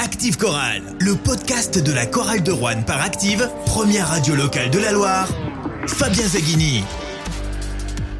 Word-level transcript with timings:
Active 0.00 0.36
Chorale, 0.38 0.82
le 1.00 1.16
podcast 1.16 1.82
de 1.82 1.92
la 1.92 2.06
chorale 2.06 2.44
de 2.44 2.52
Rouen 2.52 2.82
par 2.86 3.02
Active, 3.02 3.50
première 3.66 4.06
radio 4.06 4.36
locale 4.36 4.70
de 4.70 4.78
la 4.78 4.92
Loire. 4.92 5.28
Fabien 5.88 6.24
Zaghini. 6.24 6.84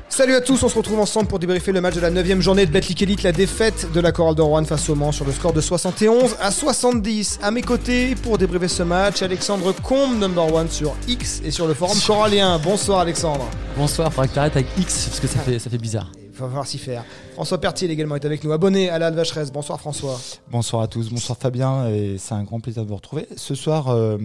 Salut 0.09 0.35
à 0.35 0.41
tous, 0.41 0.61
on 0.65 0.69
se 0.69 0.77
retrouve 0.77 0.99
ensemble 0.99 1.29
pour 1.29 1.39
débriefer 1.39 1.71
le 1.71 1.81
match 1.81 1.95
de 1.95 2.01
la 2.01 2.11
9 2.11 2.41
journée 2.41 2.67
de 2.67 2.73
Betclic 2.73 3.03
Elite, 3.03 3.23
la 3.23 3.31
défaite 3.31 3.93
de 3.93 4.01
la 4.01 4.11
chorale 4.11 4.35
de 4.35 4.43
Rouen 4.43 4.65
face 4.65 4.89
au 4.89 4.97
Mans 4.97 5.13
sur 5.13 5.25
le 5.25 5.31
score 5.31 5.53
de 5.53 5.61
71 5.61 6.35
à 6.41 6.51
70. 6.51 7.39
À 7.43 7.53
mes 7.53 7.63
côtés 7.63 8.17
pour 8.17 8.39
débriefer 8.39 8.67
ce 8.67 8.83
match, 8.83 9.23
Alexandre 9.23 9.73
Combe, 9.73 10.19
number 10.19 10.53
one 10.53 10.69
sur 10.69 10.97
X 11.07 11.43
et 11.45 11.53
sur 11.53 11.69
le 11.69 11.75
forum 11.75 11.97
choralien. 12.05 12.59
Bonsoir 12.59 13.01
Alexandre. 13.01 13.49
Bonsoir, 13.77 14.13
faudra 14.13 14.27
que 14.27 14.35
t'arrêtes 14.35 14.57
avec 14.57 14.67
X 14.77 15.07
parce 15.07 15.21
que 15.21 15.29
ça 15.29 15.39
fait, 15.39 15.61
ça 15.61 15.71
fait 15.71 15.79
bizarre. 15.79 16.11
Il 16.39 16.43
va 16.43 16.47
falloir 16.47 16.67
s'y 16.69 16.79
faire. 16.79 17.05
François 17.33 17.61
Pertier 17.61 17.91
également 17.91 18.15
est 18.15 18.25
avec 18.25 18.45
nous, 18.45 18.53
abonné 18.53 18.91
à 18.91 19.01
la 19.01 19.11
Vacheresse. 19.11 19.51
Bonsoir 19.51 19.81
François. 19.81 20.21
Bonsoir 20.53 20.83
à 20.83 20.87
tous, 20.87 21.11
bonsoir 21.11 21.37
Fabien, 21.37 21.89
et 21.89 22.17
c'est 22.17 22.35
un 22.35 22.45
grand 22.45 22.61
plaisir 22.61 22.85
de 22.85 22.89
vous 22.89 22.95
retrouver. 22.95 23.27
Ce 23.37 23.57
soir, 23.57 23.89
euh, 23.89 24.19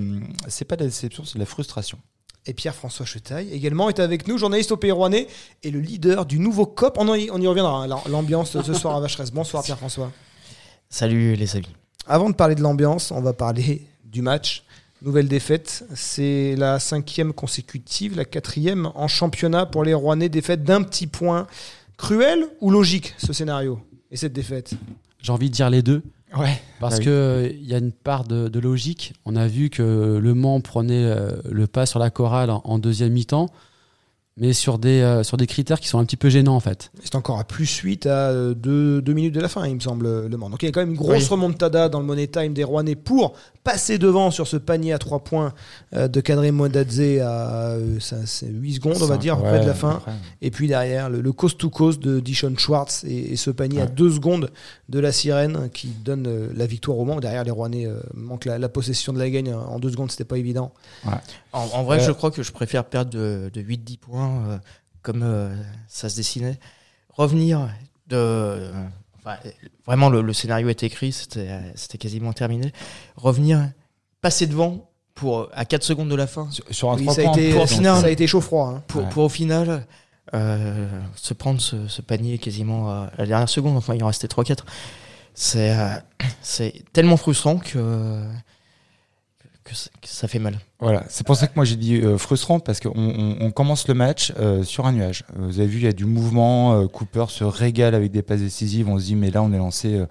c'est 0.47 0.65
pas 0.65 0.75
de 0.75 0.81
la 0.81 0.89
déception, 0.89 1.25
c'est 1.25 1.35
de 1.35 1.39
la 1.39 1.47
frustration. 1.47 1.97
Et 2.45 2.53
Pierre-François 2.53 3.07
Chetaille 3.07 3.51
également 3.51 3.89
est 3.89 3.99
avec 3.99 4.27
nous, 4.27 4.37
journaliste 4.37 4.71
au 4.71 4.77
Pays 4.77 4.91
Rouennais 4.91 5.25
et 5.63 5.71
le 5.71 5.79
leader 5.79 6.27
du 6.27 6.37
nouveau 6.37 6.67
COP. 6.67 6.97
On, 6.99 7.15
y, 7.15 7.31
on 7.31 7.41
y 7.41 7.47
reviendra, 7.47 7.83
hein, 7.83 7.87
l'ambiance 8.07 8.61
ce 8.61 8.73
soir 8.75 8.95
à 8.95 8.99
Vacheresse. 8.99 9.31
Bonsoir 9.31 9.63
Pierre-François. 9.63 10.11
Salut 10.91 11.33
les 11.33 11.55
amis. 11.55 11.75
Avant 12.05 12.29
de 12.29 12.35
parler 12.35 12.53
de 12.53 12.61
l'ambiance, 12.61 13.09
on 13.09 13.21
va 13.21 13.33
parler 13.33 13.87
du 14.05 14.21
match. 14.21 14.65
Nouvelle 15.01 15.27
défaite, 15.27 15.83
c'est 15.95 16.55
la 16.57 16.79
cinquième 16.79 17.33
consécutive, 17.33 18.15
la 18.15 18.23
quatrième 18.23 18.91
en 18.93 19.07
championnat 19.07 19.65
pour 19.65 19.83
les 19.83 19.95
Rouennais. 19.95 20.29
Défaite 20.29 20.63
d'un 20.63 20.83
petit 20.83 21.07
point. 21.07 21.47
Cruel 21.97 22.45
ou 22.61 22.69
logique 22.71 23.13
ce 23.17 23.33
scénario 23.33 23.79
et 24.11 24.17
cette 24.17 24.33
défaite? 24.33 24.73
J'ai 25.21 25.31
envie 25.31 25.49
de 25.49 25.55
dire 25.55 25.69
les 25.69 25.81
deux. 25.81 26.01
Ouais. 26.37 26.59
Parce 26.79 26.95
Ah 26.95 26.97
oui. 26.97 27.03
qu'il 27.03 27.11
que 27.11 27.51
il 27.61 27.65
y 27.67 27.73
a 27.75 27.77
une 27.77 27.91
part 27.91 28.23
de, 28.23 28.47
de 28.47 28.59
logique. 28.59 29.13
On 29.25 29.35
a 29.35 29.47
vu 29.47 29.69
que 29.69 30.17
Le 30.21 30.33
Mans 30.33 30.59
prenait 30.61 31.05
euh, 31.05 31.31
le 31.49 31.67
pas 31.67 31.85
sur 31.85 31.99
la 31.99 32.09
chorale 32.09 32.49
en, 32.49 32.61
en 32.65 32.79
deuxième 32.79 33.13
mi-temps, 33.13 33.49
mais 34.35 34.53
sur 34.53 34.79
des, 34.79 35.01
euh, 35.01 35.21
sur 35.23 35.37
des 35.37 35.45
critères 35.47 35.79
qui 35.79 35.87
sont 35.87 35.99
un 35.99 36.05
petit 36.05 36.17
peu 36.17 36.29
gênants 36.29 36.55
en 36.55 36.59
fait. 36.59 36.91
C'est 37.03 37.15
encore 37.15 37.39
à 37.39 37.43
plus 37.43 37.69
8 37.77 38.05
à 38.07 38.33
2 38.53 39.01
minutes 39.13 39.35
de 39.35 39.39
la 39.41 39.47
fin, 39.49 39.65
il 39.67 39.75
me 39.75 39.79
semble, 39.79 40.25
Le 40.27 40.37
Mans. 40.37 40.49
Donc 40.49 40.63
il 40.63 40.65
y 40.65 40.69
a 40.69 40.71
quand 40.71 40.79
même 40.81 40.89
une 40.91 40.95
grosse 40.97 41.23
Oui. 41.23 41.27
remontada 41.29 41.87
dans 41.89 41.99
le 41.99 42.05
Money 42.05 42.27
Time 42.27 42.53
des 42.53 42.63
Rouennais 42.63 42.95
pour 42.95 43.33
passer 43.63 43.97
devant 43.97 44.31
sur 44.31 44.47
ce 44.47 44.57
panier 44.57 44.91
à 44.91 44.97
3 44.97 45.19
points 45.19 45.53
euh, 45.95 46.07
de 46.07 46.19
Kadri 46.19 46.51
Modadze 46.51 46.99
à 47.21 47.73
euh, 47.73 47.99
ça, 47.99 48.17
c'est 48.25 48.47
8 48.47 48.73
secondes, 48.73 48.97
on 49.01 49.05
va 49.05 49.17
dire, 49.17 49.37
ouais, 49.41 49.49
près 49.49 49.59
de 49.61 49.65
la 49.67 49.73
fin. 49.73 50.01
Et 50.41 50.51
puis 50.51 50.67
derrière, 50.67 51.09
le, 51.09 51.21
le 51.21 51.31
coast-to-coast 51.31 52.01
de 52.01 52.19
Dishon 52.19 52.55
Schwartz 52.57 53.03
et, 53.05 53.33
et 53.33 53.35
ce 53.35 53.51
panier 53.51 53.81
à 53.81 53.85
Ouais. 53.85 53.91
2 53.95 54.11
secondes 54.11 54.49
de 54.89 54.99
la 54.99 55.11
sirène 55.11 55.69
qui 55.73 55.87
donne 55.87 56.25
euh, 56.27 56.47
la 56.55 56.65
victoire 56.65 56.97
au 56.97 57.05
Mans. 57.05 57.19
Derrière, 57.19 57.43
les 57.43 57.51
Rouennais 57.51 57.85
euh, 57.85 57.99
manquent 58.15 58.45
la, 58.45 58.57
la 58.57 58.69
possession 58.69 59.13
de 59.13 59.19
la 59.19 59.29
gagne 59.29 59.53
en 59.53 59.79
2 59.79 59.91
secondes, 59.91 60.09
c'était 60.11 60.23
pas 60.25 60.37
évident. 60.37 60.71
En, 61.53 61.59
en 61.73 61.83
vrai, 61.83 62.01
Euh, 62.01 62.07
je 62.07 62.11
crois 62.11 62.31
que 62.31 62.41
je 62.43 62.51
préfère 62.51 62.83
perdre 62.85 63.11
de, 63.11 63.49
de 63.53 63.61
8-10 63.61 63.97
points 63.99 64.22
euh, 64.23 64.57
comme 65.01 65.23
euh, 65.23 65.55
ça 65.87 66.09
se 66.09 66.15
dessinait. 66.15 66.59
Revenir 67.09 67.69
de. 68.07 68.71
enfin, 69.19 69.37
vraiment, 69.85 70.09
le, 70.09 70.21
le 70.21 70.33
scénario 70.33 70.69
est 70.69 70.83
écrit, 70.83 71.11
c'était 71.11 71.59
c'était 71.75 71.97
quasiment 71.97 72.33
terminé. 72.33 72.71
Revenir, 73.15 73.69
passer 74.21 74.47
devant 74.47 74.89
pour, 75.15 75.49
à 75.53 75.65
4 75.65 75.83
secondes 75.83 76.09
de 76.09 76.15
la 76.15 76.25
fin, 76.27 76.49
Sur, 76.51 76.63
sur 76.71 76.91
un 76.91 76.95
Oui, 76.95 77.03
trois 77.03 77.13
ça, 77.15 77.21
a 77.21 77.31
été, 77.31 77.53
pour 77.53 77.67
ça 77.69 78.05
a 78.05 78.09
été 78.09 78.25
chaud-froid. 78.27 78.67
hein. 78.77 78.83
pour, 78.87 79.01
Ouais. 79.03 79.09
pour 79.09 79.23
au 79.25 79.29
final 79.29 79.85
euh, 80.33 80.87
se 81.15 81.33
prendre 81.35 81.61
ce, 81.61 81.87
ce 81.87 82.01
panier 82.01 82.39
quasiment 82.39 82.89
à 82.89 83.11
la 83.19 83.25
dernière 83.27 83.49
seconde. 83.49 83.77
Enfin, 83.77 83.93
il 83.93 84.03
en 84.03 84.07
restait 84.07 84.27
3-4. 84.27 84.59
C'est 85.35 85.77
euh, 85.77 85.89
c'est 86.41 86.83
tellement 86.93 87.17
frustrant 87.17 87.57
que, 87.57 88.23
que, 89.63 89.71
ça- 90.03 90.27
fait 90.27 90.39
mal. 90.39 90.59
Voilà, 90.79 91.03
c'est 91.07 91.25
pour 91.25 91.35
ça 91.35 91.47
que 91.47 91.53
moi 91.55 91.63
j'ai 91.65 91.75
dit 91.75 92.01
euh, 92.01 92.17
frustrant 92.17 92.59
parce 92.59 92.79
qu'on 92.79 92.91
on, 93.39 93.51
commence 93.51 93.87
le 93.87 93.93
match 93.93 94.33
euh, 94.37 94.63
sur 94.63 94.85
un 94.85 94.91
nuage. 94.91 95.23
Euh, 95.37 95.47
Vous 95.47 95.59
avez 95.59 95.67
vu, 95.67 95.77
il 95.79 95.83
y 95.85 95.87
a 95.87 95.93
du 95.93 96.05
mouvement. 96.05 96.87
Cooper 96.87 97.25
se 97.29 97.43
régale 97.43 97.95
avec 97.95 98.11
des 98.11 98.21
passes 98.21 98.41
décisives. 98.41 98.89
On 98.89 98.99
se 98.99 99.05
dit, 99.05 99.15
mais 99.15 99.31
là, 99.31 99.41
on 99.41 99.53
est 99.53 99.57
lancé 99.57 100.03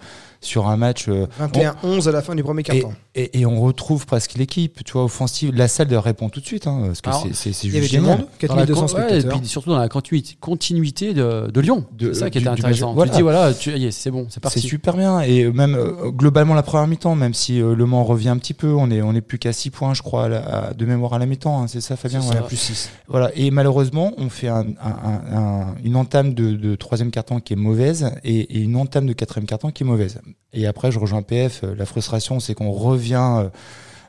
sur 0.43 0.67
un 0.67 0.77
match. 0.77 1.07
euh, 1.09 1.27
21-11 1.39 2.07
à 2.07 2.11
la 2.11 2.21
fin 2.21 2.35
du 2.35 2.43
premier 2.43 2.61
et, 2.61 2.63
quart-temps. 2.63 2.93
et, 3.15 3.39
et 3.39 3.45
on 3.45 3.61
retrouve 3.61 4.05
presque 4.05 4.35
l'équipe, 4.35 4.83
tu 4.83 4.93
vois, 4.93 5.03
offensive. 5.05 5.53
La 5.55 5.67
salle 5.67 5.93
répond 5.95 6.29
tout 6.29 6.39
de 6.39 6.45
suite, 6.45 6.67
hein, 6.67 6.83
parce 6.87 7.01
que 7.01 7.29
c'est- 7.29 7.33
c'est 7.35 7.53
c'est 7.53 7.67
Il 7.67 7.73
y 7.73 7.77
avait 7.77 7.81
juste 7.87 7.95
du 7.95 8.01
monde, 8.01 8.19
Dans 8.19 8.55
la 8.55 8.65
4200 8.65 8.87
con- 8.87 8.93
ouais, 8.95 9.01
et 9.03 9.07
spectateurs. 9.21 9.39
puis 9.39 9.47
surtout 9.47 9.69
dans 9.71 9.77
la 9.79 9.89
continuité, 9.89 10.35
continuité 10.39 11.13
de, 11.13 11.49
de 11.51 11.61
Lyon. 11.61 11.85
De- 11.91 12.13
C'est 12.13 12.19
ça 12.21 12.29
qui 12.29 12.37
était 12.39 12.45
du 12.45 12.53
intéressant. 12.53 12.95
Tu 13.03 13.09
dis 13.09 13.21
voilà, 13.21 13.51
c'est 13.53 14.11
bon, 14.11 14.25
c'est 14.29 14.35
C'est 14.35 14.39
parti. 14.39 14.59
super 14.61 14.95
bien 14.97 15.21
et 15.21 15.51
même 15.51 15.75
euh, 15.75 16.09
globalement 16.11 16.53
la 16.53 16.63
première 16.63 16.87
mi-temps, 16.87 17.15
même 17.15 17.33
si 17.33 17.61
euh, 17.61 17.75
Le 17.75 17.85
Mans 17.85 18.03
revient 18.03 18.29
un 18.29 18.37
petit 18.37 18.53
peu, 18.53 18.67
on 18.73 18.89
est 18.91 19.01
on 19.01 19.13
est 19.13 19.21
plus 19.21 19.37
qu'à 19.39 19.53
6 19.53 19.69
points, 19.69 19.93
je 19.93 20.01
crois, 20.01 20.25
à 20.25 20.29
la- 20.29 20.67
à- 20.67 20.73
de 20.73 20.85
mémoire 20.85 21.13
à 21.13 21.19
la 21.19 21.25
mi-temps, 21.25 21.61
hein, 21.61 21.67
c'est 21.67 21.81
ça, 21.81 21.95
Fabien? 21.95 22.19
C'est 22.21 22.25
voilà. 22.27 22.41
ça. 22.41 22.47
plus 22.47 22.57
6. 22.57 22.89
Voilà. 23.07 23.31
Et 23.35 23.51
malheureusement, 23.51 24.13
on 24.17 24.29
fait 24.29 24.47
un, 24.47 24.61
un- 24.61 24.75
un- 24.81 25.37
un- 25.37 25.75
une 25.83 25.95
entame 25.95 26.33
de, 26.33 26.51
de 26.53 26.75
troisième 26.75 27.11
carton 27.11 27.39
qui 27.39 27.53
est 27.53 27.57
mauvaise 27.57 28.11
et, 28.23 28.39
et 28.39 28.59
une 28.59 28.75
entame 28.75 29.05
de 29.05 29.13
quatrième 29.13 29.45
carton 29.47 29.71
qui 29.71 29.83
est 29.83 29.85
mauvaise. 29.85 30.19
Et 30.53 30.67
après, 30.67 30.91
je 30.91 30.99
rejoins 30.99 31.21
PF. 31.23 31.63
euh, 31.63 31.75
La 31.75 31.85
frustration, 31.85 32.39
c'est 32.39 32.53
qu'on 32.53 32.71
revient. 32.71 33.43
euh, 33.45 33.49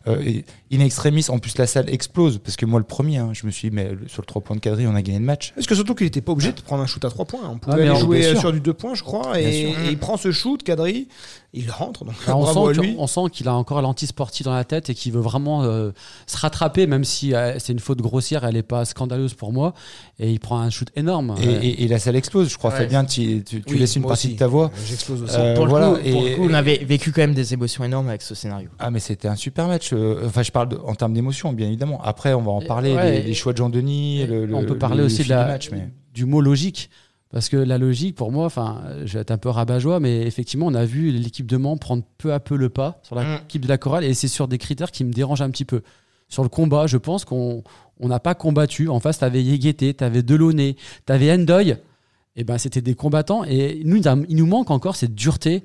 euh, 0.06 0.42
in 0.74 0.80
extremis, 0.80 1.26
en 1.28 1.38
plus 1.38 1.56
la 1.58 1.66
salle 1.66 1.88
explose 1.88 2.38
parce 2.38 2.56
que 2.56 2.66
moi 2.66 2.78
le 2.80 2.84
premier, 2.86 3.18
hein, 3.18 3.30
je 3.32 3.46
me 3.46 3.50
suis 3.50 3.70
dit 3.70 3.74
mais 3.76 3.90
sur 4.08 4.22
le 4.22 4.26
3 4.26 4.42
points 4.42 4.56
de 4.56 4.60
quadrille 4.60 4.86
on 4.86 4.94
a 4.94 5.02
gagné 5.02 5.18
le 5.18 5.24
match. 5.24 5.52
Parce 5.54 5.66
que 5.66 5.74
surtout 5.74 5.94
qu'il 5.94 6.06
n'était 6.06 6.20
pas 6.20 6.32
obligé 6.32 6.52
de 6.52 6.60
prendre 6.60 6.82
un 6.82 6.86
shoot 6.86 7.04
à 7.04 7.10
3 7.10 7.24
points. 7.24 7.40
On 7.48 7.58
pouvait 7.58 7.74
Ah, 7.74 7.78
mais 7.82 7.88
aller 7.88 8.00
jouer 8.00 8.26
euh, 8.26 8.36
sur 8.36 8.52
du 8.52 8.60
2 8.60 8.72
points, 8.74 8.94
je 8.94 9.02
crois. 9.02 9.40
Et, 9.40 9.72
il 9.90 9.98
prend 9.98 10.16
ce 10.16 10.30
shoot, 10.32 10.62
Kadri, 10.62 11.08
il 11.52 11.70
rentre. 11.70 12.04
Donc 12.04 12.14
Là, 12.26 12.36
on, 12.36 12.44
à 12.46 12.52
sent 12.74 12.80
lui. 12.80 12.94
qu'on- 12.96 13.02
on 13.02 13.06
sent 13.06 13.20
qu'il 13.32 13.48
a 13.48 13.54
encore 13.54 13.80
l'antisportif 13.82 14.44
dans 14.46 14.54
la 14.54 14.64
tête 14.64 14.90
et 14.90 14.94
qu'il 14.94 15.12
veut 15.12 15.20
vraiment 15.20 15.62
euh, 15.62 15.92
se 16.26 16.36
rattraper, 16.36 16.86
même 16.86 17.04
si 17.04 17.34
euh, 17.34 17.58
c'est 17.58 17.72
une 17.72 17.78
faute 17.78 18.00
grossière, 18.00 18.44
elle 18.44 18.54
n'est 18.54 18.62
pas 18.62 18.84
scandaleuse 18.84 19.34
pour 19.34 19.52
moi. 19.52 19.74
Et 20.18 20.30
il 20.30 20.40
prend 20.40 20.58
un 20.58 20.70
shoot 20.70 20.88
énorme. 20.96 21.34
Et, 21.40 21.46
Ouais. 21.46 21.66
et- 21.66 21.84
et 21.84 21.88
la 21.88 21.98
salle 21.98 22.16
explose. 22.16 22.48
Je 22.50 22.58
crois 22.58 22.70
Ouais. 22.70 22.78
Fabien, 22.78 23.04
tu, 23.04 23.42
tu- 23.44 23.62
tu 23.62 23.74
Oui, 23.74 23.78
laisses 23.78 23.94
une 23.96 24.02
partie 24.02 24.26
aussi. 24.28 24.34
de 24.34 24.38
ta 24.38 24.46
voix. 24.46 24.70
J'explose 24.86 25.22
aussi. 25.22 25.34
Euh, 25.38 25.54
pour, 25.54 25.64
le 25.66 25.70
voilà, 25.70 25.88
coup, 25.90 25.94
pour 26.10 26.22
le 26.22 26.28
et- 26.28 26.34
coup, 26.36 26.42
on 26.48 26.54
avait 26.54 26.78
vécu 26.78 27.12
quand 27.12 27.20
même 27.20 27.34
des 27.34 27.52
émotions 27.54 27.84
énormes 27.84 28.08
avec 28.08 28.22
ce 28.22 28.34
scénario. 28.34 28.68
Ah 28.78 28.90
mais 28.90 29.00
c'était 29.00 29.28
un 29.28 29.36
super 29.36 29.68
match. 29.68 29.92
Enfin 30.24 30.42
je 30.42 30.50
parle 30.50 30.63
de- 30.66 30.76
en 30.84 30.94
termes 30.94 31.12
d'émotion 31.14 31.52
bien 31.52 31.66
évidemment. 31.68 32.00
Après 32.02 32.34
on 32.34 32.42
va 32.42 32.52
en 32.52 32.60
Et- 32.60 32.66
parler 32.66 32.94
ouais, 32.94 33.22
les, 33.22 33.34
choix 33.34 33.52
de 33.52 33.58
Jean 33.58 33.70
Denis. 33.70 34.26
Le, 34.26 34.46
le- 34.46 34.54
on 34.54 34.64
peut 34.64 34.78
parler 34.78 34.98
le 34.98 35.04
aussi 35.04 35.18
fil 35.22 35.26
de 35.26 35.30
la, 35.30 35.44
du 35.44 35.50
match. 35.50 35.70
Mais... 35.72 35.88
du 36.14 36.24
mot 36.26 36.40
logique. 36.40 36.90
Parce 37.30 37.48
que 37.48 37.56
la 37.56 37.78
logique, 37.78 38.14
pour 38.14 38.30
moi, 38.30 38.44
enfin, 38.46 38.82
je 39.04 39.14
vais 39.14 39.20
être 39.20 39.32
un 39.32 39.38
peu 39.38 39.48
rabat-joie, 39.48 39.98
mais 39.98 40.22
effectivement, 40.22 40.66
on 40.66 40.74
a 40.74 40.84
vu 40.84 41.10
l'équipe 41.10 41.46
de 41.46 41.56
Mans 41.56 41.76
prendre 41.76 42.04
peu 42.16 42.32
à 42.32 42.38
peu 42.38 42.54
le 42.56 42.68
pas 42.68 43.00
sur 43.02 43.16
Mm. 43.16 43.24
l'équipe 43.40 43.62
de 43.62 43.68
la 43.68 43.76
chorale, 43.76 44.04
et 44.04 44.14
c'est 44.14 44.28
sur 44.28 44.46
des 44.46 44.56
critères 44.58 44.92
qui 44.92 45.02
me 45.02 45.12
dérangent 45.12 45.42
un 45.42 45.50
petit 45.50 45.64
peu. 45.64 45.82
Sur 46.28 46.44
le 46.44 46.48
combat, 46.48 46.86
je 46.86 46.96
pense 46.96 47.24
qu'on 47.24 47.64
on 47.98 48.06
n'a 48.08 48.20
pas 48.20 48.36
combattu. 48.36 48.88
En 48.88 49.00
face, 49.00 49.18
tu 49.18 49.24
avais 49.24 49.42
Yegueté, 49.42 49.94
tu 49.94 50.04
avais 50.04 50.22
Delaunay, 50.22 50.76
tu 51.06 51.12
avais 51.12 51.32
Endoy. 51.32 51.74
Et 52.36 52.44
ben, 52.44 52.56
c'était 52.56 52.80
des 52.82 52.94
combattants. 52.94 53.42
Et 53.44 53.82
nous, 53.84 54.00
il 54.28 54.36
nous 54.36 54.46
manque 54.46 54.70
encore 54.70 54.94
cette 54.94 55.14
dureté 55.16 55.64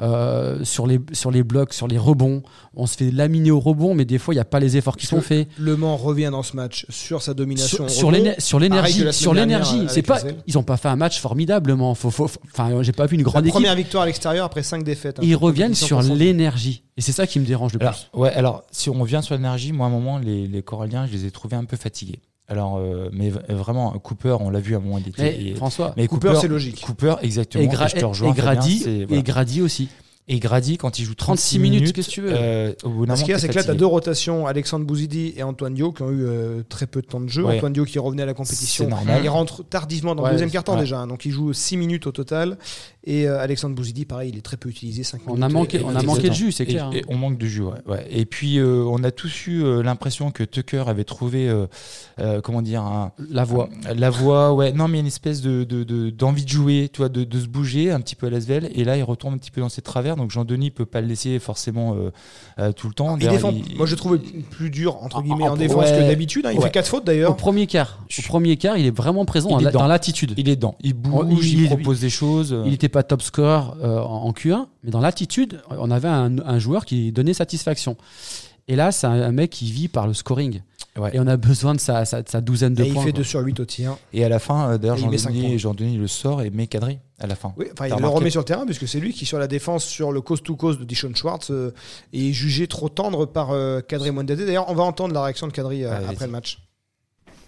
euh, 0.00 0.64
sur, 0.64 0.86
les, 0.86 0.98
sur 1.12 1.30
les 1.30 1.42
blocs, 1.44 1.72
sur 1.72 1.86
les 1.86 1.98
rebonds. 1.98 2.42
On 2.74 2.86
se 2.86 2.96
fait 2.96 3.10
laminer 3.12 3.50
au 3.52 3.60
rebond, 3.60 3.94
mais 3.94 4.04
des 4.04 4.18
fois, 4.18 4.34
il 4.34 4.36
n'y 4.36 4.40
a 4.40 4.44
pas 4.44 4.58
les 4.58 4.76
efforts 4.76 4.96
qui 4.96 5.06
sont 5.06 5.20
faits. 5.20 5.46
Le 5.58 5.76
Mans 5.76 5.96
revient 5.96 6.30
dans 6.32 6.42
ce 6.42 6.56
match 6.56 6.84
sur 6.88 7.22
sa 7.22 7.32
domination. 7.34 7.88
Sur, 7.88 8.10
l'énergie, 8.10 9.04
la 9.04 9.12
sur 9.12 9.34
l'énergie, 9.34 9.84
c'est 9.88 10.02
pas, 10.02 10.20
ils 10.46 10.58
ont 10.58 10.62
pas 10.64 10.76
fait 10.76 10.88
un 10.88 10.96
match 10.96 11.20
formidablement. 11.20 11.94
Faut, 11.94 12.10
faut, 12.10 12.26
faut- 12.26 12.40
enfin, 12.52 12.82
j'ai 12.82 12.92
pas 12.92 13.06
vu 13.06 13.14
une 13.16 13.20
La 13.22 13.30
grande 13.30 13.44
équipe. 13.44 13.54
première 13.54 13.76
victoire 13.76 14.02
à 14.02 14.06
l'extérieur 14.06 14.44
après 14.46 14.62
5 14.64 14.82
défaites. 14.82 15.18
hein. 15.20 15.22
Ils 15.24 15.36
reviennent 15.36 15.74
sur 15.74 16.02
l'énergie, 16.02 16.82
et 16.96 17.00
c'est 17.00 17.12
ça 17.12 17.26
qui 17.26 17.38
me 17.38 17.44
dérange 17.46 17.72
le 17.74 17.80
Alors, 17.82 17.94
plus. 17.94 18.18
ouais, 18.20 18.32
alors 18.32 18.64
si 18.72 18.90
on 18.90 18.94
revient 19.00 19.20
sur 19.22 19.34
l'énergie, 19.36 19.72
moi 19.72 19.86
à 19.86 19.88
un 19.88 19.92
moment 19.92 20.18
les, 20.18 20.48
les 20.48 20.62
Coralliens, 20.62 21.06
je 21.06 21.12
les 21.12 21.26
ai 21.26 21.30
trouvés 21.30 21.56
un 21.56 21.64
peu 21.64 21.76
fatigués. 21.76 22.18
Alors 22.48 22.76
euh, 22.78 23.08
mais 23.12 23.30
vraiment 23.48 23.92
Cooper, 23.92 24.36
on 24.40 24.50
l'a 24.50 24.60
vu 24.60 24.74
à 24.74 24.78
un 24.78 24.80
moment 24.80 24.98
il 24.98 25.08
était. 25.08 25.22
Mais 25.22 25.42
et- 25.50 25.54
François, 25.54 25.94
mais 25.96 26.06
Cooper, 26.06 26.34
c'est 26.40 26.48
logique. 26.48 26.82
Cooper 26.84 27.14
exactement. 27.22 27.64
et, 27.64 27.68
Gra- 27.68 27.86
et 27.86 27.88
je 27.88 27.96
te 27.96 28.04
rejoins. 28.04 28.30
et 28.32 28.36
Grady, 28.36 29.06
et. 29.10 29.22
Grady 29.22 29.62
aussi. 29.62 29.88
Et 30.26 30.38
Grady, 30.38 30.78
quand 30.78 30.98
il 30.98 31.04
joue 31.04 31.14
36 31.14 31.42
36 31.42 31.58
minutes, 31.58 31.80
minutes, 31.80 31.94
qu'est-ce 31.96 32.08
que 32.08 32.12
tu 32.14 32.20
veux 32.22 32.32
euh, 32.32 32.72
au 32.82 32.88
bout 32.88 33.04
d'un 33.04 33.14
Ce 33.14 33.24
qu'il 33.24 33.32
y 33.32 33.34
a, 33.34 33.38
c'est 33.38 33.48
que 33.48 33.54
là, 33.54 33.62
tu 33.62 33.70
as 33.70 33.74
deux 33.74 33.84
rotations, 33.84 34.46
Alexandre 34.46 34.86
Bouzidi 34.86 35.34
et 35.36 35.42
Antoine 35.42 35.74
Dio, 35.74 35.92
qui 35.92 36.00
ont 36.00 36.10
eu 36.10 36.24
euh, 36.24 36.62
très 36.66 36.86
peu 36.86 37.02
de 37.02 37.06
temps 37.06 37.20
de 37.20 37.28
jeu. 37.28 37.44
Ouais. 37.44 37.56
Antoine 37.56 37.74
Dio 37.74 37.84
qui 37.84 37.98
revenait 37.98 38.22
à 38.22 38.26
la 38.26 38.32
compétition. 38.32 38.88
Il 39.22 39.28
rentre 39.28 39.62
tardivement 39.64 40.14
dans 40.14 40.24
le 40.24 40.30
deuxième 40.32 40.50
quart-temps 40.50 40.74
ouais. 40.76 40.80
déjà, 40.80 41.00
hein. 41.00 41.06
donc 41.06 41.26
il 41.26 41.30
joue 41.30 41.52
6 41.52 41.76
minutes 41.76 42.06
au 42.06 42.12
total. 42.12 42.56
Et 43.06 43.28
euh, 43.28 43.38
Alexandre 43.38 43.74
Bouzidi, 43.74 44.06
pareil, 44.06 44.30
il 44.32 44.38
est 44.38 44.42
très 44.42 44.56
peu 44.56 44.70
utilisé, 44.70 45.02
5 45.04 45.26
minutes. 45.26 45.38
On 45.38 45.42
a 45.42 45.48
manqué, 45.50 45.78
Et- 45.80 45.84
on 45.84 45.94
a 45.94 46.02
manqué 46.02 46.30
de 46.30 46.34
jus, 46.34 46.52
c'est 46.52 46.64
clair. 46.64 46.88
Et, 46.94 47.04
on 47.08 47.16
manque 47.16 47.36
de 47.36 47.46
jus, 47.46 47.60
ouais. 47.62 47.72
ouais. 47.86 48.06
Et 48.10 48.24
puis, 48.24 48.58
euh, 48.58 48.82
on 48.88 49.04
a 49.04 49.10
tous 49.10 49.46
eu 49.46 49.62
euh, 49.62 49.82
l'impression 49.82 50.30
que 50.30 50.42
Tucker 50.42 50.84
avait 50.86 51.04
trouvé, 51.04 51.48
euh, 51.48 51.66
euh, 52.18 52.40
comment 52.40 52.62
dire, 52.62 52.80
un- 52.82 53.12
La 53.30 53.44
voix. 53.44 53.68
la 53.94 54.08
voix, 54.08 54.54
ouais. 54.54 54.72
Non, 54.72 54.88
mais 54.88 55.00
une 55.00 55.06
espèce 55.06 55.42
de, 55.42 55.64
de- 55.64 55.84
de- 55.84 56.08
d'envie 56.08 56.44
de, 56.44 56.48
jouer, 56.48 56.88
tu 56.92 56.98
vois, 56.98 57.10
de, 57.10 57.24
de 57.24 57.40
se 57.40 57.46
bouger 57.46 57.90
un 57.90 58.00
petit 58.00 58.16
peu 58.16 58.28
à 58.28 58.30
l'Asvel. 58.30 58.70
Et 58.74 58.84
là, 58.84 58.96
il 58.96 59.02
retombe 59.02 59.34
un 59.34 59.38
petit 59.38 59.50
peu 59.50 59.60
dans 59.60 59.68
ses 59.68 59.82
travers. 59.82 60.16
Donc 60.16 60.30
Jean-Denis 60.30 60.70
peut 60.70 60.86
pas 60.86 61.00
le 61.02 61.06
laisser 61.06 61.38
forcément 61.38 61.94
euh, 61.94 62.10
euh, 62.58 62.72
tout 62.72 62.88
le 62.88 62.94
temps. 62.94 63.16
Il 63.16 63.26
D'ailleurs, 63.26 63.34
défend. 63.34 63.52
il- 63.52 63.76
Moi, 63.76 63.84
je 63.86 63.96
trouve 63.96 64.18
plus 64.50 64.70
dur 64.70 65.02
entre 65.02 65.16
En- 65.18 65.22
guillemets 65.22 65.48
en- 65.48 65.52
en, 65.52 65.56
défense 65.56 65.84
ouais. 65.90 65.98
que 65.98 66.08
d'habitude. 66.08 66.46
hein. 66.46 66.52
Il 66.52 66.58
Ouais. 66.58 66.64
fait 66.64 66.70
quatre 66.70 66.88
fautes 66.88 67.02
Au 67.02 67.06
d'ailleurs. 67.06 67.36
premier 67.36 67.66
quart, 67.66 67.98
au 68.18 68.22
premier 68.22 68.56
quart, 68.56 68.78
il 68.78 68.86
est 68.86 68.96
vraiment 68.96 69.26
présent 69.26 69.58
Il 69.58 69.64
dans 69.64 69.68
est 69.68 69.72
dans 69.72 69.86
l'attitude. 69.86 70.32
il 70.38 70.48
est 70.48 70.56
dedans. 70.56 70.74
Il 70.80 70.94
bouge, 70.94 71.12
Oh, 71.14 71.24
il- 71.30 71.60
il, 71.62 71.66
propose 71.66 72.00
des 72.00 72.08
choses. 72.10 72.56
Il 72.64 72.70
n'était 72.70 72.88
pas 72.94 73.02
top 73.02 73.20
score 73.22 73.76
euh, 73.82 73.98
en 73.98 74.24
en 74.24 74.32
Q1, 74.32 74.66
mais 74.82 74.90
dans 74.90 75.00
l'attitude, 75.00 75.60
on 75.68 75.90
avait 75.90 76.08
un, 76.08 76.38
un 76.38 76.58
joueur 76.58 76.86
qui 76.86 77.12
donnait 77.12 77.34
satisfaction. 77.34 77.96
Et 78.68 78.76
là, 78.76 78.90
c'est 78.92 79.06
un, 79.06 79.20
un 79.20 79.32
mec 79.32 79.50
qui 79.50 79.70
vit 79.70 79.88
par 79.88 80.06
le 80.06 80.14
scoring. 80.14 80.62
Ouais. 80.96 81.10
Et 81.14 81.20
on 81.20 81.26
a 81.26 81.36
besoin 81.36 81.74
de 81.74 81.80
sa, 81.80 82.04
sa- 82.06 82.22
de 82.22 82.28
sa 82.28 82.40
douzaine 82.40 82.72
de 82.72 82.84
Et 82.84 82.86
il 82.86 82.92
points. 82.94 83.02
fait 83.02 83.10
quoi. 83.10 83.18
2 83.18 83.24
sur 83.24 83.40
8 83.40 83.60
au 83.60 83.64
tir. 83.66 83.96
Et 84.14 84.24
à 84.24 84.28
la 84.30 84.38
fin, 84.38 84.70
euh, 84.70 84.78
d'ailleurs, 84.78 84.96
il. 84.96 85.58
Jean-Denis 85.58 85.98
le 85.98 86.06
sort 86.06 86.40
et 86.40 86.48
met 86.50 86.66
quadri 86.68 86.98
à 87.18 87.26
la 87.26 87.34
fin. 87.34 87.52
Oui, 87.58 87.66
enfin, 87.72 87.88
il 87.88 88.00
le 88.00 88.08
remet 88.08 88.30
sur 88.30 88.40
le 88.40 88.44
terrain 88.46 88.64
puisque 88.64 88.86
c'est 88.88 89.00
lui 89.00 89.12
qui, 89.12 89.26
sur 89.26 89.38
la 89.38 89.48
défense, 89.48 89.84
sur 89.84 90.12
le 90.12 90.20
coast-to-coast 90.22 90.78
de 90.78 90.84
Dishon 90.84 91.12
Schwartz, 91.14 91.50
euh, 91.50 91.74
est 92.14 92.32
jugé 92.32 92.66
trop 92.68 92.88
tendre 92.88 93.26
par 93.26 93.50
euh, 93.50 93.80
Kadri 93.80 94.12
Mwendade. 94.12 94.38
D'ailleurs, 94.38 94.70
on 94.70 94.74
va 94.74 94.84
entendre 94.84 95.12
la 95.12 95.22
réaction 95.24 95.46
de 95.48 95.52
Kadri 95.52 95.84
euh, 95.84 96.08
après 96.08 96.26
le 96.26 96.32
match. 96.32 96.60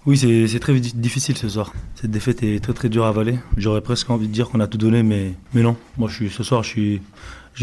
Oui, 0.06 0.16
c'est 0.16 0.60
très 0.60 0.78
di- 0.78 0.92
difficile 0.94 1.36
ce 1.36 1.48
soir. 1.48 1.72
Cette 1.96 2.12
défaite 2.12 2.42
est 2.44 2.60
très 2.60 2.72
très 2.72 2.88
dure 2.88 3.04
à 3.04 3.08
avaler. 3.08 3.38
J'aurais 3.56 3.80
presque 3.80 4.08
envie 4.08 4.28
de 4.28 4.32
dire 4.32 4.48
qu'on 4.48 4.60
a 4.60 4.68
tout 4.68 4.78
donné, 4.78 5.02
mais, 5.02 5.32
non. 5.54 5.76
Moi, 5.98 6.08
je 6.08 6.14
suis, 6.14 6.30
ce 6.30 6.44
soir, 6.44 6.62
je, 6.62 6.98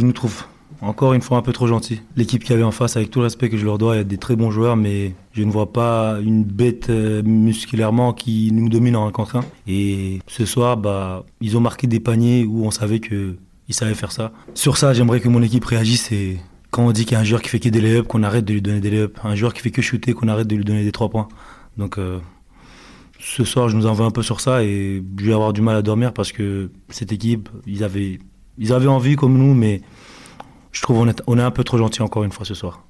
nous 0.01 0.11
trouve 0.11 0.43
encore 0.81 1.13
une 1.13 1.21
fois 1.21 1.37
un 1.37 1.41
peu 1.41 1.53
trop 1.53 1.67
gentil. 1.67 2.01
L'équipe 2.17 2.43
qu'il 2.43 2.51
y 2.51 2.53
avait 2.55 2.63
en 2.63 2.71
face, 2.71 2.97
avec 2.97 3.09
tout 3.11 3.19
le 3.19 3.23
respect 3.25 3.49
que 3.49 3.55
je 3.57 3.63
leur 3.63 3.77
dois, 3.77 3.95
il 3.95 3.99
y 3.99 4.01
a 4.01 4.03
des 4.03 4.17
très 4.17 4.35
bons 4.35 4.51
joueurs, 4.51 4.75
mais 4.75 5.13
je 5.31 5.43
ne 5.43 5.51
vois 5.51 5.71
pas 5.71 6.17
une 6.21 6.43
bête 6.43 6.89
euh, 6.89 7.23
musculairement 7.23 8.11
qui 8.11 8.51
nous 8.51 8.67
domine 8.67 8.97
en 8.97 9.07
un 9.07 9.11
contre 9.11 9.37
un. 9.37 9.45
Et 9.65 10.19
ce 10.27 10.45
soir, 10.45 10.75
bah, 10.75 11.25
ils 11.39 11.55
ont 11.55 11.61
marqué 11.61 11.87
des 11.87 12.01
paniers 12.01 12.43
où 12.43 12.65
on 12.65 12.71
savait 12.71 12.99
qu'ils 12.99 13.37
savaient 13.69 13.93
faire 13.93 14.11
ça. 14.11 14.33
Sur 14.53 14.75
ça, 14.75 14.93
j'aimerais 14.93 15.21
que 15.21 15.29
mon 15.29 15.41
équipe 15.41 15.63
réagisse 15.63 16.11
et 16.11 16.39
quand 16.71 16.85
on 16.85 16.91
dit 16.91 17.05
qu'il 17.05 17.13
y 17.13 17.15
a 17.15 17.19
un 17.19 17.23
joueur 17.23 17.41
qui 17.41 17.47
fait 17.49 17.59
que 17.61 17.69
des 17.69 17.79
lay-ups, 17.79 18.07
qu'on 18.07 18.23
arrête 18.23 18.43
de 18.43 18.51
lui 18.51 18.61
donner 18.61 18.81
des 18.81 18.89
lay-ups. 18.89 19.17
Un 19.23 19.35
joueur 19.35 19.53
qui 19.53 19.61
fait 19.61 19.71
que 19.71 19.81
shooter, 19.81 20.11
qu'on 20.13 20.27
arrête 20.27 20.47
de 20.47 20.55
lui 20.57 20.65
donner 20.65 20.83
des 20.83 20.91
trois 20.91 21.07
points. 21.09 21.29
Donc 21.77 21.97
euh, 21.97 22.19
ce 23.25 23.43
soir, 23.45 23.69
je 23.69 23.77
nous 23.77 23.85
en 23.85 23.93
veux 23.93 24.03
un 24.03 24.11
peu 24.11 24.21
sur 24.21 24.41
ça 24.41 24.63
et 24.63 25.01
je 25.17 25.25
vais 25.25 25.33
avoir 25.33 25.53
du 25.53 25.61
mal 25.61 25.75
à 25.77 25.81
dormir 25.81 26.13
parce 26.13 26.31
que 26.31 26.69
cette 26.89 27.11
équipe, 27.11 27.49
ils 27.65 27.83
avaient, 27.83 28.19
ils 28.57 28.73
avaient 28.73 28.87
envie 28.87 29.15
comme 29.15 29.37
nous, 29.37 29.53
mais 29.53 29.81
je 30.71 30.81
trouve 30.81 30.97
on 30.97 31.07
est, 31.07 31.21
on 31.25 31.37
est 31.37 31.41
un 31.41 31.51
peu 31.51 31.63
trop 31.63 31.77
gentil 31.77 32.01
encore 32.01 32.23
une 32.23 32.31
fois 32.31 32.45
ce 32.45 32.53
soir. 32.53 32.83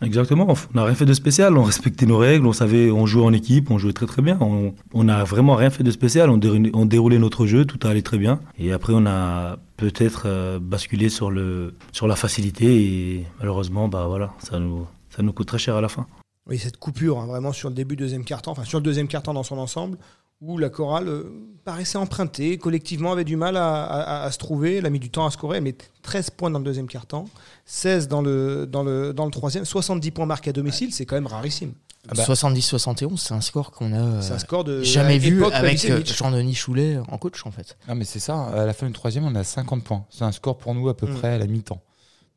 Exactement, 0.00 0.48
on 0.48 0.76
n'a 0.76 0.84
rien 0.84 0.94
fait 0.94 1.04
de 1.04 1.14
spécial, 1.14 1.56
on 1.56 1.62
respectait 1.62 2.06
nos 2.06 2.18
règles, 2.18 2.46
on 2.46 2.52
savait, 2.52 2.90
on 2.90 3.06
jouait 3.06 3.24
en 3.24 3.32
équipe, 3.32 3.70
on 3.70 3.78
jouait 3.78 3.92
très 3.92 4.06
très 4.06 4.20
bien, 4.20 4.36
on 4.40 5.04
n'a 5.04 5.22
vraiment 5.22 5.54
rien 5.54 5.70
fait 5.70 5.84
de 5.84 5.92
spécial, 5.92 6.28
on 6.28 6.38
déroulait, 6.38 6.70
on 6.74 6.86
déroulait 6.86 7.18
notre 7.18 7.46
jeu, 7.46 7.64
tout 7.64 7.78
allait 7.86 8.02
très 8.02 8.18
bien. 8.18 8.40
Et 8.58 8.72
après 8.72 8.92
on 8.96 9.06
a 9.06 9.58
peut-être 9.76 10.24
euh, 10.26 10.58
basculé 10.60 11.08
sur, 11.08 11.30
le, 11.30 11.74
sur 11.92 12.08
la 12.08 12.16
facilité. 12.16 12.66
Et 12.66 13.26
malheureusement, 13.38 13.88
bah 13.88 14.06
voilà, 14.08 14.32
ça 14.38 14.58
nous, 14.58 14.86
ça 15.10 15.22
nous 15.22 15.32
coûte 15.32 15.46
très 15.46 15.58
cher 15.58 15.76
à 15.76 15.80
la 15.80 15.88
fin. 15.88 16.06
Oui, 16.48 16.58
cette 16.58 16.76
coupure, 16.78 17.18
hein, 17.20 17.26
vraiment 17.26 17.52
sur 17.52 17.68
le 17.68 17.74
début 17.74 17.96
du 17.96 18.02
deuxième 18.04 18.24
quart-temps, 18.24 18.50
enfin 18.52 18.64
sur 18.64 18.78
le 18.78 18.82
deuxième 18.84 19.06
quart-temps 19.08 19.34
dans 19.34 19.42
son 19.44 19.58
ensemble, 19.58 19.96
où 20.40 20.58
la 20.58 20.70
chorale 20.70 21.06
euh, 21.08 21.24
paraissait 21.64 21.98
empruntée, 21.98 22.58
collectivement 22.58 23.12
avait 23.12 23.22
du 23.22 23.36
mal 23.36 23.56
à, 23.56 23.84
à- 23.84 24.24
à 24.24 24.30
se 24.32 24.38
trouver, 24.38 24.76
elle 24.76 24.86
a 24.86 24.90
mis 24.90 24.98
du 24.98 25.08
temps 25.08 25.24
à 25.24 25.30
scorer, 25.30 25.58
elle 25.58 25.62
met 25.62 25.76
13 26.02 26.30
points 26.30 26.50
dans 26.50 26.58
le 26.58 26.64
deuxième 26.64 26.88
quart-temps, 26.88 27.26
16 27.64 28.08
dans 28.08 28.22
le, 28.22 28.66
dans, 28.66 28.82
le, 28.82 29.12
dans 29.12 29.24
le 29.24 29.30
troisième, 29.30 29.64
70 29.64 30.10
points 30.10 30.26
marqués 30.26 30.50
à 30.50 30.52
domicile, 30.52 30.92
c'est 30.92 31.06
quand 31.06 31.14
même 31.14 31.28
rarissime. 31.28 31.74
Ah 32.08 32.14
bah. 32.16 32.24
70-71, 32.24 33.16
c'est 33.18 33.34
un 33.34 33.40
score 33.40 33.70
qu'on 33.70 33.92
a 33.92 34.00
euh, 34.00 34.20
C'est 34.20 34.32
un 34.32 34.38
score 34.40 34.64
de 34.64 34.82
jamais 34.82 35.18
vu 35.18 35.44
avec 35.44 35.84
euh. 35.84 36.02
Jean-Denis 36.04 36.56
Choulet 36.56 36.98
en 37.08 37.16
coach 37.18 37.46
en 37.46 37.52
fait. 37.52 37.76
Ah 37.86 37.94
mais 37.94 38.04
c'est 38.04 38.18
ça, 38.18 38.46
à 38.46 38.66
la 38.66 38.72
fin 38.72 38.88
du 38.88 38.92
troisième, 38.92 39.24
on 39.24 39.34
a 39.36 39.44
50 39.44 39.84
points. 39.84 40.04
C'est 40.10 40.24
un 40.24 40.32
score 40.32 40.58
pour 40.58 40.74
nous 40.74 40.88
à 40.88 40.96
peu 40.96 41.06
Mm. 41.06 41.14
près 41.14 41.28
à 41.28 41.38
la 41.38 41.46
mi-temps. 41.46 41.80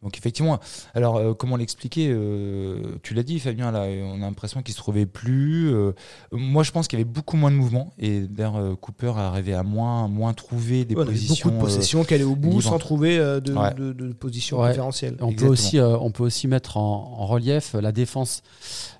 Donc 0.03 0.17
effectivement, 0.19 0.59
alors 0.93 1.15
euh, 1.17 1.33
comment 1.33 1.55
l'expliquer 1.55 2.09
euh, 2.11 2.95
Tu 3.01 3.15
l'as 3.15 3.23
dit 3.23 3.39
Fabien, 3.39 3.71
là, 3.71 3.85
on 4.03 4.15
a 4.21 4.25
l'impression 4.25 4.61
qu'il 4.61 4.73
se 4.73 4.77
trouvait 4.79 5.07
plus. 5.07 5.73
euh, 5.73 5.93
moi 6.31 6.61
je 6.61 6.71
pense 6.71 6.87
qu'il 6.87 6.99
y 6.99 7.01
avait 7.01 7.09
beaucoup 7.09 7.37
moins 7.37 7.49
de 7.49 7.55
mouvement 7.55 7.91
et 7.97 8.19
d'ailleurs 8.21 8.57
euh, 8.57 8.75
Cooper 8.75 9.13
arrivait 9.17 9.53
à 9.55 9.63
moins, 9.63 10.07
moins 10.07 10.33
trouver 10.33 10.85
des 10.85 10.93
Ouais, 10.93 11.05
positions. 11.05 11.49
beaucoup 11.49 11.49
de 11.49 11.55
euh, 11.55 11.65
possessions 11.65 12.03
qu'elle 12.03 12.21
est 12.21 12.25
au 12.25 12.35
bout 12.35 12.49
libres. 12.51 12.61
sans 12.63 12.77
trouver 12.77 13.17
euh, 13.17 13.39
de, 13.39 13.53
Ouais. 13.53 13.73
de- 13.73 13.93
de 13.93 14.13
position 14.13 14.57
Ouais. 14.59 14.67
préférentielle. 14.67 15.17
On 15.21 15.33
peut, 15.33 15.47
aussi, 15.47 15.79
euh, 15.79 15.97
on 15.97 16.11
peut 16.11 16.23
aussi 16.23 16.47
mettre 16.47 16.77
en, 16.77 17.15
en 17.17 17.25
relief 17.25 17.73
la 17.73 17.91
défense 17.91 18.43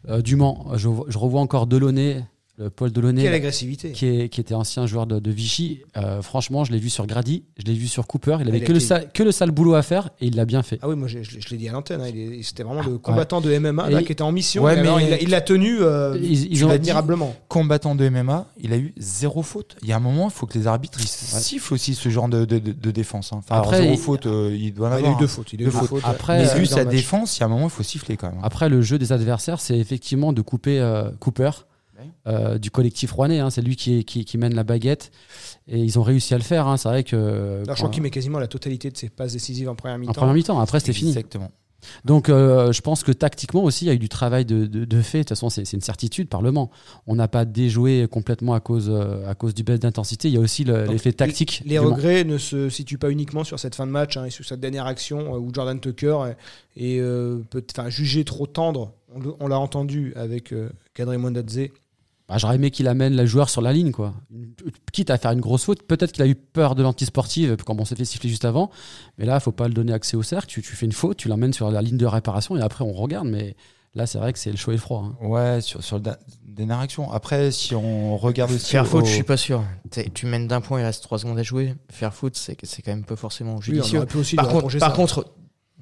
euh, 0.10 0.22
du 0.24 0.36
Mans. 0.36 0.66
Je, 0.76 0.90
je 1.08 1.18
revois 1.20 1.42
encore 1.42 1.68
Delaunay, 1.68 2.24
le 2.58 2.70
Paul 2.70 2.92
Delaunay, 2.92 3.24
Quelle 3.24 3.34
agressivité. 3.34 3.92
qui, 3.92 4.06
est- 4.08 4.30
qui 4.30 4.40
était 4.40 4.54
ancien 4.54 4.86
joueur 4.88 5.06
de, 5.08 5.20
de 5.20 5.32
Vichy. 5.32 5.82
Euh, 5.98 6.22
franchement, 6.22 6.64
je 6.64 6.72
l'ai 6.72 6.80
vu 6.80 6.90
sur 6.90 7.06
Grady, 7.06 7.44
je 7.58 7.66
l'ai 7.66 7.74
vu 7.74 7.88
sur 7.88 8.08
Cooper. 8.08 8.38
Il 8.40 8.48
avait 8.48 8.60
Il 8.60 8.64
que 8.64 8.72
le, 8.72 8.80
sale, 8.80 9.10
que 9.14 9.24
le 9.24 9.32
sale 9.34 9.52
boulot 9.52 9.74
à 9.76 9.82
faire 9.82 10.10
et 10.22 10.28
il 10.28 10.36
l'a 10.38 10.46
bien 10.46 10.64
fait. 10.64 10.80
Ah 10.82 10.88
oui, 10.88 10.96
moi 10.96 11.08
je, 11.10 11.22
je- 11.22 11.40
je 11.40 11.50
l'ai 11.50 11.58
dit 11.58 11.68
à 11.68 11.74
l'antenne, 11.74 12.00
hein, 12.02 12.12
c'était 12.44 12.64
vraiment 12.64 12.82
le 12.82 12.98
combattant 12.98 13.42
de 13.42 13.52
MMA 13.60 13.90
Et 13.90 13.92
là, 13.94 14.00
il- 14.02 14.06
qui 14.06 14.12
était 14.14 14.22
en 14.22 14.32
mission. 14.32 14.64
Ouais, 14.64 14.82
mais- 14.82 15.20
il 15.22 15.30
l'a- 15.30 15.42
tenu 15.42 15.82
euh, 15.82 16.18
Ils- 16.22 16.52
ils 16.52 16.66
ont- 16.66 16.70
admirablement. 16.70 17.36
combattant 17.50 17.94
de 17.94 18.06
MMA, 18.10 18.46
il 18.62 18.72
a 18.72 18.78
eu 18.78 18.94
zéro 18.98 19.42
faute. 19.44 19.76
Il 19.84 19.90
y 19.90 19.92
a 19.92 19.98
un 19.98 20.00
moment, 20.00 20.28
il 20.30 20.32
faut 20.34 20.46
que 20.46 20.58
les 20.58 20.66
arbitres 20.68 21.00
ils 21.02 21.08
sifflent 21.08 21.74
aussi 21.74 21.94
ce 21.94 22.08
genre 22.10 22.30
de, 22.30 22.46
de- 22.46 22.60
de- 22.60 22.72
de 22.72 22.92
défense. 22.92 23.34
hein. 23.34 23.38
Enfin, 23.40 23.58
Après, 23.58 23.76
alors, 23.76 23.84
zéro 23.88 23.96
il- 23.96 24.00
faute, 24.02 24.26
euh, 24.28 24.56
il 24.58 24.74
doit 24.74 24.88
en 24.88 24.92
Ah, 24.94 25.00
il 25.00 25.04
a 25.04 25.08
avoir. 25.10 25.18
eu 25.18 25.20
deux 25.20 25.26
hein. 25.26 25.28
fautes. 25.28 25.52
Il 25.54 25.60
a 25.60 25.62
eu 25.64 25.66
Deux 25.66 25.72
fautes. 25.72 25.90
fautes. 25.90 26.02
Après, 26.06 26.42
Mais 26.42 26.60
vu 26.60 26.66
sa 26.66 26.86
défense, 26.86 27.38
il 27.38 27.42
y 27.42 27.44
a 27.44 27.48
un 27.48 27.50
moment, 27.50 27.66
il 27.66 27.70
faut 27.70 27.84
siffler 27.84 28.16
quand 28.16 28.32
même. 28.32 28.40
Après, 28.44 28.70
le 28.70 28.82
jeu 28.82 28.98
des 28.98 29.12
adversaires, 29.12 29.60
c'est 29.60 29.78
effectivement 29.78 30.32
de 30.32 30.42
couper 30.42 30.80
Cooper. 31.20 31.52
Euh, 32.28 32.58
du 32.58 32.72
collectif 32.72 33.12
rouennais. 33.12 33.40
hein. 33.40 33.50
C'est 33.50 33.62
lui 33.62 33.76
qui, 33.76 34.00
est- 34.00 34.04
qui, 34.04 34.26
qui 34.26 34.38
mène 34.38 34.54
la 34.56 34.64
baguette. 34.64 35.12
Et 35.68 35.80
ils 35.80 35.98
ont 36.00 36.04
réussi 36.04 36.34
à 36.34 36.38
le 36.38 36.44
faire. 36.44 36.68
hein. 36.68 36.78
C'est 36.78 36.90
vrai 36.90 37.04
que. 37.04 37.16
Alors, 37.64 37.76
je 37.76 37.82
crois 37.82 37.90
qu'il 37.90 38.04
met 38.04 38.10
quasiment 38.12 38.40
la 38.40 38.48
totalité 38.48 38.90
de 38.92 38.98
ses 38.98 39.10
passes 39.10 39.34
décisives 39.34 39.70
en 39.70 39.76
première 39.76 39.96
en 39.98 40.00
mi-temps. 40.00 40.14
première 40.14 40.34
mi-temps. 40.36 40.60
Après, 40.60 40.80
c'était 40.80 40.94
fini. 40.94 41.10
Exactement. 41.12 41.52
Donc, 42.04 42.30
euh, 42.30 42.72
je 42.72 42.82
pense 42.82 43.04
que 43.04 43.12
tactiquement 43.12 43.64
aussi, 43.64 43.86
il 43.86 43.90
y 43.90 43.92
a 43.92 43.94
eu 43.94 44.00
du 44.00 44.10
travail 44.10 44.44
de, 44.44 44.66
de, 44.66 44.86
de 44.86 45.02
fait. 45.04 45.20
De 45.20 45.24
toute 45.24 45.30
façon, 45.30 45.50
c'est 45.52 45.66
c'est 45.66 45.78
une 45.78 45.82
certitude 45.84 46.28
par 46.30 46.42
le 46.42 46.52
Mans. 46.52 46.72
On 47.06 47.14
n'a 47.14 47.28
pas 47.28 47.46
déjoué 47.46 48.08
complètement 48.10 48.56
à 48.56 48.60
cause, 48.60 48.90
euh, 48.90 49.30
à 49.30 49.36
cause 49.36 49.54
du 49.54 49.62
baisse 49.62 49.82
d'intensité. 49.82 50.28
Il 50.30 50.34
y 50.34 50.38
a 50.38 50.40
aussi 50.40 50.64
le- 50.64 50.84
Donc, 50.86 50.94
l'effet 50.94 51.14
tactique. 51.14 51.62
Les 51.64 51.78
Mans. 51.80 51.86
regrets 51.94 52.24
ne 52.24 52.40
se 52.40 52.70
situent 52.70 52.98
pas 52.98 53.12
uniquement 53.12 53.44
sur 53.44 53.60
cette 53.60 53.76
fin 53.76 53.86
de 53.86 53.92
match 53.92 54.18
hein, 54.18 54.26
et 54.26 54.32
sur 54.32 54.44
cette 54.46 54.60
dernière 54.62 54.88
action 54.88 55.36
euh, 55.36 55.38
où 55.38 55.52
Jordan 55.54 55.80
Tucker 55.80 56.18
est, 56.76 56.96
est, 56.96 57.00
euh, 57.00 57.38
peut- 57.52 57.64
jugé 57.90 58.24
trop 58.26 58.48
tendre. 58.48 58.94
On, 59.16 59.22
on 59.40 59.48
l'a 59.48 59.60
entendu 59.60 60.12
avec 60.16 60.54
euh, 60.54 60.70
Kadri 60.96 61.20
Mondadze. 61.20 61.68
Bah, 62.28 62.38
J'aurais 62.40 62.56
aimé 62.56 62.72
qu'il 62.72 62.88
amène 62.88 63.16
le 63.16 63.26
joueur 63.26 63.50
sur 63.50 63.62
la 63.62 63.72
ligne, 63.72 63.92
quoi. 63.92 64.14
Quitte 64.92 65.10
à 65.12 65.18
faire 65.18 65.32
une 65.32 65.42
grosse 65.42 65.64
faute, 65.66 65.84
peut-être 65.84 66.12
qu'il 66.12 66.24
a 66.24 66.28
eu 66.28 66.36
peur 66.36 66.74
de 66.76 66.82
l'antisportive, 66.84 67.56
comme 67.58 67.80
on 67.80 67.86
s'est 67.86 67.96
fait 67.96 68.06
siffler 68.06 68.30
juste 68.30 68.46
avant. 68.46 68.72
Mais 69.18 69.26
là, 69.26 69.40
faut 69.40 69.52
pas 69.52 69.68
le 69.68 69.74
donner 69.74 69.94
accès 69.94 70.18
au 70.18 70.24
cercle. 70.24 70.48
Tu, 70.48 70.62
tu 70.62 70.76
fais 70.76 70.86
une 70.86 70.92
faute, 70.92 71.18
tu 71.18 71.28
l'emmènes 71.28 71.54
sur 71.54 71.70
la 71.70 71.82
ligne 71.82 71.98
de 71.98 72.06
réparation 72.06 72.58
et 72.58 72.62
après 72.62 72.84
on 72.84 72.94
regarde. 72.94 73.28
Mais 73.28 73.56
là, 73.94 74.08
c'est 74.08 74.18
vrai 74.18 74.34
que 74.34 74.40
c'est 74.40 74.50
le 74.52 74.58
chaud 74.58 74.72
et 74.72 74.76
le 74.76 74.80
froid. 74.82 75.04
hein. 75.22 75.26
Ouais, 75.28 75.62
sur, 75.62 75.84
sur 75.84 75.98
le 76.00 76.04
dernière 76.48 76.80
action. 76.80 77.12
Après, 77.12 77.52
si 77.52 77.76
on 77.76 78.18
regarde 78.18 78.52
aussi. 78.52 78.72
Faire 78.72 78.84
au- 78.84 78.88
faute, 78.88 79.06
je 79.06 79.12
suis 79.12 79.24
pas 79.24 79.38
sûr. 79.38 79.64
Tu 80.16 80.26
mènes 80.26 80.48
d'un 80.48 80.62
point, 80.62 80.80
il 80.80 80.84
reste 80.84 81.04
3 81.04 81.20
secondes 81.20 81.38
à 81.38 81.44
jouer. 81.44 81.76
Faire 81.92 82.14
faute, 82.14 82.36
c'est 82.38 82.58
c'est 82.64 82.82
quand 82.82 82.92
même 82.92 83.04
pas 83.06 83.16
forcément 83.16 83.52
Oui, 83.52 83.58
on 83.58 83.62
judicieux. 83.62 84.06
pu 84.06 84.18
aussi 84.18 84.36
par 84.36 84.48
contre, 84.48 85.26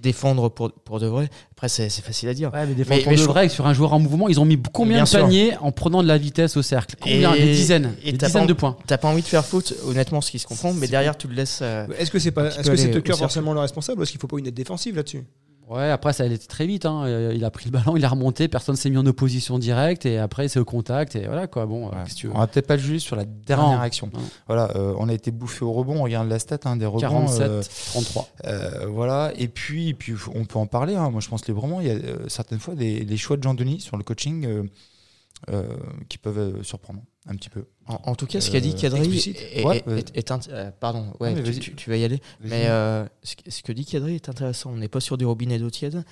défendre 0.03 0.49
pour, 0.49 0.71
pour 0.71 0.99
de 0.99 1.07
vrai, 1.07 1.29
après 1.53 1.69
c'est 1.69 1.89
c'est 1.89 2.03
facile 2.03 2.29
à 2.29 2.33
dire. 2.35 2.51
Ouais, 2.53 2.65
mais 2.67 2.73
des 2.75 2.85
Mais- 2.87 3.01
fois, 3.01 3.09
mais 3.11 3.15
de 3.15 3.21
je- 3.21 3.25
vrai, 3.27 3.49
sur 3.49 3.65
un 3.65 3.73
joueur 3.73 3.93
en 3.93 3.99
mouvement, 3.99 4.27
ils 4.29 4.39
ont 4.39 4.45
mis 4.45 4.61
combien 4.71 4.97
Bien 4.97 5.03
de 5.05 5.09
sûr. 5.09 5.21
paniers 5.21 5.57
en 5.61 5.71
prenant 5.71 6.03
de 6.03 6.07
la 6.07 6.17
vitesse 6.19 6.55
au 6.57 6.61
cercle? 6.61 6.95
Combien? 6.99 7.33
Et- 7.33 7.39
Des 7.45 7.53
dizaines. 7.53 7.93
et 8.03 8.11
des 8.11 8.17
t'as 8.19 8.27
dizaines 8.27 8.43
pas- 8.43 8.47
de 8.47 8.53
points. 8.53 8.77
T'as 8.85 8.97
pas 8.99 9.07
envie 9.07 9.21
de 9.23 9.27
faire 9.27 9.45
faute, 9.45 9.73
honnêtement, 9.87 10.21
ce 10.21 10.29
qui 10.29 10.37
se 10.39 10.45
comprend, 10.45 10.73
mais 10.73 10.87
derrière 10.87 11.17
tu 11.17 11.27
le 11.27 11.33
laisses. 11.33 11.59
euh, 11.63 11.87
Est-ce 11.97 12.11
que 12.11 12.19
c'est 12.19 12.31
pas, 12.31 12.47
est-ce 12.49 12.69
que 12.69 12.75
c'est 12.75 12.91
Tucker 12.91 13.13
forcément 13.17 13.53
le 13.53 13.59
responsable 13.61 13.99
ou 13.99 14.03
est-ce 14.03 14.11
qu'il 14.11 14.19
faut 14.19 14.27
pas 14.27 14.37
une 14.37 14.47
aide 14.47 14.53
défensive 14.53 14.95
là-dessus? 14.95 15.23
Ouais, 15.73 15.89
après, 15.89 16.13
ça 16.13 16.23
allait 16.23 16.37
très 16.37 16.65
vite. 16.67 16.85
hein. 16.85 17.03
Euh, 17.05 17.33
Il 17.35 17.43
a 17.45 17.51
pris 17.51 17.65
le 17.65 17.71
ballon, 17.71 17.95
il 17.97 18.05
a 18.05 18.09
remonté, 18.09 18.47
personne 18.47 18.75
s'est 18.75 18.89
mis 18.89 18.97
en 18.97 19.05
opposition 19.05 19.57
directe 19.59 20.05
et 20.05 20.17
après, 20.19 20.47
c'est 20.47 20.59
au 20.59 20.65
contact. 20.65 21.15
Et 21.15 21.25
voilà, 21.25 21.47
quoi. 21.47 21.65
Bon, 21.65 21.87
euh, 21.87 21.89
Ouais. 21.89 21.95
qu'est-ce 22.03 22.15
que 22.15 22.19
tu 22.19 22.27
veux 22.27 22.33
On 22.35 22.39
va 22.39 22.47
peut-être 22.47 22.67
pas 22.67 22.75
le 22.75 22.81
juger 22.81 22.99
sur 22.99 23.15
la 23.15 23.25
dernière 23.25 23.77
Non. 23.77 23.81
action. 23.83 24.09
Non. 24.13 24.19
Voilà, 24.47 24.69
euh, 24.75 24.93
on 24.99 25.09
a 25.09 25.13
été 25.13 25.31
bouffé 25.31 25.65
au 25.65 25.71
rebond. 25.73 25.97
On 25.99 26.03
regarde 26.03 26.29
la 26.29 26.39
stat 26.39 26.59
hein, 26.65 26.75
des 26.75 26.85
rebonds. 26.85 26.99
47, 26.99 27.41
euh, 27.49 27.61
33. 27.91 28.27
euh, 28.45 28.85
voilà. 28.89 29.31
Et 29.37 29.47
puis, 29.47 29.89
et 29.89 29.93
puis, 29.93 30.13
on 30.35 30.45
peut 30.45 30.59
en 30.59 30.67
parler. 30.67 30.95
hein. 30.95 31.09
Moi, 31.09 31.21
je 31.21 31.29
pense 31.29 31.47
librement. 31.47 31.81
Il 31.81 31.87
y 31.87 31.91
a 31.91 31.95
certaines 32.27 32.59
fois 32.59 32.75
des, 32.75 33.17
choix 33.17 33.37
de 33.37 33.43
Jean 33.43 33.53
Denis 33.53 33.79
sur 33.81 33.97
le 33.97 34.03
coaching 34.03 34.47
euh, 35.49 35.67
qui 36.09 36.17
peuvent 36.17 36.37
euh, 36.39 36.63
surprendre 36.63 37.01
un 37.27 37.35
petit 37.35 37.49
peu. 37.49 37.65
En, 37.87 37.99
en 38.03 38.15
tout 38.15 38.25
cas, 38.27 38.39
ce 38.41 38.49
qu'a 38.51 38.59
dit 38.59 38.73
Euh, 38.75 38.79
Kadri 38.81 38.99
explicite. 38.99 39.37
est, 39.53 39.65
Ouais, 39.65 39.77
est- 39.77 39.87
ouais. 39.87 39.99
est- 39.99 40.17
est 40.17 40.31
int- 40.31 40.49
euh, 40.49 40.71
pardon, 40.79 41.05
ouais, 41.19 41.33
tu, 41.35 41.41
vas-y. 41.41 41.59
tu- 41.59 41.75
tu 41.75 41.89
vas 41.89 41.97
y 41.97 42.03
aller. 42.03 42.21
Mais 42.41 42.67
euh, 42.67 43.05
ce, 43.23 43.35
que- 43.35 43.49
ce 43.51 43.61
que 43.63 43.71
dit 43.71 43.85
Kadri 43.85 44.15
est 44.15 44.29
intéressant. 44.29 44.71
On 44.71 44.77
n'est 44.77 44.87
pas 44.87 44.99
sur 45.01 45.17
du 45.17 45.25
robinet 45.25 45.59
d'eau 45.59 45.69
tiède. 45.69 46.03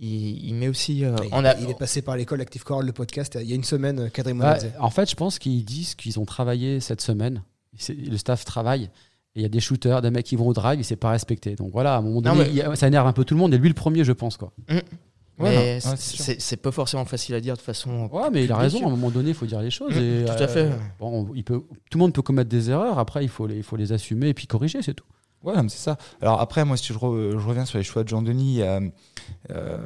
Il, 0.00 0.46
il 0.48 0.54
met 0.54 0.68
aussi. 0.68 1.04
euh, 1.04 1.16
il, 1.24 1.28
on 1.32 1.44
a, 1.44 1.56
il 1.58 1.68
est 1.68 1.78
passé 1.78 2.02
par 2.02 2.16
l'école 2.16 2.40
Active 2.40 2.62
Choral, 2.64 2.86
le 2.86 2.92
podcast, 2.92 3.36
il 3.40 3.48
y 3.48 3.52
a 3.52 3.56
une 3.56 3.64
semaine, 3.64 4.10
Kadri 4.10 4.32
Bah, 4.34 4.56
en 4.78 4.90
fait, 4.90 5.10
je 5.10 5.16
pense 5.16 5.38
qu'ils 5.38 5.64
disent 5.64 5.94
qu'ils 5.94 6.18
ont 6.20 6.24
travaillé 6.24 6.80
cette 6.80 7.00
semaine. 7.00 7.42
Le 7.88 8.16
staff 8.16 8.44
travaille. 8.44 8.90
Et 9.34 9.40
il 9.40 9.42
y 9.42 9.44
a 9.44 9.48
des 9.50 9.60
shooters, 9.60 10.00
des 10.00 10.10
mecs 10.10 10.24
qui 10.26 10.36
vont 10.36 10.48
au 10.48 10.52
drive, 10.54 10.80
il 10.80 10.84
s'est 10.84 10.96
pas 10.96 11.10
respecté. 11.10 11.54
Donc 11.54 11.70
voilà, 11.72 11.94
à 11.94 11.98
un 11.98 12.00
moment 12.00 12.22
Non, 12.22 12.34
donné, 12.34 12.50
mais- 12.52 12.62
il 12.70 12.76
ça 12.76 12.86
énerve 12.88 13.06
un 13.06 13.12
peu 13.12 13.24
tout 13.24 13.34
le 13.34 13.38
monde. 13.40 13.52
Et 13.54 13.58
lui, 13.58 13.68
le 13.68 13.74
premier, 13.74 14.02
je 14.02 14.12
pense. 14.12 14.36
Quoi. 14.36 14.52
Ouais, 14.70 14.82
mais. 15.38 15.78
Ouais, 15.84 15.96
c'est- 15.96 16.56
pas 16.56 16.70
forcément 16.72 17.04
facile 17.04 17.34
à 17.34 17.40
dire 17.40 17.56
de 17.56 17.60
façon. 17.62 18.08
Ouais, 18.12 18.28
mais 18.32 18.44
il 18.44 18.52
a 18.52 18.56
raison. 18.56 18.82
À 18.84 18.86
un 18.86 18.90
moment 18.90 19.10
donné, 19.10 19.30
il 19.30 19.34
faut 19.34 19.46
dire 19.46 19.60
les 19.60 19.70
choses. 19.70 19.94
Mm, 19.94 19.98
et, 19.98 20.24
tout 20.24 20.42
à 20.42 20.48
fait. 20.48 20.70
Bon, 20.98 21.28
il 21.34 21.44
peut, 21.44 21.60
tout 21.90 21.98
le 21.98 22.00
monde 22.00 22.12
peut 22.12 22.22
commettre 22.22 22.50
des 22.50 22.70
erreurs. 22.70 22.98
Après, 22.98 23.22
il 23.24 23.28
faut 23.28 23.46
les, 23.46 23.56
il 23.56 23.62
faut 23.62 23.76
les 23.76 23.92
assumer 23.92 24.28
et 24.28 24.34
puis 24.34 24.46
corriger, 24.46 24.82
c'est 24.82 24.94
tout. 24.94 25.04
Ouais, 25.44 25.54
c'est 25.68 25.78
ça. 25.78 25.96
Alors 26.20 26.40
après, 26.40 26.64
moi, 26.64 26.76
si 26.76 26.86
je, 26.88 26.94
re- 26.94 27.38
je 27.38 27.46
reviens 27.46 27.64
sur 27.64 27.78
les 27.78 27.84
choix 27.84 28.02
de 28.02 28.08
Jean-Denis, 28.08 28.60
euh, 28.62 28.80
euh, 29.50 29.78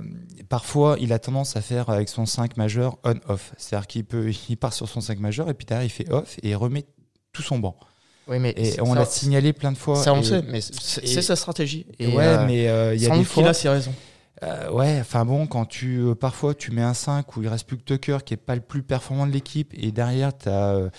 parfois, 0.48 0.96
il 0.98 1.12
a 1.12 1.18
tendance 1.18 1.56
à 1.56 1.60
faire 1.60 1.90
avec 1.90 2.08
son 2.08 2.24
5 2.24 2.56
majeur 2.56 2.96
on-off. 3.04 3.52
C'est-à-dire 3.58 3.86
qu'il 3.86 4.04
peut, 4.04 4.30
il 4.48 4.56
part 4.56 4.72
sur 4.72 4.88
son 4.88 5.02
5 5.02 5.18
majeur 5.20 5.50
et 5.50 5.54
puis 5.54 5.66
derrière, 5.66 5.84
il 5.84 5.90
fait 5.90 6.10
off 6.10 6.38
et 6.42 6.50
il 6.50 6.56
remet 6.56 6.86
tout 7.32 7.42
son 7.42 7.58
banc. 7.58 7.76
Oui, 8.28 8.38
mais 8.38 8.54
Et 8.56 8.80
on 8.80 8.94
l'a 8.94 9.04
signalé 9.04 9.52
plein 9.52 9.72
de 9.72 9.76
fois. 9.76 9.96
Ça, 9.96 10.12
on 10.14 10.16
et- 10.16 10.20
le 10.20 10.24
sait, 10.24 10.42
mais 10.48 10.60
c'est 10.62 11.22
sa 11.22 11.36
stratégie. 11.36 11.86
Et 11.98 12.06
ouais, 12.06 12.24
euh, 12.24 12.46
mais 12.46 12.68
euh, 12.68 12.94
il 12.94 13.02
y 13.02 13.06
a 13.06 13.08
sans 13.08 13.18
des 13.18 13.24
fois. 13.24 13.48
a 13.48 13.52
ses 13.52 13.68
raisons. 13.68 13.92
Euh, 14.42 14.70
ouais, 14.72 14.98
enfin 15.00 15.24
bon, 15.24 15.46
quand 15.46 15.66
tu 15.66 15.98
euh, 16.00 16.14
parfois 16.16 16.54
tu 16.54 16.72
mets 16.72 16.82
un 16.82 16.94
5 16.94 17.36
où 17.36 17.42
il 17.42 17.48
reste 17.48 17.66
plus 17.66 17.76
que 17.76 17.84
Tucker 17.84 18.18
qui 18.24 18.34
est 18.34 18.38
pas 18.38 18.56
le 18.56 18.60
plus 18.60 18.82
performant 18.82 19.26
de 19.26 19.32
l'équipe 19.32 19.72
et 19.76 19.92
derrière 19.92 20.36
tu 20.36 20.48
as 20.48 20.90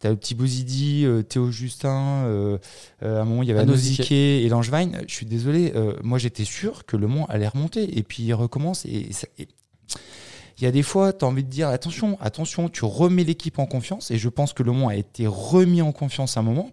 T'as 0.00 0.08
le 0.08 0.16
petit 0.16 0.34
Bouzidi, 0.34 1.04
euh, 1.04 1.22
Théo 1.22 1.50
Justin, 1.50 2.24
euh, 2.24 2.56
euh, 3.02 3.18
à 3.18 3.20
un 3.20 3.24
moment 3.26 3.42
il 3.42 3.50
y 3.50 3.52
avait. 3.52 3.60
Anosike 3.60 4.10
et 4.10 4.48
Langevin. 4.48 4.92
Je 5.06 5.12
suis 5.14 5.26
désolé, 5.26 5.72
euh, 5.76 5.94
moi 6.02 6.16
j'étais 6.16 6.44
sûr 6.46 6.86
que 6.86 6.96
Le 6.96 7.06
Mans 7.06 7.26
allait 7.26 7.46
remonter 7.46 7.98
et 7.98 8.02
puis 8.02 8.22
il 8.22 8.32
recommence. 8.32 8.86
Et- 8.86 9.10
il 9.38 10.64
y 10.64 10.66
a 10.66 10.70
des 10.70 10.82
fois, 10.82 11.12
tu 11.12 11.24
as 11.24 11.28
envie 11.28 11.44
de 11.44 11.50
dire 11.50 11.68
attention, 11.68 12.18
attention, 12.20 12.70
tu 12.70 12.86
remets 12.86 13.24
l'équipe 13.24 13.58
en 13.58 13.66
confiance 13.66 14.10
et 14.10 14.16
je 14.16 14.28
pense 14.30 14.54
que 14.54 14.62
Le 14.62 14.72
Mans 14.72 14.88
a 14.88 14.96
été 14.96 15.26
remis 15.26 15.82
en 15.82 15.92
confiance 15.92 16.38
à 16.38 16.40
un 16.40 16.44
moment 16.44 16.70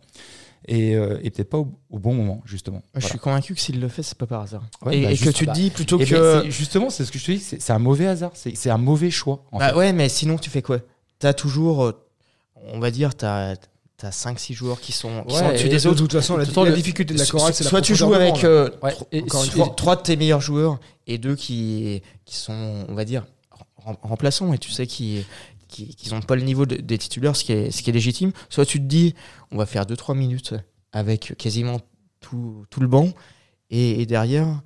et, 0.65 0.95
euh, 0.95 1.19
et 1.23 1.29
peut-être 1.29 1.49
pas 1.49 1.57
au, 1.59 1.67
au 1.89 1.99
bon 1.99 2.13
moment, 2.13 2.41
justement. 2.45 2.81
Je 2.93 2.99
Voilà. 2.99 3.07
suis 3.09 3.19
convaincu 3.19 3.53
que 3.55 3.61
s'il 3.61 3.79
le 3.79 3.87
fait, 3.87 4.03
c'est 4.03 4.17
pas 4.17 4.25
par 4.27 4.41
hasard. 4.41 4.63
Ouais, 4.85 4.97
et 4.97 5.03
bah, 5.03 5.11
et 5.11 5.17
que 5.17 5.29
tu 5.29 5.33
te 5.33 5.45
bah, 5.45 5.51
dis 5.53 5.69
plutôt 5.69 5.97
Eh 5.99 6.05
ben, 6.05 6.09
que. 6.09 6.41
c'est- 6.43 6.51
justement, 6.51 6.89
c'est 6.89 7.05
ce 7.05 7.11
que 7.11 7.19
je 7.19 7.25
te 7.25 7.31
dis, 7.31 7.39
c'est 7.39 7.71
un 7.71 7.79
mauvais 7.79 8.07
hasard, 8.07 8.31
c'est 8.33 8.69
un 8.69 8.77
mauvais 8.77 9.11
choix. 9.11 9.43
En 9.51 9.59
Bah 9.59 9.69
fait. 9.69 9.75
ouais, 9.75 9.93
mais 9.93 10.09
sinon, 10.09 10.37
tu 10.37 10.49
fais 10.49 10.61
quoi? 10.61 10.79
T'as 11.19 11.33
toujours, 11.33 11.83
euh, 11.85 11.91
on 12.73 12.79
va 12.79 12.91
dire, 12.91 13.15
t'as 13.15 13.55
as 14.03 14.11
5-6 14.11 14.53
joueurs 14.53 14.79
qui 14.79 14.91
sont, 14.91 15.23
qui 15.27 15.33
Ouais, 15.33 15.39
sont 15.39 15.47
au-dessus 15.47 15.69
des 15.69 15.79
de 15.79 15.87
autres. 15.87 15.97
toute 15.97 16.13
façon, 16.13 16.33
la, 16.37 16.41
De 16.41 16.45
toute 16.45 16.53
façon, 16.53 16.65
la 16.69 16.71
difficulté 16.75 17.13
de 17.15 17.19
la 17.19 17.25
chorale, 17.25 17.53
c'est 17.53 17.63
la 17.63 17.69
Soit 17.71 17.81
tu 17.81 17.95
joues 17.95 18.13
avec 18.13 18.43
euh, 18.43 18.69
Ouais, 18.83 18.93
et 19.11 19.23
fois, 19.27 19.73
trois 19.75 19.95
de 19.95 20.01
tes 20.03 20.15
meilleurs 20.17 20.39
joueurs 20.41 20.79
et 21.07 21.17
deux 21.17 21.35
qui, 21.35 22.03
qui 22.25 22.35
sont, 22.35 22.85
on 22.87 22.93
va 22.93 23.05
dire, 23.05 23.25
rem- 23.83 23.97
remplaçants 24.03 24.53
et 24.53 24.59
tu 24.59 24.69
sais 24.69 24.85
qu'ils 24.85 25.25
qui, 25.67 25.95
qu'ils 25.95 26.13
ont 26.15 26.21
pas 26.21 26.35
le 26.35 26.41
niveau 26.43 26.65
de- 26.65 26.75
des 26.77 26.97
titulaires, 26.97 27.35
ce 27.35 27.43
qui, 27.43 27.51
est, 27.53 27.71
ce 27.71 27.81
qui 27.81 27.89
est 27.89 27.93
légitime. 27.93 28.31
Soit 28.49 28.65
tu 28.65 28.79
te 28.79 28.85
dis, 28.85 29.13
on 29.51 29.57
va 29.57 29.65
faire 29.65 29.85
2-3 29.85 30.15
minutes 30.15 30.53
avec 30.91 31.35
quasiment 31.37 31.79
tout, 32.21 32.65
tout 32.69 32.79
le 32.79 32.87
banc 32.87 33.09
et, 33.69 34.01
et 34.01 34.05
derrière 34.05 34.61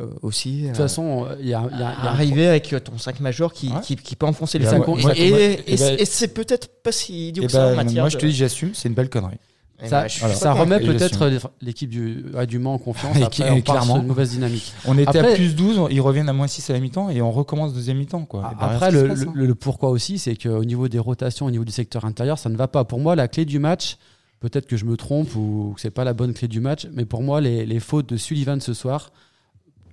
euh, 0.00 0.08
aussi. 0.22 0.62
De 0.62 0.66
toute 0.68 0.76
façon, 0.76 1.26
il 1.40 1.46
y 1.48 1.54
a, 1.54 1.62
y 1.62 1.74
a- 1.74 1.78
y 1.78 1.82
a 1.82 2.00
un 2.02 2.06
arriver 2.06 2.46
avec 2.48 2.74
ton 2.84 2.98
5 2.98 3.20
majeur 3.20 3.52
qui, 3.52 3.68
Ouais. 3.70 3.80
qui, 3.82 3.96
qui 3.96 4.14
peut 4.16 4.26
enfoncer 4.26 4.58
les 4.58 4.66
Et 4.66 4.68
cinq 4.70 4.86
moi- 4.86 4.98
et, 4.98 5.02
moi- 5.02 5.12
et- 5.16 5.22
et- 5.28 5.72
et 5.72 5.76
ben- 5.76 5.96
et 5.98 6.04
c'est 6.04 6.28
peut-être 6.34 6.82
pas 6.82 6.92
si 6.92 7.28
idiot 7.28 7.44
que 7.44 7.52
ça 7.52 7.66
en 7.66 7.70
ben, 7.70 7.76
matière 7.76 8.02
moi, 8.02 8.08
je 8.10 8.16
de- 8.16 8.20
te 8.20 8.26
dis, 8.26 8.32
j'assume, 8.34 8.74
c'est 8.74 8.88
une 8.88 8.94
belle 8.94 9.08
connerie. 9.08 9.38
Eh 9.82 9.88
Ça, 9.88 10.02
ben, 10.02 10.08
je 10.08 10.34
ça 10.34 10.52
remet 10.54 10.80
peut-être 10.80 11.30
l'équipe 11.60 11.90
du, 11.90 12.24
ouais, 12.34 12.46
du 12.46 12.58
Mans 12.58 12.74
en 12.74 12.78
confiance. 12.78 13.14
Et 13.20 13.22
Après, 13.22 13.50
on 13.50 13.56
et 13.56 13.56
sur 13.56 13.64
clairement. 13.64 13.98
une 14.00 14.06
mauvaise 14.06 14.30
dynamique. 14.30 14.72
On 14.86 14.96
était 14.96 15.18
Après- 15.18 15.32
à 15.32 15.36
plus 15.36 15.54
12, 15.54 15.88
ils 15.90 16.00
reviennent 16.00 16.28
à 16.30 16.32
moins 16.32 16.46
6 16.46 16.70
à 16.70 16.72
la 16.72 16.80
mi-temps 16.80 17.10
et 17.10 17.20
on 17.20 17.30
recommence 17.30 17.74
deuxième 17.74 17.98
mi-temps. 17.98 18.24
Quoi. 18.24 18.40
Et 18.52 18.58
derrière, 18.58 18.74
Après, 18.76 18.90
le, 18.90 19.08
passe, 19.08 19.22
hein. 19.22 19.32
le- 19.34 19.46
le 19.46 19.54
pourquoi 19.54 19.90
aussi, 19.90 20.18
c'est 20.18 20.34
qu'au 20.36 20.64
niveau 20.64 20.88
des 20.88 20.98
rotations, 20.98 21.44
au 21.46 21.50
niveau 21.50 21.64
du 21.64 21.72
secteur 21.72 22.06
intérieur, 22.06 22.38
ça 22.38 22.48
ne 22.48 22.56
va 22.56 22.68
pas. 22.68 22.84
Pour 22.84 23.00
moi, 23.00 23.14
la 23.16 23.28
clé 23.28 23.44
du 23.44 23.58
match, 23.58 23.98
peut-être 24.40 24.66
que 24.66 24.76
je 24.78 24.86
me 24.86 24.96
trompe 24.96 25.34
ou 25.36 25.72
que 25.74 25.80
c'est 25.82 25.90
pas 25.90 26.04
la 26.04 26.14
bonne 26.14 26.32
clé 26.32 26.48
du 26.48 26.60
match, 26.60 26.86
mais 26.92 27.04
pour 27.04 27.22
moi, 27.22 27.40
les, 27.42 27.66
les 27.66 27.80
fautes 27.80 28.08
de 28.08 28.16
Sullivan 28.16 28.60
ce 28.60 28.72
soir 28.72 29.12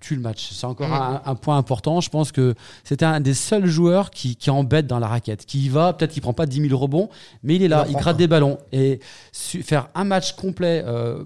tuent 0.03 0.15
le 0.15 0.21
match. 0.21 0.49
C'est 0.51 0.65
encore 0.67 0.89
Mm. 0.89 0.93
un, 0.93 1.21
un 1.25 1.35
point 1.35 1.57
important. 1.57 2.01
Je 2.01 2.09
pense 2.09 2.31
que 2.31 2.53
c'était 2.83 3.05
un 3.05 3.19
des 3.21 3.33
seuls 3.33 3.65
joueurs 3.65 4.11
qui, 4.11 4.35
qui 4.35 4.49
embête 4.49 4.85
dans 4.87 4.99
la 4.99 5.07
raquette, 5.07 5.45
qui 5.45 5.65
y 5.65 5.69
va, 5.69 5.93
peut-être 5.93 6.11
qu'il 6.11 6.21
prend 6.21 6.33
pas 6.33 6.45
10 6.45 6.67
000 6.69 6.79
rebonds, 6.79 7.09
mais 7.43 7.55
il 7.55 7.63
est 7.63 7.67
là, 7.67 7.85
Il 7.87 7.91
il, 7.93 7.97
gratte 7.97 8.17
des 8.17 8.27
ballons. 8.27 8.57
Et 8.71 8.99
faire 9.31 9.87
un 9.95 10.03
match 10.03 10.33
complet. 10.33 10.83
euh, 10.85 11.23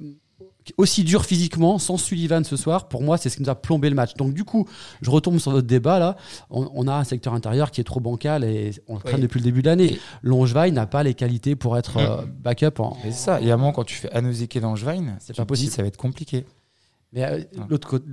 aussi 0.75 1.05
dur 1.05 1.23
physiquement, 1.23 1.79
sans 1.79 1.95
Sullivan 1.95 2.43
ce 2.43 2.57
soir, 2.57 2.89
pour 2.89 3.01
moi, 3.01 3.17
c'est 3.17 3.29
ce 3.29 3.37
qui 3.37 3.43
nous 3.43 3.49
a 3.49 3.55
plombé 3.55 3.89
le 3.89 3.95
match. 3.95 4.15
Donc, 4.15 4.33
du 4.33 4.43
coup, 4.43 4.67
je 5.01 5.09
retombe 5.09 5.37
sur 5.39 5.51
votre 5.51 5.65
débat 5.65 5.97
là. 5.97 6.17
On, 6.49 6.69
on 6.73 6.87
a 6.89 6.93
un 6.93 7.05
secteur 7.05 7.33
intérieur 7.33 7.71
qui 7.71 7.79
est 7.79 7.85
trop 7.85 8.01
bancal 8.01 8.43
et 8.43 8.71
on 8.89 8.95
le 8.95 8.99
traîne 9.01 9.15
Oui. 9.15 9.21
depuis 9.21 9.39
le 9.39 9.45
début 9.45 9.61
de 9.61 9.67
l'année. 9.69 9.97
Longevaille 10.23 10.73
n'a 10.73 10.85
pas 10.85 11.03
les 11.03 11.13
qualités 11.13 11.55
pour 11.55 11.77
être 11.77 11.95
euh, 11.95 12.25
backup. 12.43 12.79
En, 12.81 12.97
Et 13.05 13.11
c'est 13.11 13.17
ça. 13.17 13.39
Et 13.41 13.49
à 13.49 13.53
un 13.53 13.57
moment, 13.57 13.71
quand 13.71 13.85
tu 13.85 13.95
fais 13.95 14.11
Anosike 14.11 14.57
et 14.57 14.59
Langevin, 14.59 15.15
c'est 15.19 15.37
pas 15.37 15.45
possible. 15.45 15.71
Ça 15.71 15.83
va 15.83 15.87
être 15.87 15.95
compliqué. 15.95 16.45
Mais 17.13 17.23
euh, 17.23 17.41
l'autre 17.69 17.87
côté, 17.87 18.05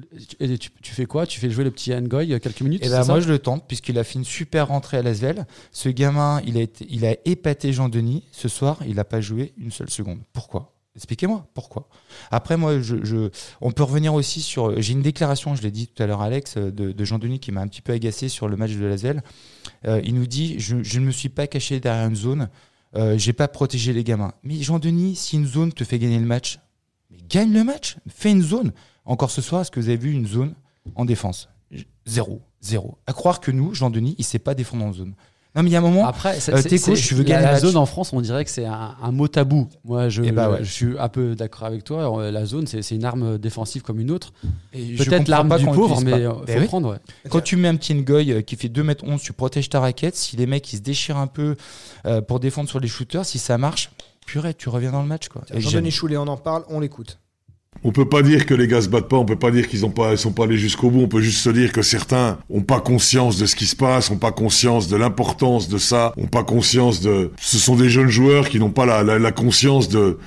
tu, 0.58 0.92
fais 0.94 1.06
quoi? 1.06 1.26
Tu 1.26 1.40
fais 1.40 1.50
jouer 1.50 1.64
le 1.64 1.70
petit 1.72 1.90
Ngoy 1.90 2.32
euh, 2.32 2.38
quelques 2.38 2.60
minutes 2.60 2.82
Et 2.82 2.86
c'est 2.86 2.92
ben 2.92 3.02
ça? 3.02 3.12
moi, 3.12 3.20
je 3.20 3.28
le 3.28 3.38
tente, 3.40 3.66
puisqu'il 3.66 3.98
a 3.98 4.04
fait 4.04 4.14
une 4.20 4.24
super 4.24 4.68
rentrée 4.68 4.98
à 4.98 5.02
Lasvel. 5.02 5.46
Ce 5.72 5.88
gamin, 5.88 6.40
il 6.46 6.56
a, 6.56 6.60
été, 6.60 6.86
il 6.88 7.04
a 7.04 7.16
épaté 7.24 7.72
Jean-Denis. 7.72 8.22
Ce 8.30 8.48
soir, 8.48 8.78
il 8.86 8.94
n'a 8.94 9.04
pas 9.04 9.20
joué 9.20 9.52
une 9.58 9.72
seule 9.72 9.90
seconde. 9.90 10.20
Pourquoi? 10.32 10.70
Expliquez-moi 10.96 11.44
pourquoi? 11.54 11.88
Après, 12.30 12.56
moi, 12.56 12.80
je, 12.80 13.04
je- 13.04 13.28
on 13.60 13.72
peut 13.72 13.82
revenir 13.82 14.14
aussi 14.14 14.40
sur. 14.40 14.80
J'ai 14.80 14.92
une 14.92 15.02
déclaration, 15.02 15.56
je 15.56 15.62
l'ai 15.62 15.72
dit 15.72 15.88
tout 15.88 16.00
à 16.00 16.06
l'heure, 16.06 16.22
Alex, 16.22 16.54
euh, 16.56 16.70
de, 16.70 16.92
de 16.92 17.04
Jean-Denis 17.04 17.40
qui 17.40 17.50
m'a 17.50 17.62
un 17.62 17.66
petit 17.66 17.82
peu 17.82 17.92
agacé 17.92 18.28
sur 18.28 18.46
le 18.46 18.56
match 18.56 18.70
de 18.74 18.84
Lasvel. 18.86 19.20
Euh, 19.86 20.00
il 20.04 20.14
nous 20.14 20.28
dit 20.28 20.54
je, 20.60 20.84
je 20.84 21.00
ne 21.00 21.06
me 21.06 21.10
suis 21.10 21.30
pas 21.30 21.48
caché 21.48 21.80
derrière 21.80 22.06
une 22.08 22.14
zone, 22.14 22.48
euh, 22.94 23.18
j'ai 23.18 23.32
pas 23.32 23.48
protégé 23.48 23.92
les 23.92 24.04
gamins. 24.04 24.34
Mais 24.44 24.62
Jean-Denis, 24.62 25.16
si 25.16 25.34
une 25.34 25.46
zone 25.48 25.72
te 25.72 25.82
fait 25.82 25.98
gagner 25.98 26.20
le 26.20 26.26
match, 26.26 26.60
mais 27.14 27.25
gagne 27.28 27.52
le 27.52 27.64
match, 27.64 27.97
fais 28.09 28.30
une 28.30 28.42
zone. 28.42 28.73
Encore 29.04 29.30
ce 29.30 29.42
soir, 29.42 29.61
est-ce 29.62 29.71
que 29.71 29.80
vous 29.80 29.88
avez 29.88 29.99
vu 29.99 30.12
une 30.12 30.26
zone 30.26 30.54
en 30.94 31.04
défense? 31.04 31.49
Zéro, 32.06 32.40
zéro. 32.61 32.99
À 33.06 33.12
croire 33.12 33.40
que 33.40 33.50
nous, 33.50 33.75
Jean-Denis, 33.75 34.14
il 34.18 34.25
sait 34.25 34.38
pas 34.38 34.54
défendre 34.54 34.85
en 34.85 34.92
zone. 34.92 35.14
Non, 35.56 35.62
mais 35.62 35.71
il 35.71 35.73
y 35.73 35.76
a 35.76 35.78
un 35.78 35.83
moment. 35.83 36.04
Après, 36.04 36.37
Euh, 36.49 36.62
t'es 36.62 36.80
coach, 36.80 37.06
tu 37.06 37.14
veux 37.14 37.23
la- 37.23 37.28
gagner 37.28 37.44
la, 37.47 37.52
match. 37.52 37.61
zone 37.62 37.76
en 37.76 37.87
France, 37.87 38.12
on 38.12 38.21
dirait 38.21 38.44
que 38.44 38.50
c'est 38.50 38.64
un, 38.66 38.97
un 39.00 39.12
mot 39.12 39.28
tabou. 39.28 39.68
Moi, 39.85 40.09
je, 40.09 40.23
Eh 40.25 40.33
bah 40.33 40.50
ouais. 40.50 40.64
je 40.64 40.71
suis 40.73 40.99
un 40.99 41.09
peu 41.09 41.37
d'accord 41.37 41.62
avec 41.68 41.85
toi. 41.85 42.18
Euh, 42.21 42.33
La 42.33 42.44
zone, 42.44 42.66
c'est 42.66 42.80
une 42.90 43.04
arme 43.04 43.38
défensive 43.38 43.83
comme 43.83 44.00
une 44.00 44.11
autre. 44.11 44.33
Peut-être 44.73 45.28
l'arme 45.28 45.49
pas 45.49 45.59
du 45.59 45.66
pauvre, 45.66 46.00
mais 46.00 46.23
il 46.23 46.25
faut 46.26 46.42
Ben 46.44 46.61
oui. 46.61 46.66
prendre. 46.66 46.90
ouais. 46.90 46.99
Quand 47.30 47.40
tu 47.40 47.54
mets 47.56 47.68
un 47.68 47.76
petit 47.76 47.94
Ngoy 47.94 48.33
euh, 48.33 48.42
qui 48.42 48.56
fait 48.56 48.68
2m11, 48.68 49.21
tu 49.21 49.33
protèges 49.33 49.68
ta 49.68 49.78
raquette. 49.78 50.16
Si 50.16 50.37
les 50.37 50.47
mecs 50.47 50.73
ils 50.73 50.78
se 50.78 50.83
déchirent 50.83 51.18
un 51.18 51.28
peu 51.28 51.54
euh, 52.04 52.21
pour 52.21 52.40
défendre 52.40 52.68
sur 52.68 52.80
les 52.80 52.88
shooters, 52.88 53.25
si 53.25 53.38
ça 53.38 53.56
marche, 53.56 53.90
purée, 54.26 54.54
tu 54.54 54.69
reviens 54.69 54.93
dans 54.93 55.02
le 55.02 55.09
match. 55.09 55.28
Jean-Denis 55.54 55.90
Choulet, 55.90 56.16
on 56.16 56.26
en 56.28 56.37
parle, 56.37 56.64
on 56.69 56.81
l'écoute. 56.81 57.19
On 57.83 57.90
peut 57.93 58.09
pas 58.09 58.23
dire 58.23 58.47
que 58.47 58.54
les 58.54 58.69
gars 58.69 58.81
se 58.81 58.88
battent 58.88 59.09
pas, 59.09 59.16
on 59.16 59.25
peut 59.25 59.38
pas 59.38 59.50
dire 59.50 59.69
qu'ils 59.69 59.85
ont 59.85 59.90
pas, 59.90 60.12
ils 60.12 60.19
sont 60.19 60.33
pas 60.33 60.45
allés 60.45 60.57
jusqu'au 60.57 60.90
bout, 60.90 61.00
on 61.00 61.09
peut 61.09 61.21
juste 61.21 61.40
se 61.40 61.50
dire 61.50 61.73
que 61.73 61.83
certains 61.83 62.38
ont 62.49 62.62
pas 62.62 62.81
conscience 62.81 63.37
de 63.37 63.47
ce 63.47 63.57
qui 63.57 63.66
se 63.66 63.76
passe, 63.76 64.11
ont 64.11 64.16
pas 64.16 64.33
conscience 64.33 64.88
de 64.88 64.97
l'importance 64.97 65.69
de 65.69 65.76
ça, 65.76 66.14
ont 66.16 66.28
pas 66.28 66.45
conscience 66.45 67.00
de, 67.00 67.33
ce 67.40 67.59
sont 67.59 67.75
des 67.76 67.90
jeunes 67.90 68.09
joueurs 68.09 68.49
qui 68.49 68.59
n'ont 68.59 68.71
pas 68.71 68.87
la, 68.87 69.02
la, 69.02 69.19
la 69.19 69.33
conscience 69.33 69.88
de, 69.88 70.19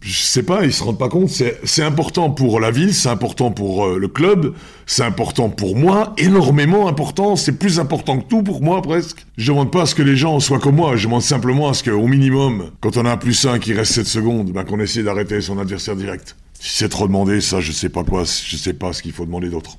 je 0.00 0.20
sais 0.20 0.42
pas, 0.42 0.64
ils 0.64 0.72
se 0.72 0.84
rendent 0.84 0.98
pas 0.98 1.08
compte, 1.08 1.28
c'est, 1.28 1.82
important 1.82 2.30
pour 2.30 2.60
la 2.60 2.70
ville, 2.70 2.94
c'est 2.94 3.08
important 3.08 3.50
pour 3.50 3.86
euh, 3.86 3.98
le 3.98 4.08
club, 4.08 4.54
c'est 4.86 5.02
important 5.02 5.48
pour 5.48 5.76
moi, 5.76 6.14
énormément 6.18 6.86
important, 6.88 7.34
c'est 7.34 7.58
plus 7.58 7.80
important 7.80 8.18
que 8.18 8.28
tout 8.28 8.42
pour 8.42 8.62
moi 8.62 8.82
presque. 8.82 9.26
Je 9.36 9.50
demande 9.50 9.72
pas 9.72 9.82
à 9.82 9.86
ce 9.86 9.94
que 9.94 10.02
les 10.02 10.16
gens 10.16 10.38
soient 10.38 10.60
comme 10.60 10.76
moi, 10.76 10.96
je 10.96 11.06
demande 11.06 11.22
simplement 11.22 11.68
à 11.68 11.74
ce 11.74 11.82
qu'au 11.82 12.06
minimum, 12.06 12.70
quand 12.80 12.96
on 12.96 13.04
a 13.04 13.12
un 13.12 13.16
plus 13.16 13.46
un 13.46 13.58
qui 13.58 13.72
reste 13.72 13.94
7 13.94 14.06
secondes, 14.06 14.52
ben 14.52 14.64
qu'on 14.64 14.80
essaie 14.80 15.02
d'arrêter 15.02 15.40
son 15.40 15.58
adversaire 15.58 15.96
direct. 15.96 16.36
Si 16.60 16.78
c'est 16.78 16.88
trop 16.88 17.06
demandé, 17.06 17.40
ça 17.40 17.60
je 17.60 17.72
sais 17.72 17.88
pas 17.88 18.04
quoi, 18.04 18.24
je 18.24 18.56
sais 18.56 18.74
pas 18.74 18.92
ce 18.92 19.02
qu'il 19.02 19.12
faut 19.12 19.24
demander 19.24 19.48
d'autre. 19.48 19.78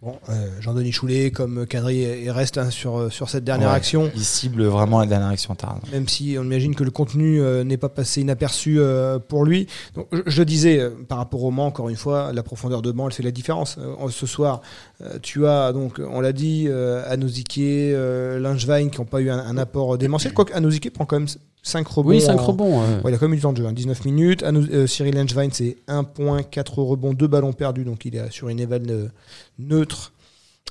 Bon, 0.00 0.16
euh, 0.28 0.48
Jean-Denis 0.60 0.92
Choulet, 0.92 1.32
comme 1.32 1.66
Cadry, 1.66 1.96
il 2.22 2.30
reste 2.30 2.56
hein, 2.56 2.70
sur, 2.70 3.12
sur 3.12 3.28
cette 3.28 3.42
dernière 3.42 3.70
Ouais. 3.70 3.74
action. 3.74 4.12
Il 4.14 4.22
cible 4.24 4.62
vraiment 4.66 5.00
la 5.00 5.06
dernière 5.06 5.26
action 5.30 5.56
tard. 5.56 5.80
même 5.90 6.06
si 6.06 6.36
on 6.38 6.44
imagine 6.44 6.76
que 6.76 6.84
le 6.84 6.92
contenu 6.92 7.40
euh, 7.40 7.64
n'est 7.64 7.76
pas 7.78 7.88
passé 7.88 8.20
inaperçu 8.20 8.78
euh, 8.78 9.18
pour 9.18 9.44
lui. 9.44 9.66
Donc, 9.96 10.06
je, 10.12 10.20
je 10.24 10.42
disais, 10.44 10.78
euh, 10.78 10.90
par 11.08 11.18
rapport 11.18 11.42
au 11.42 11.50
Mans, 11.50 11.66
encore 11.66 11.88
une 11.88 11.96
fois, 11.96 12.32
la 12.32 12.44
profondeur 12.44 12.80
de 12.80 12.92
banc, 12.92 13.08
elle 13.08 13.12
fait 13.12 13.24
la 13.24 13.32
différence. 13.32 13.76
Euh, 13.78 14.08
ce 14.08 14.26
soir, 14.26 14.60
euh, 15.02 15.18
tu 15.20 15.48
as, 15.48 15.72
donc, 15.72 15.98
on 15.98 16.20
l'a 16.20 16.32
dit, 16.32 16.66
euh, 16.68 17.02
Anosike, 17.10 17.58
euh, 17.58 18.38
Langevin 18.38 18.90
qui 18.90 18.98
n'ont 19.00 19.04
pas 19.04 19.20
eu 19.20 19.30
un, 19.30 19.38
un 19.40 19.58
apport 19.58 19.98
démentiel. 19.98 20.32
Quoique 20.34 20.52
Anosike 20.54 20.92
prend 20.92 21.06
quand 21.06 21.18
même 21.18 21.28
5 21.62 21.86
rebonds. 21.88 22.10
Oui, 22.10 22.20
5 22.20 22.38
en- 22.40 22.44
rebonds. 22.46 22.80
ouais. 22.80 22.94
Ouais, 23.04 23.10
il 23.10 23.14
a 23.14 23.18
quand 23.18 23.26
même 23.26 23.34
eu 23.34 23.36
du 23.36 23.42
temps 23.42 23.52
de 23.52 23.58
jeu, 23.58 23.66
hein, 23.66 23.72
19 23.72 24.04
minutes. 24.04 24.42
Anou- 24.42 24.66
euh, 24.72 24.86
Cyril 24.86 25.14
Langevin, 25.14 25.48
c'est 25.52 25.76
1 25.86 26.04
point, 26.04 26.42
4 26.42 26.78
rebonds, 26.78 27.12
2 27.14 27.26
ballons 27.26 27.52
perdus, 27.52 27.84
donc 27.84 28.04
il 28.04 28.16
est 28.16 28.30
sur 28.30 28.48
une 28.48 28.60
éval 28.60 28.82
euh, 28.88 29.08
neutre 29.58 30.12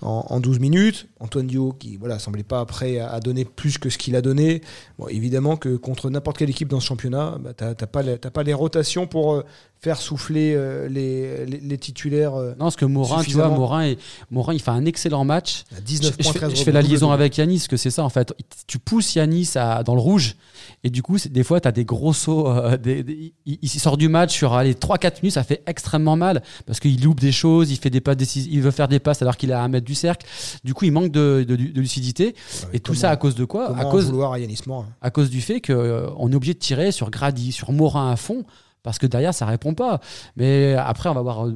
en, 0.01 0.25
en 0.29 0.39
12 0.39 0.59
minutes. 0.59 1.07
Antoine 1.19 1.47
Dio, 1.47 1.73
qui 1.73 1.97
voilà, 1.97 2.19
semblait 2.19 2.43
pas 2.43 2.63
prêt 2.65 2.99
à, 2.99 3.09
à 3.11 3.19
donner 3.19 3.45
plus 3.45 3.77
que 3.77 3.89
ce 3.89 3.97
qu'il 3.97 4.15
a 4.15 4.21
donné. 4.21 4.61
Bon, 4.99 5.07
évidemment 5.07 5.55
que 5.57 5.75
contre 5.75 6.09
n'importe 6.09 6.37
quelle 6.37 6.49
équipe 6.49 6.67
dans 6.69 6.79
ce 6.79 6.85
championnat, 6.87 7.37
bah, 7.39 7.53
pas, 7.53 8.01
les- 8.01 8.17
t'as 8.17 8.29
pas 8.31 8.43
les 8.43 8.53
rotations 8.53 9.07
pour 9.07 9.33
euh, 9.35 9.43
faire 9.79 9.97
souffler 9.97 10.53
euh, 10.55 10.87
les, 10.89 11.45
les, 11.45 11.59
les 11.59 11.77
titulaires 11.77 12.35
euh, 12.35 12.51
Non, 12.51 12.65
parce 12.65 12.75
que 12.75 12.85
Morin, 12.85 13.23
tu 13.23 13.31
vois. 13.31 13.49
Morin, 13.49 13.83
est- 13.83 13.99
Morin, 14.31 14.53
il 14.53 14.61
fait 14.61 14.71
un 14.71 14.85
excellent 14.85 15.23
match. 15.23 15.63
à 15.71 15.75
Je, 15.77 15.81
19 15.81 16.13
je 16.17 16.23
points, 16.23 16.33
fais, 16.33 16.39
13 16.39 16.55
je 16.55 16.63
fais 16.63 16.71
la 16.71 16.81
liaison 16.81 17.11
avec 17.11 17.37
Yanis, 17.37 17.65
que 17.69 17.77
c'est 17.77 17.91
ça 17.91 18.03
en 18.03 18.09
fait. 18.09 18.33
Tu 18.65 18.79
pousses 18.79 19.15
Yanis 19.15 19.51
à- 19.55 19.83
dans 19.83 19.93
le 19.95 20.01
rouge, 20.01 20.35
et 20.83 20.89
du 20.89 21.01
coup, 21.03 21.17
des 21.29 21.43
fois, 21.43 21.59
tu 21.61 21.67
as 21.67 21.71
des 21.71 21.85
gros 21.85 22.13
sauts. 22.13 22.47
euh, 22.47 22.77
des- 22.77 23.03
des- 23.03 23.33
il, 23.45 23.59
il 23.61 23.69
sort 23.69 23.97
du 23.97 24.09
match 24.09 24.33
sur 24.33 24.57
les 24.61 24.73
3-4 24.73 25.21
minutes, 25.23 25.33
ça 25.33 25.43
fait 25.43 25.61
extrêmement 25.67 26.15
mal 26.15 26.41
parce 26.65 26.79
qu'il 26.79 27.01
loupe 27.03 27.19
des 27.19 27.31
choses, 27.31 27.71
il, 27.71 27.77
fait 27.77 27.89
des 27.89 28.01
passes 28.01 28.35
il 28.35 28.61
veut 28.61 28.71
faire 28.71 28.87
des 28.87 28.99
passes 28.99 29.21
alors 29.21 29.37
qu'il 29.37 29.49
est 29.51 29.53
à 29.53 29.61
un 29.61 29.67
mètre 29.67 29.85
du 29.85 29.95
cercle. 29.95 30.25
Du 30.63 30.73
coup, 30.73 30.85
il 30.85 30.91
manque 30.91 31.11
de, 31.11 31.45
de- 31.47 31.55
de 31.55 31.79
lucidité. 31.81 32.35
et 32.73 32.79
tout 32.79 32.91
comment- 32.93 33.01
ça 33.01 33.11
à 33.11 33.15
cause 33.17 33.35
de 33.35 33.45
quoi? 33.45 33.77
à 33.77 33.85
cause, 33.85 34.11
Yanis 34.39 34.59
à 35.01 35.11
cause 35.11 35.29
du 35.29 35.41
fait 35.41 35.61
qu'on 35.61 36.31
est 36.31 36.35
obligé 36.35 36.53
de 36.53 36.59
tirer 36.59 36.91
sur 36.91 37.09
Grady, 37.11 37.51
sur 37.51 37.71
Morin 37.71 38.11
à 38.11 38.15
fond. 38.15 38.43
Parce 38.87 38.99
que 38.99 39.05
derrière, 39.05 39.33
ça 39.33 39.45
répond 39.45 39.73
pas. 39.73 39.99
Mais 40.37 40.75
après, 40.75 41.09
on 41.09 41.13
va 41.13 41.21
voir 41.21 41.45
euh, 41.45 41.53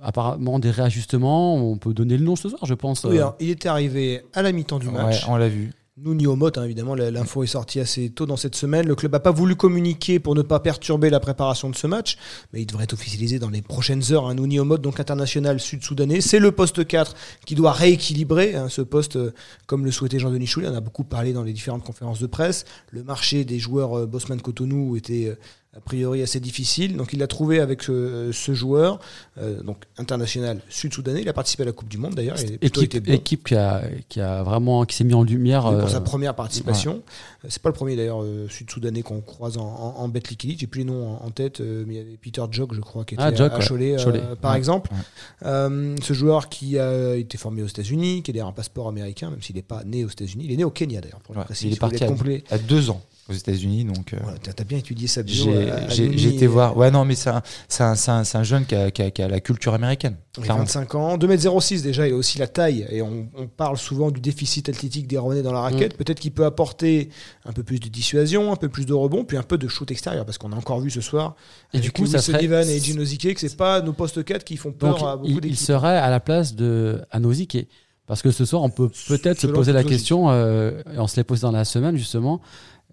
apparemment 0.00 0.60
des 0.60 0.70
réajustements. 0.70 1.56
On 1.56 1.76
peut 1.76 1.92
donner 1.92 2.16
le 2.16 2.24
nom 2.24 2.36
ce 2.36 2.48
soir, 2.48 2.60
je 2.66 2.74
pense. 2.74 3.02
Oui, 3.02 3.16
Euh, 3.16 3.18
alors, 3.18 3.34
il 3.40 3.50
était 3.50 3.68
arrivé 3.68 4.22
à 4.32 4.42
la 4.42 4.52
mi-temps 4.52 4.78
du 4.78 4.86
Ouais, 4.86 4.92
match. 4.92 5.24
on 5.28 5.34
l'a 5.34 5.48
vu. 5.48 5.72
Nouni 6.00 6.28
Omot, 6.28 6.56
hein, 6.56 6.62
évidemment, 6.62 6.94
l'info 6.94 7.42
est 7.42 7.48
sortie 7.48 7.80
assez 7.80 8.10
tôt 8.10 8.24
dans 8.24 8.36
cette 8.36 8.54
semaine. 8.54 8.86
Le 8.86 8.94
club 8.94 9.10
n'a 9.10 9.18
pas 9.18 9.32
voulu 9.32 9.56
communiquer 9.56 10.20
pour 10.20 10.36
ne 10.36 10.42
pas 10.42 10.60
perturber 10.60 11.10
la 11.10 11.18
préparation 11.18 11.68
de 11.70 11.74
ce 11.74 11.88
match, 11.88 12.16
mais 12.52 12.62
il 12.62 12.66
devrait 12.66 12.84
être 12.84 12.92
officialisé 12.92 13.40
dans 13.40 13.50
les 13.50 13.62
prochaines 13.62 14.12
heures. 14.12 14.28
Un 14.28 14.34
Nouni 14.34 14.60
Omot, 14.60 14.78
donc 14.78 15.00
international 15.00 15.58
sud-soudanais. 15.58 16.20
C'est 16.20 16.38
le 16.38 16.52
poste 16.52 16.86
4 16.86 17.16
qui 17.44 17.56
doit 17.56 17.72
rééquilibrer 17.72 18.54
hein, 18.54 18.68
ce 18.68 18.80
poste, 18.82 19.16
euh, 19.16 19.32
comme 19.66 19.84
le 19.84 19.90
souhaitait 19.90 20.20
Jean-Denis 20.20 20.46
Choulet. 20.46 20.68
On 20.68 20.76
a 20.76 20.80
beaucoup 20.80 21.02
parlé 21.02 21.32
dans 21.32 21.42
les 21.42 21.52
différentes 21.52 21.82
conférences 21.82 22.20
de 22.20 22.28
presse. 22.28 22.64
Le 22.92 23.02
marché 23.02 23.44
des 23.44 23.58
joueurs 23.58 23.98
euh, 23.98 24.06
Bosman 24.06 24.40
Cotonou 24.40 24.94
était 24.96 25.26
euh, 25.26 25.34
a 25.76 25.80
priori 25.80 26.22
assez 26.22 26.40
difficile. 26.40 26.96
Donc 26.96 27.12
il 27.12 27.18
l'a 27.18 27.26
trouvé 27.26 27.60
avec 27.60 27.82
ce, 27.82 28.30
ce 28.32 28.52
joueur, 28.52 28.98
euh, 29.38 29.62
donc 29.62 29.84
international 29.98 30.60
sud-soudanais. 30.68 31.20
Il 31.22 31.28
a 31.28 31.32
participé 31.32 31.62
à 31.62 31.66
la 31.66 31.72
Coupe 31.72 31.88
du 31.88 31.98
Monde 31.98 32.14
d'ailleurs. 32.14 32.36
Équipe, 32.60 32.82
été 32.84 33.00
bon. 33.00 33.12
équipe 33.12 33.44
qui 33.46 33.54
a, 33.54 33.82
qui 34.08 34.20
a 34.20 34.42
vraiment 34.42 34.84
qui 34.84 34.96
s'est 34.96 35.04
mis 35.04 35.14
en 35.14 35.22
lumière. 35.22 35.62
Pour 35.62 35.72
euh, 35.72 35.86
sa 35.88 36.00
première 36.00 36.34
participation. 36.34 37.02
Euh, 37.44 37.48
C'est 37.50 37.62
pas 37.62 37.68
le 37.68 37.74
premier 37.74 37.94
d'ailleurs 37.96 38.22
euh, 38.22 38.48
sud-soudanais 38.48 39.02
qu'on 39.02 39.20
croise 39.20 39.56
en, 39.58 39.62
en, 39.62 40.04
en. 40.04 40.12
J'ai 40.40 40.66
plus 40.66 40.80
les 40.80 40.84
noms 40.84 41.16
en, 41.20 41.26
en 41.26 41.30
tête, 41.30 41.60
euh, 41.60 41.84
mais 41.86 41.94
il 41.94 41.96
y 41.98 42.00
avait 42.00 42.16
Peter 42.16 42.42
Jog, 42.50 42.72
je 42.74 42.80
crois, 42.80 43.04
qui 43.04 43.14
était 43.14 43.22
Ah, 43.22 43.32
Jog, 43.32 43.52
à, 43.52 43.58
ouais. 43.58 43.64
Cholet, 43.66 43.96
euh, 43.98 44.34
par 44.34 44.52
Ouais, 44.52 44.58
exemple. 44.58 44.90
ouais. 44.92 44.98
Euh, 45.46 45.94
ce 46.02 46.12
joueur 46.12 46.48
qui 46.48 46.78
a 46.78 47.14
été 47.14 47.38
formé 47.38 47.62
aux 47.62 47.66
États-Unis, 47.66 48.22
qui 48.22 48.30
a 48.30 48.34
d'ailleurs 48.34 48.48
un 48.48 48.52
passeport 48.52 48.88
américain, 48.88 49.30
même 49.30 49.42
s'il 49.42 49.56
n'est 49.56 49.62
pas 49.62 49.84
né 49.84 50.04
aux 50.04 50.08
États-Unis. 50.08 50.44
Il 50.46 50.52
est 50.52 50.56
né 50.56 50.64
au 50.64 50.70
Kenya 50.70 51.00
d'ailleurs, 51.00 51.20
pour 51.20 51.34
le 51.34 51.40
Ouais, 51.40 51.44
préciser. 51.44 51.68
il 51.68 51.74
est 51.74 51.78
parti 51.78 52.02
à 52.50 52.58
deux 52.58 52.90
ans 52.90 53.00
aux 53.28 53.32
États-Unis, 53.34 53.84
donc. 53.84 54.12
euh, 54.14 54.18
Voilà, 54.22 54.38
T'as 54.42 54.52
t'as 54.52 54.64
bien 54.64 54.78
étudié 54.78 55.06
sa 55.08 55.22
bio. 55.22 55.46
J'ai 55.88 56.28
été 56.28 56.46
voir. 56.46 56.76
Ouais, 56.76 56.90
non, 56.90 57.04
mais 57.04 57.14
c'est 57.14 57.30
un, 57.30 58.42
jeune 58.42 58.64
qui 58.66 58.74
a, 58.74 58.90
qui 58.90 59.02
a- 59.02 59.10
qui 59.10 59.22
a 59.22 59.28
la 59.28 59.40
culture 59.40 59.74
américaine. 59.74 60.16
Il 60.36 60.40
a 60.40 60.44
clairement. 60.44 60.62
25 60.62 60.94
ans, 60.94 61.16
2m06 61.18 61.82
déjà, 61.82 62.06
il 62.06 62.12
a 62.12 62.16
aussi 62.16 62.38
la 62.38 62.46
taille, 62.46 62.86
et 62.90 63.02
on, 63.02 63.28
on 63.36 63.46
parle 63.48 63.76
souvent 63.76 64.10
du 64.10 64.20
déficit 64.20 64.68
athlétique 64.68 65.06
des 65.06 65.18
Rouennais 65.18 65.42
dans 65.42 65.52
la 65.52 65.60
raquette. 65.60 65.94
Mm. 65.94 65.96
Peut-être 65.96 66.20
qu'il 66.20 66.32
peut 66.32 66.44
apporter 66.44 67.10
un 67.44 67.52
peu 67.52 67.62
plus 67.62 67.80
de 67.80 67.88
dissuasion, 67.88 68.52
un 68.52 68.56
peu 68.56 68.68
plus 68.68 68.86
de 68.86 68.94
rebond, 68.94 69.24
puis 69.24 69.36
un 69.36 69.42
peu 69.42 69.58
de 69.58 69.68
shoot 69.68 69.90
extérieur, 69.90 70.24
parce 70.24 70.38
qu'on 70.38 70.52
a 70.52 70.56
encore 70.56 70.80
vu 70.80 70.90
ce 70.90 71.00
soir, 71.00 71.34
Et 71.74 71.80
du 71.80 71.90
coup, 71.92 72.02
Louis 72.02 72.10
ça 72.12 72.18
serait- 72.22 72.38
Sullivan 72.38 72.68
et 72.68 72.78
Gino 72.80 73.02
que 73.04 73.40
c'est 73.40 73.56
pas 73.56 73.80
nos 73.82 73.92
postes 73.92 74.24
4 74.24 74.44
qui 74.44 74.56
font 74.56 74.72
peur 74.72 74.96
Donc, 74.98 75.06
à 75.08 75.16
beaucoup 75.16 75.28
il, 75.28 75.34
il 75.36 75.40
d'équipes. 75.40 75.56
serait 75.58 75.96
à 75.98 76.08
la 76.10 76.20
place 76.20 76.54
de 76.54 77.02
Anosike. 77.10 77.68
Parce 78.06 78.22
que 78.22 78.30
ce 78.30 78.46
soir, 78.46 78.62
on 78.62 78.70
peut 78.70 78.88
peut-être 79.08 79.38
se 79.38 79.46
poser 79.46 79.72
la 79.72 79.82
logique. 79.82 79.98
question, 79.98 80.30
euh, 80.30 80.80
et 80.94 80.98
on 80.98 81.06
se 81.06 81.16
l'est 81.16 81.24
posé 81.24 81.42
dans 81.42 81.50
la 81.50 81.66
semaine 81.66 81.94
justement, 81.96 82.40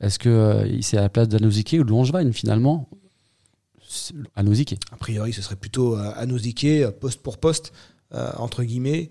est-ce 0.02 0.20
que 0.20 0.30
euh, 0.30 0.82
c'est 0.82 0.98
à 0.98 1.02
la 1.02 1.10
place 1.10 1.28
d'Anosike 1.30 1.76
ou 1.80 1.84
de 1.84 1.90
Longevine 1.90 2.34
finalement? 2.34 2.90
A 4.92 4.98
priori, 4.98 5.32
ce 5.34 5.42
serait 5.42 5.56
plutôt 5.56 5.98
euh, 5.98 6.12
Anosike, 6.16 6.66
euh, 6.66 6.92
poste 6.92 7.22
pour 7.22 7.38
poste, 7.38 7.72
euh, 8.14 8.32
entre 8.38 8.64
guillemets. 8.64 9.10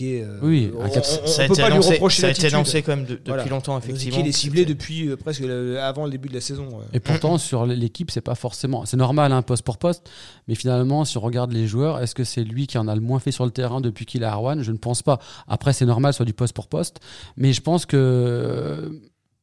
Euh, 0.00 0.38
Oui, 0.42 0.70
on, 0.76 0.82
un 0.82 0.88
quatre- 0.88 1.20
on- 1.22 1.24
on 1.24 1.26
ça 1.26 1.42
a 1.42 1.46
peut 1.48 1.54
été 1.54 1.62
pas 1.62 1.70
lui 1.70 1.78
reprocher 1.78 2.20
ça 2.20 2.28
a 2.28 2.30
été 2.30 2.46
annoncé 2.46 2.82
quand 2.82 2.94
même 2.94 3.04
de- 3.04 3.14
depuis 3.14 3.22
Voilà. 3.26 3.46
longtemps, 3.46 3.76
effectivement. 3.76 4.20
il 4.20 4.28
est 4.28 4.32
ciblé 4.32 4.64
depuis 4.64 5.08
euh, 5.08 5.16
presque 5.16 5.40
le- 5.40 5.80
avant 5.80 6.04
le 6.04 6.12
début 6.12 6.28
de 6.28 6.34
la 6.34 6.40
saison. 6.40 6.68
Et 6.92 7.00
pourtant, 7.00 7.36
sur 7.38 7.66
l'équipe, 7.66 8.12
c'est 8.12 8.20
pas 8.20 8.36
forcément. 8.36 8.86
C'est 8.86 8.96
normal, 8.96 9.32
hein, 9.32 9.42
poste 9.42 9.64
pour 9.64 9.78
poste. 9.78 10.08
Mais 10.46 10.54
finalement, 10.54 11.04
si 11.04 11.18
on 11.18 11.20
regarde 11.20 11.50
les 11.52 11.66
joueurs, 11.66 12.00
est-ce 12.00 12.14
que 12.14 12.22
c'est 12.22 12.44
lui 12.44 12.68
qui 12.68 12.78
en 12.78 12.86
a 12.86 12.94
le 12.94 13.00
moins 13.00 13.18
fait 13.18 13.32
sur 13.32 13.44
le 13.44 13.50
terrain 13.50 13.80
depuis 13.80 14.06
qu'il 14.06 14.22
est 14.22 14.26
à 14.26 14.34
Rouen? 14.36 14.62
Je 14.62 14.70
ne 14.70 14.76
pense 14.78 15.02
pas. 15.02 15.18
Après, 15.48 15.72
c'est 15.72 15.86
normal, 15.86 16.12
soit 16.12 16.26
du 16.26 16.34
poste 16.34 16.54
pour 16.54 16.68
poste. 16.68 17.00
Mais 17.36 17.52
je 17.52 17.60
pense 17.60 17.86
que 17.86 17.96
euh, 17.96 18.90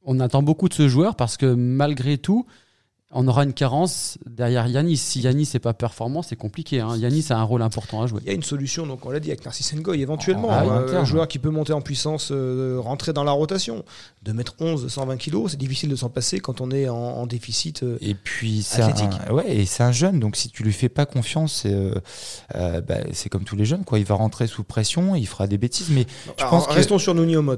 on 0.05 0.19
attend 0.19 0.43
beaucoup 0.43 0.69
de 0.69 0.73
ce 0.73 0.87
joueur 0.87 1.15
parce 1.15 1.37
que 1.37 1.45
malgré 1.45 2.17
tout, 2.17 2.45
on 3.15 3.27
aura 3.27 3.43
une 3.43 3.53
carence 3.53 4.17
derrière 4.25 4.65
Yanis. 4.65 4.97
Si 4.97 5.19
Yanis 5.21 5.47
n'est 5.53 5.59
pas 5.59 5.75
performant, 5.75 6.23
c'est 6.23 6.35
compliqué. 6.35 6.79
Hein. 6.79 6.97
Yanis 6.97 7.27
a 7.29 7.37
un 7.37 7.43
rôle 7.43 7.61
important 7.61 8.01
à 8.01 8.07
jouer. 8.07 8.21
Il 8.23 8.27
y 8.27 8.31
a 8.31 8.33
une 8.33 8.41
solution, 8.41 8.87
donc 8.87 9.05
on 9.05 9.11
l'a 9.11 9.19
dit, 9.19 9.29
avec 9.29 9.45
Narcisse 9.45 9.71
Ngoy, 9.75 10.01
éventuellement. 10.01 10.47
Ah, 10.49 10.61
un 10.63 10.81
terme. 10.87 11.05
joueur 11.05 11.27
qui 11.27 11.37
peut 11.37 11.51
monter 11.51 11.73
en 11.73 11.81
puissance, 11.81 12.29
euh, 12.31 12.79
rentrer 12.81 13.13
dans 13.13 13.23
la 13.23 13.31
rotation. 13.31 13.85
De 14.23 14.31
mettre 14.31 14.55
11, 14.59 14.87
120 14.87 15.17
kilos, 15.17 15.51
c'est 15.51 15.57
difficile 15.57 15.89
de 15.89 15.95
s'en 15.95 16.09
passer 16.09 16.39
quand 16.39 16.59
on 16.59 16.71
est 16.71 16.89
en, 16.89 16.95
en 16.97 17.27
déficit. 17.27 17.83
euh, 17.83 17.99
Et 18.01 18.15
puis 18.15 18.63
c'est 18.63 18.81
Athlétique. 18.81 19.11
un, 19.29 19.31
ouais, 19.31 19.57
et 19.57 19.65
c'est 19.67 19.83
un 19.83 19.91
jeune, 19.91 20.19
donc 20.19 20.35
si 20.35 20.49
tu 20.49 20.63
lui 20.63 20.73
fais 20.73 20.89
pas 20.89 21.05
confiance, 21.05 21.53
c'est 21.61 21.71
euh, 21.73 21.93
euh, 22.55 22.81
bah, 22.81 22.95
c'est 23.11 23.29
comme 23.29 23.43
tous 23.43 23.55
les 23.55 23.65
jeunes, 23.65 23.85
quoi. 23.85 23.99
Il 23.99 24.05
va 24.05 24.15
rentrer 24.15 24.47
sous 24.47 24.63
pression, 24.63 25.13
il 25.13 25.27
fera 25.27 25.45
des 25.45 25.59
bêtises, 25.59 25.91
mais 25.91 26.07
je 26.25 26.31
Alors, 26.43 26.49
pense 26.49 26.65
que 26.67 26.73
Restons 26.73 26.97
sur 26.97 27.13
Nouni 27.13 27.35
Omot. 27.35 27.57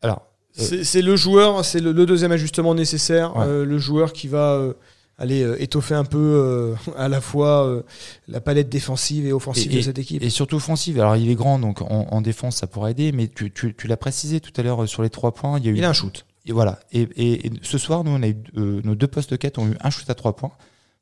alors. 0.00 0.22
C'est 0.52 0.84
c'est 0.84 1.02
le 1.02 1.14
joueur, 1.16 1.64
c'est 1.64 1.80
le, 1.80 1.92
le 1.92 2.06
deuxième 2.06 2.32
ajustement 2.32 2.74
nécessaire. 2.74 3.36
Ouais. 3.36 3.44
euh, 3.46 3.64
le 3.64 3.78
joueur 3.78 4.12
qui 4.12 4.26
va 4.28 4.54
euh, 4.54 4.72
aller 5.18 5.42
euh, 5.42 5.60
étoffer 5.62 5.94
un 5.94 6.04
peu 6.04 6.18
euh, 6.18 6.74
à 6.96 7.08
la 7.08 7.20
fois 7.20 7.66
euh, 7.66 7.82
la 8.26 8.40
palette 8.40 8.68
défensive 8.68 9.26
et 9.26 9.32
offensive 9.32 9.70
Et- 9.72 9.76
de 9.76 9.80
cette 9.82 9.98
équipe. 9.98 10.22
et 10.22 10.30
surtout 10.30 10.56
offensive. 10.56 10.98
Alors 11.00 11.16
il 11.16 11.30
est 11.30 11.34
grand, 11.34 11.58
donc 11.58 11.82
en, 11.82 12.06
en 12.10 12.20
défense 12.20 12.56
ça 12.56 12.66
pourrait 12.66 12.90
aider, 12.92 13.12
mais 13.12 13.28
tu, 13.28 13.52
tu, 13.52 13.74
tu 13.74 13.86
l'as 13.86 13.96
précisé 13.96 14.40
tout 14.40 14.52
à 14.56 14.62
l'heure 14.62 14.82
euh, 14.82 14.86
sur 14.86 15.02
les 15.02 15.10
trois 15.10 15.32
points. 15.32 15.58
Il 15.58 15.64
y 15.64 15.68
a 15.68 15.72
eu 15.72 15.76
Il 15.76 15.84
a 15.84 15.90
un 15.90 15.92
shoot. 15.92 16.24
Et 16.46 16.52
voilà. 16.52 16.78
Et, 16.92 17.02
et- 17.16 17.46
et 17.46 17.52
ce 17.62 17.76
soir, 17.78 18.04
nous, 18.04 18.12
on 18.12 18.22
a 18.22 18.28
eu, 18.28 18.36
euh, 18.56 18.80
nos 18.82 18.94
deux 18.94 19.06
postes 19.06 19.36
4 19.36 19.58
ont 19.58 19.68
eu 19.68 19.76
un 19.80 19.90
shoot 19.90 20.08
à 20.08 20.14
3 20.14 20.34
points. 20.34 20.52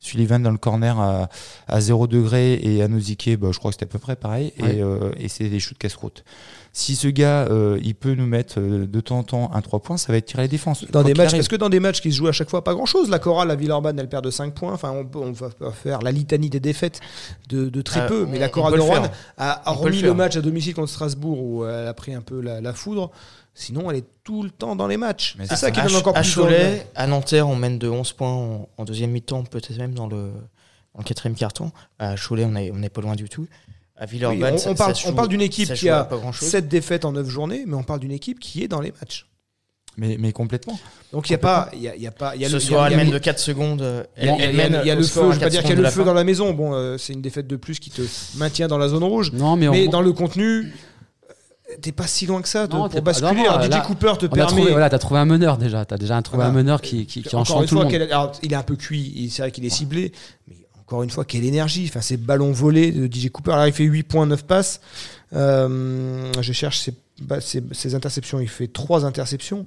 Sullivan 0.07 0.40
dans 0.42 0.51
le 0.51 0.59
corner 0.59 0.99
à, 1.01 1.29
à 1.69 1.81
0 1.81 2.07
degré 2.07 2.55
et 2.62 2.83
Anosike, 2.83 3.38
bah, 3.38 3.49
je 3.53 3.59
crois 3.59 3.71
que 3.71 3.75
c'était 3.75 3.87
à 3.87 3.92
peu 3.92 3.99
près 3.99 4.16
pareil. 4.16 4.53
Ouais. 4.61 4.77
Et, 4.77 4.83
euh, 4.83 5.11
et 5.19 5.29
c'est 5.29 5.49
des 5.49 5.61
shoots 5.61 5.79
casse-croûte. 5.79 6.25
Si 6.73 6.95
ce 6.95 7.09
gars, 7.09 7.47
euh, 7.51 7.79
il 7.83 7.95
peut 7.95 8.14
nous 8.14 8.27
mettre 8.27 8.61
euh, 8.61 8.87
de 8.87 9.01
temps 9.01 9.19
en 9.19 9.23
temps 9.23 9.51
un 9.55 9.62
3 9.62 9.81
points, 9.81 9.97
ça 9.97 10.12
va 10.12 10.19
être 10.19 10.27
tiré 10.27 10.42
la 10.42 10.49
défense. 10.49 10.85
Dans 10.90 11.03
des 11.03 11.14
matchs, 11.14 11.33
parce 11.33 11.49
que 11.49 11.57
dans 11.57 11.71
des 11.71 11.81
matchs 11.81 12.03
qui 12.03 12.12
se 12.12 12.19
jouent 12.19 12.29
à 12.29 12.33
chaque 12.33 12.51
fois 12.51 12.62
pas 12.62 12.75
grand 12.75 12.85
chose, 12.85 13.09
la 13.09 13.19
chorale, 13.19 13.49
la 13.49 13.55
Villeurbanne, 13.57 13.99
elle 13.99 14.09
perd 14.11 14.25
de 14.25 14.31
5 14.31 14.53
points. 14.55 14.75
Enfin, 14.75 14.90
on, 14.90 15.07
peut- 15.07 15.19
on 15.21 15.33
va 15.33 15.49
faire 15.73 16.03
la 16.03 16.12
litanie 16.12 16.51
des 16.51 16.61
défaites 16.61 17.01
de, 17.49 17.71
de 17.71 17.83
très 17.83 18.01
Euh, 18.01 18.09
peu, 18.09 18.27
mais 18.27 18.38
la 18.38 18.49
on 18.55 18.71
peut 18.71 18.77
de 18.77 18.83
Rouen 18.83 19.03
a, 19.38 19.62
le 19.66 19.73
remis 19.73 20.03
le, 20.03 20.12
match 20.12 20.37
à 20.37 20.42
domicile 20.42 20.75
contre 20.75 20.90
Strasbourg 20.90 21.42
où 21.42 21.64
elle 21.64 21.87
a 21.87 21.95
pris 21.95 22.12
un 22.14 22.21
peu 22.21 22.40
la, 22.42 22.61
la 22.61 22.73
foudre. 22.75 23.11
Sinon, 23.59 23.90
elle 23.90 23.97
est 23.97 24.05
tout 24.23 24.42
le 24.42 24.51
temps 24.51 24.77
dans 24.77 24.87
les 24.87 24.99
matchs. 24.99 25.35
C'est 25.49 25.57
ça 25.57 25.71
qui 25.71 25.81
à, 25.81 25.87
donne 25.87 25.97
encore 25.97 26.14
à 26.16 26.21
plus 26.21 26.35
Cholet, 26.35 26.64
d'envie. 26.64 26.81
à 26.95 27.07
Nanterre, 27.07 27.49
on 27.49 27.57
mène 27.57 27.79
de 27.79 27.88
11 27.88 28.12
points 28.12 28.31
en, 28.31 28.69
en 28.77 28.85
deuxième 28.85 29.11
mi-temps, 29.12 29.45
peut-être 29.45 29.79
même 29.79 29.95
dans 29.95 30.07
le, 30.07 30.31
dans 30.95 30.99
le 30.99 31.05
quatrième 31.05 31.35
carton. 31.35 31.73
À 31.99 32.16
Cholet, 32.16 32.45
on 32.45 32.51
n'est 32.51 32.71
on 32.71 32.88
pas 32.90 33.01
loin 33.01 33.16
du 33.16 33.31
tout. 33.31 33.47
À 33.97 34.05
Oui, 34.05 34.11
Villeurbanne, 34.11 34.55
on, 34.55 34.59
ça- 34.59 34.92
on 35.07 35.12
parle, 35.14 35.29
d'une 35.29 35.40
équipe 35.40 35.73
qui 35.73 35.88
à 35.88 36.01
a 36.01 36.05
pas 36.05 36.19
grand-chose. 36.19 36.47
7 36.51 36.69
défaites 36.69 37.07
en 37.07 37.12
9 37.12 37.27
journées, 37.31 37.64
mais 37.66 37.75
on 37.77 37.83
parle 37.83 38.01
d'une 38.01 38.12
équipe 38.12 38.40
qui 38.40 38.62
est 38.62 38.69
dans 38.69 38.83
les 38.83 38.92
matchs. 39.01 39.27
Mais, 39.97 40.19
mais 40.21 40.33
complètement. 40.33 40.79
Donc 41.14 41.31
il 41.31 41.33
y 41.33 41.37
a 41.37 41.38
pas, 41.38 41.71
il 41.73 41.81
y 41.81 41.88
a, 41.88 41.97
y 41.97 42.07
a 42.07 42.11
pas, 42.11 42.37
il 42.37 42.42
y 42.42 42.45
a 42.45 42.49
Ce 42.51 42.57
le, 42.57 42.61
il 42.61 42.64
y 42.64 42.66
a- 42.66 42.69
soir, 42.69 42.87
elle 42.88 42.92
a- 42.92 42.97
mène 42.99 43.11
de 43.11 43.16
4 43.19 43.38
secondes. 43.38 44.07
il 44.21 44.27
y 44.27 44.29
a- 44.29 44.95
le 44.95 45.03
feu, 45.03 45.23
à 45.23 45.33
je 45.33 45.38
vais 45.38 45.38
pas 45.38 45.40
4 45.47 45.51
dire 45.51 45.61
qu'il 45.62 45.71
y 45.71 45.73
a 45.73 45.77
le 45.77 45.85
feu 45.88 46.01
fin. 46.01 46.05
dans 46.05 46.12
la 46.12 46.25
maison. 46.25 46.53
Bon, 46.53 46.75
euh, 46.75 46.99
c'est 46.99 47.14
une 47.14 47.23
défaite 47.23 47.47
de 47.47 47.57
plus 47.57 47.79
qui 47.79 47.88
te 47.88 48.03
maintient 48.37 48.69
dans 48.69 48.77
la 48.77 48.88
zone 48.88 49.05
rouge. 49.05 49.33
Non, 49.33 49.57
mais, 49.57 49.69
on- 49.69 49.73
Mais 49.73 49.88
dans 49.88 50.03
le 50.03 50.12
contenu, 50.12 50.71
t'es 51.81 51.93
pas 51.93 52.07
si 52.07 52.27
loin 52.27 52.43
que 52.43 52.49
ça 52.49 52.67
de- 52.67 52.73
Non, 52.75 52.89
pour 52.89 53.03
basculer. 53.03 53.31
non, 53.35 53.37
non, 53.45 53.51
Alors, 53.51 53.62
DJ 53.65 53.71
là, 53.71 53.81
Cooper 53.81 54.12
te 54.19 54.27
permet. 54.27 54.47
trouvé, 54.47 54.71
voilà, 54.71 54.91
t'as 54.91 54.99
trouvé 54.99 55.21
un 55.21 55.25
meneur 55.25 55.59
déjà. 55.59 55.85
T'as 55.85 55.97
déjà 55.97 56.21
trouvé 56.23 56.37
Voilà. 56.39 56.51
un 56.51 56.55
meneur 56.55 56.81
qui, 56.81 57.07
qui, 57.07 57.23
qui 57.23 57.37
une 57.37 57.45
tout 57.45 57.59
le 57.61 57.67
fois, 57.67 57.83
monde. 57.85 57.91
quel- 57.91 58.03
alors, 58.03 58.33
il 58.43 58.53
est 58.53 58.57
un 58.57 58.62
peu 58.62 58.77
cuit. 58.77 59.12
il- 59.17 59.31
C'est 59.31 59.43
vrai 59.43 59.51
qu'il 59.53 59.65
est 59.65 59.71
ciblé, 59.71 60.12
mais 60.49 60.57
encore 60.81 61.03
une 61.03 61.11
fois, 61.11 61.25
quelle 61.25 61.45
énergie. 61.45 61.87
Enfin, 61.89 62.01
ces 62.01 62.17
ballons 62.17 62.53
volés 62.53 62.93
de 62.93 63.07
DJ 63.07 63.31
Cooper. 63.31 63.53
Alors, 63.53 63.67
il 63.67 63.73
fait 63.73 63.85
8 63.85 64.03
points, 64.05 64.27
9 64.27 64.45
passes. 64.45 64.81
Euh, 65.33 66.31
je 66.41 66.53
cherche 66.53 66.79
ses, 66.79 66.95
bah, 67.22 67.40
ses- 67.40 67.62
ses 67.72 67.94
interceptions. 67.94 68.40
Il 68.40 68.48
fait 68.48 68.66
3 68.68 69.05
interceptions. 69.05 69.64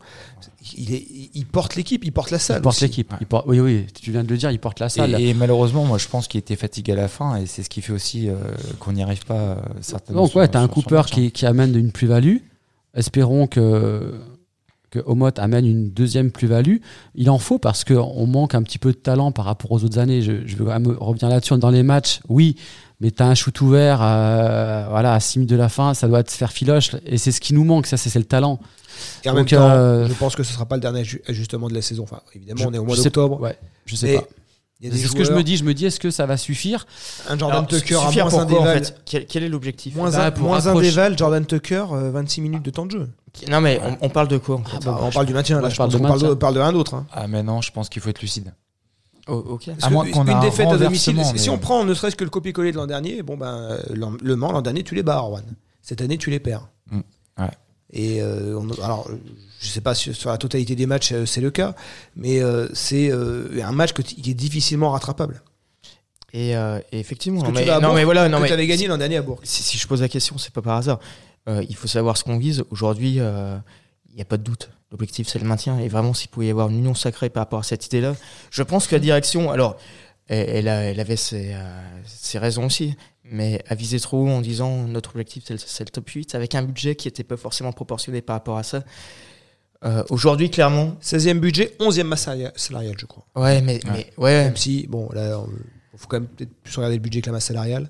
Il, 0.77 0.93
est, 0.93 0.97
il- 1.09 1.29
il 1.33 1.45
porte 1.45 1.75
l'équipe, 1.75 2.03
il 2.05 2.11
porte 2.11 2.31
la 2.31 2.39
salle. 2.39 2.59
Il 2.59 2.61
porte 2.63 2.81
l'équipe. 2.81 3.13
Porte- 3.27 3.45
Oui, 3.47 3.59
oui, 3.59 3.87
tu 4.01 4.11
viens 4.11 4.23
de 4.23 4.29
le 4.29 4.37
dire, 4.37 4.51
il 4.51 4.59
porte 4.59 4.79
la 4.79 4.89
salle. 4.89 5.19
Et, 5.19 5.29
et 5.29 5.33
malheureusement, 5.33 5.85
moi, 5.85 5.97
je 5.97 6.07
pense 6.07 6.27
qu'il 6.27 6.39
était 6.39 6.55
fatigué 6.55 6.91
à 6.91 6.95
la 6.95 7.07
fin, 7.07 7.35
et 7.37 7.45
c'est 7.45 7.63
ce 7.63 7.69
qui 7.69 7.81
fait 7.81 7.93
aussi 7.93 8.29
euh, 8.29 8.35
qu'on 8.79 8.91
n'y 8.93 9.01
arrive 9.03 9.25
pas 9.25 9.33
euh, 9.39 9.55
certainement. 9.81 10.23
Donc, 10.25 10.35
ouais, 10.35 10.45
sur- 10.45 10.51
t'as 10.51 10.61
un 10.61 10.67
Cooper 10.67 10.97
hein. 10.99 11.03
qui, 11.09 11.31
qui 11.31 11.45
amène 11.45 11.75
une 11.75 11.91
plus-value. 11.91 12.37
Espérons 12.93 13.45
que, 13.47 14.13
que 14.89 14.99
Omot 15.05 15.29
amène 15.37 15.65
une 15.65 15.89
deuxième 15.91 16.31
plus-value. 16.31 16.77
Il 17.15 17.29
en 17.29 17.37
faut 17.37 17.59
parce 17.59 17.83
qu'on 17.83 18.25
manque 18.25 18.55
un 18.55 18.63
petit 18.63 18.79
peu 18.79 18.91
de 18.91 18.97
talent 18.97 19.31
par 19.31 19.45
rapport 19.45 19.71
aux 19.71 19.83
autres 19.83 19.99
années. 19.99 20.21
Je, 20.21 20.45
je 20.47 20.55
vais 20.55 20.65
quand 20.65 20.79
même 20.79 20.95
revenir 20.99 21.29
là-dessus. 21.29 21.55
Dans 21.57 21.69
les 21.69 21.83
matchs, 21.83 22.19
oui, 22.29 22.55
mais 23.01 23.11
t'as 23.11 23.25
un 23.25 23.35
shoot 23.35 23.59
ouvert 23.61 23.99
euh, 24.01 24.85
voilà, 24.89 25.13
à 25.13 25.19
6 25.19 25.39
minutes 25.39 25.49
de 25.51 25.55
la 25.55 25.69
fin, 25.69 25.93
ça 25.93 26.07
doit 26.07 26.23
te 26.23 26.31
faire 26.31 26.51
filoche. 26.51 26.91
Et 27.05 27.17
c'est 27.17 27.31
ce 27.31 27.39
qui 27.41 27.53
nous 27.53 27.63
manque, 27.63 27.85
ça, 27.87 27.97
c'est 27.97 28.09
c'est 28.09 28.19
le 28.19 28.25
talent. 28.25 28.59
Et 29.23 29.29
en 29.29 29.33
Donc, 29.33 29.49
même 29.51 29.59
temps, 29.59 29.69
euh, 29.69 30.07
je 30.07 30.13
pense 30.13 30.35
que 30.35 30.43
ce 30.43 30.51
sera 30.53 30.65
pas 30.65 30.75
le 30.75 30.81
dernier 30.81 31.01
aju- 31.03 31.21
ajustement 31.27 31.69
de 31.69 31.73
la 31.73 31.81
saison. 31.81 32.03
Enfin, 32.03 32.19
évidemment, 32.35 32.63
Je- 32.63 32.67
on 32.67 32.73
est 32.73 32.77
au 32.77 32.83
mois 32.85 32.97
d'octobre. 32.97 33.39
Ouais, 33.39 33.57
je 33.85 33.95
sais 33.95 34.15
pas. 34.15 34.23
C'est 34.81 34.91
ce 35.07 35.11
que 35.15 35.25
je 35.25 35.31
me 35.33 35.43
dis. 35.43 35.57
Je 35.57 35.63
me 35.65 35.73
dis, 35.73 35.85
est-ce 35.85 35.99
que 35.99 36.09
ça 36.09 36.25
va 36.25 36.37
suffire 36.37 36.87
Un 37.27 37.37
Jordan 37.37 37.57
Alors, 37.59 37.67
Tucker 37.67 37.95
à 37.95 37.99
suffire 38.07 38.29
moins 38.29 38.39
un 38.39 38.43
en 38.43 38.45
déval. 38.45 38.85
fait 38.85 38.95
quel, 39.05 39.25
quel 39.25 39.43
est 39.43 39.49
l'objectif 39.49 39.93
Moins 39.95 40.11
Bah, 40.11 40.25
un, 40.27 40.31
pour 40.31 40.47
moins 40.47 40.67
un 40.67 40.79
déval, 40.81 41.17
Jordan 41.17 41.45
Tucker, 41.45 41.85
euh, 41.91 42.11
26 42.11 42.39
minutes 42.41 42.63
de 42.63 42.69
temps 42.71 42.85
de 42.85 42.91
jeu. 42.91 43.09
Non, 43.49 43.59
mais 43.61 43.79
on, 43.83 44.05
on 44.05 44.09
parle 44.09 44.29
de 44.29 44.37
quoi 44.37 44.55
en 44.55 44.63
fait 44.63 44.83
bah, 44.85 44.97
on 45.01 45.09
parle 45.11 45.25
du 45.25 45.33
maintien, 45.33 45.59
là. 45.61 45.67
je 45.67 45.73
Je 45.73 45.77
parle 45.77 45.91
de 45.91 45.97
qu'on 45.97 46.03
parle 46.03 46.19
de, 46.19 46.23
maintien. 46.27 46.35
parle 46.37 46.53
de 46.55 46.59
rien 46.61 46.71
d'autre. 46.73 46.93
hein. 46.93 47.05
Ah, 47.11 47.27
mais 47.27 47.43
non, 47.43 47.61
je 47.61 47.71
pense 47.71 47.89
qu'il 47.89 48.01
faut 48.01 48.09
être 48.09 48.21
lucide. 48.21 48.53
Oh, 49.29 49.43
ok. 49.49 49.65
Parce 49.67 49.83
À 49.83 49.87
que 49.87 49.93
moins 49.93 50.09
qu'on 50.09 50.23
une 50.25 50.29
un 50.31 50.39
défaite 50.39 50.67
à 50.69 50.77
domicile, 50.77 51.21
si 51.35 51.49
on 51.49 51.57
prend 51.57 51.83
ne 51.85 51.93
serait-ce 51.93 52.15
que 52.15 52.23
le 52.23 52.29
copier-coller 52.29 52.71
de 52.71 52.77
l'an 52.77 52.87
dernier, 52.87 53.21
bon 53.23 53.37
ben 53.37 53.53
euh, 53.71 53.79
le 54.21 54.35
Mans 54.35 54.51
l'an 54.51 54.61
dernier 54.61 54.83
tu 54.83 54.95
les 54.95 55.03
bats, 55.03 55.15
Arwan. 55.17 55.43
Cette 55.81 56.01
année 56.01 56.17
tu 56.17 56.29
les 56.29 56.39
perds. 56.39 56.67
Mm, 56.91 56.99
ouais. 57.39 57.49
Et 57.91 58.21
euh, 58.21 58.57
on- 58.59 58.83
alors 58.83 59.07
euh, 59.09 59.15
je 59.59 59.67
sais 59.67 59.81
pas 59.81 59.95
si 59.95 60.13
sur 60.13 60.29
la 60.29 60.37
totalité 60.37 60.75
des 60.75 60.85
matchs 60.85 61.11
euh, 61.11 61.25
c'est 61.25 61.41
le 61.41 61.51
cas, 61.51 61.75
mais 62.15 62.41
euh, 62.41 62.67
c'est 62.73 63.11
euh, 63.11 63.47
un 63.63 63.71
match 63.71 63.93
que 63.93 64.01
qui 64.01 64.29
est 64.31 64.33
difficilement 64.35 64.91
rattrapable. 64.91 65.41
Et, 66.31 66.55
euh, 66.55 66.79
et 66.91 66.99
effectivement, 66.99 67.41
non 67.41 67.51
mais, 67.51 67.65
vas 67.65 67.77
à 67.77 67.79
non, 67.79 67.87
Bourg, 67.87 67.95
mais 67.95 68.03
voilà, 68.03 68.29
non 68.29 68.37
que 68.37 68.41
mais 68.43 68.47
tu 68.49 68.53
avais 68.53 68.67
gagné 68.67 68.85
l'an 68.87 68.97
dernier 68.99 69.17
à 69.17 69.21
Bourg. 69.23 69.39
si, 69.43 69.63
si 69.63 69.77
je 69.79 69.87
pose 69.87 70.01
la 70.01 70.09
question, 70.09 70.37
c'est 70.37 70.53
pas 70.53 70.61
par 70.61 70.77
hasard. 70.77 70.99
Euh, 71.47 71.63
il 71.67 71.75
faut 71.75 71.87
savoir 71.87 72.17
ce 72.17 72.23
qu'on 72.23 72.37
vise. 72.37 72.63
Aujourd'hui, 72.69 73.15
euh, 73.19 73.57
n'y 74.19 74.23
a 74.23 74.25
pas 74.25 74.37
de 74.37 74.43
doute. 74.43 74.69
L'objectif, 74.91 75.27
c'est 75.27 75.39
le 75.39 75.45
maintien. 75.45 75.77
Et 75.79 75.87
vraiment, 75.87 76.13
s'il 76.13 76.29
pouvait 76.29 76.47
y 76.47 76.49
avoir 76.51 76.69
une 76.69 76.79
union 76.79 76.93
sacrée 76.95 77.29
par 77.29 77.41
rapport 77.41 77.59
à 77.59 77.63
cette 77.63 77.85
idée-là, 77.87 78.15
je 78.51 78.63
pense 78.63 78.87
que 78.87 78.95
la 78.95 78.99
direction, 78.99 79.51
alors, 79.51 79.77
elle, 80.27 80.49
elle, 80.49 80.67
a- 80.67 80.81
elle 80.83 80.99
avait 80.99 81.15
ses, 81.15 81.53
euh, 81.53 81.79
ses 82.05 82.37
raisons 82.39 82.65
aussi, 82.65 82.95
mais 83.23 83.63
à 83.67 83.75
viser 83.75 83.99
trop 83.99 84.25
haut 84.25 84.29
en 84.29 84.41
disant 84.41 84.83
notre 84.87 85.11
objectif, 85.11 85.43
c'est 85.45 85.83
le, 85.83 85.89
top 85.89 86.07
8, 86.09 86.33
avec 86.35 86.55
un 86.55 86.63
budget 86.63 86.95
qui 86.95 87.07
n'était 87.07 87.23
pas 87.23 87.37
forcément 87.37 87.71
proportionné 87.71 88.21
par 88.21 88.35
rapport 88.35 88.57
à 88.57 88.63
ça. 88.63 88.83
Euh, 89.85 90.03
Aujourd'hui, 90.09 90.49
clairement, 90.49 90.97
16e 91.01 91.39
budget, 91.39 91.75
11e 91.79 92.03
masse 92.07 92.25
salaria- 92.27 92.51
salariale, 92.55 92.95
je 92.97 93.05
crois. 93.05 93.25
ouais, 93.35 93.61
mais, 93.61 93.79
mais 93.85 94.11
ouais, 94.17 94.43
Même 94.45 94.57
si, 94.57 94.87
bon, 94.87 95.09
là, 95.13 95.39
il 95.93 95.99
faut 95.99 96.07
quand 96.07 96.19
même 96.19 96.27
peut-être 96.27 96.53
plus 96.63 96.75
regarder 96.75 96.97
le 96.97 97.01
budget 97.01 97.21
que 97.21 97.27
la 97.27 97.33
masse 97.33 97.45
salariale. 97.45 97.89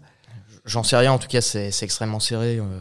j'en 0.66 0.84
sais 0.84 0.98
rien. 0.98 1.12
En 1.14 1.18
tout 1.18 1.28
cas, 1.28 1.42
c'est 1.42 1.72
c'est 1.72 1.86
extrêmement 1.86 2.20
serré. 2.20 2.58
euh, 2.58 2.80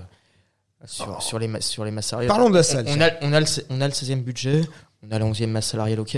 sur, 0.89 1.23
sur 1.23 1.39
les, 1.39 1.49
sur 1.61 1.85
les 1.85 1.91
masses 1.91 2.07
salariales. 2.07 2.29
Parlons 2.29 2.49
de 2.51 2.55
la 2.55 2.61
On- 2.61 2.65
salle. 2.65 2.87
On, 2.89 3.01
a, 3.01 3.11
on, 3.23 3.33
a 3.33 3.41
le, 3.41 3.47
on 3.71 3.81
a 3.81 3.87
le 3.87 3.93
16e 3.93 4.23
budget, 4.23 4.63
on 5.07 5.11
a 5.15 5.19
la 5.19 5.25
11e 5.25 5.47
masse 5.49 5.67
salariale, 5.69 6.01
ok. 6.01 6.17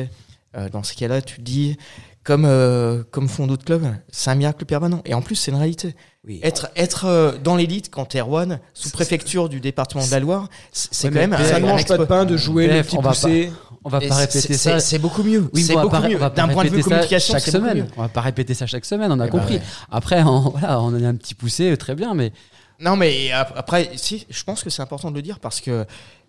Euh, 0.57 0.69
dans 0.69 0.83
ce 0.83 0.95
cas-là, 0.95 1.23
tu 1.23 1.37
te 1.37 1.41
dis, 1.43 1.77
comme, 2.25 2.45
euh, 2.45 3.03
comme 3.11 3.29
font 3.29 3.47
d'autres 3.47 3.65
clubs, 3.65 3.87
c'est 4.11 4.31
un 4.31 4.35
miracle 4.35 4.65
permanent. 4.65 5.01
Et 5.05 5.15
en 5.15 5.23
plus, 5.23 5.37
c'est 5.37 5.51
une 5.53 5.57
réalité. 5.59 5.95
Oui. 6.27 6.41
Être, 6.43 6.71
être 6.77 7.05
euh, 7.07 7.33
dans 7.43 7.57
l'élite 7.57 7.89
quand 7.91 8.05
t'es 8.05 8.21
Rouen, 8.21 8.59
sous 8.75 8.91
préfecture 8.91 9.49
du 9.49 9.61
département 9.61 10.05
de 10.05 10.11
la 10.11 10.21
Loire, 10.21 10.49
c'est 10.73 11.07
Ouais, 11.09 11.15
quand 11.15 11.21
même 11.29 11.45
Ça 11.47 11.61
ne 11.61 11.67
mange 11.67 11.87
pas 11.87 11.99
de 11.99 12.05
pain 12.05 12.25
de 12.25 12.37
jouer 12.37 12.67
le 12.67 12.73
Bref, 12.75 12.87
petit 12.89 12.97
on 12.99 13.01
va 13.01 13.11
poussé. 13.11 13.53
On 13.85 13.89
va 13.89 14.01
pas 14.01 14.15
répéter 14.17 14.55
ça. 14.55 14.79
C'est 14.81 14.99
beaucoup 14.99 15.23
mieux. 15.23 15.49
Oui, 15.55 15.63
c'est 15.63 15.73
mais 15.75 15.81
on 15.81 15.89
va 15.89 15.99
beaucoup 16.01 16.09
mieux. 16.11 16.17
on 16.17 16.21
va 16.21 16.31
pas 16.31 16.47
D'un 16.47 16.53
point 16.53 16.65
de 16.65 16.69
vue 16.69 16.77
répéter 16.77 16.91
ça 16.91 16.97
communication, 16.97 17.35
chaque 17.35 17.43
semaine. 17.47 17.87
On 17.97 18.03
va 18.03 18.09
pas 18.09 18.21
répéter 18.21 18.53
ça 18.55 18.67
chaque 18.67 18.85
semaine, 18.85 19.11
on 19.13 19.21
a 19.21 19.27
Eh 19.27 19.31
ben 19.31 19.39
compris. 19.39 19.55
ouais. 19.55 19.63
Après, 19.91 20.23
on, 20.23 20.41
voilà, 20.51 20.81
on 20.83 20.93
a 21.03 21.07
un 21.09 21.15
petit 21.15 21.35
poussé, 21.35 21.75
très 21.79 21.95
bien, 21.95 22.13
mais 22.13 22.33
Non, 22.81 22.97
mais 22.97 23.31
ap- 23.33 23.53
après, 23.57 23.91
si, 23.97 24.27
je 24.31 24.45
pense 24.45 24.63
que 24.65 24.71
c'est 24.71 24.83
important 24.83 25.11
de 25.11 25.17
le 25.17 25.23
dire 25.23 25.39
parce 25.39 25.61
que 25.61 25.85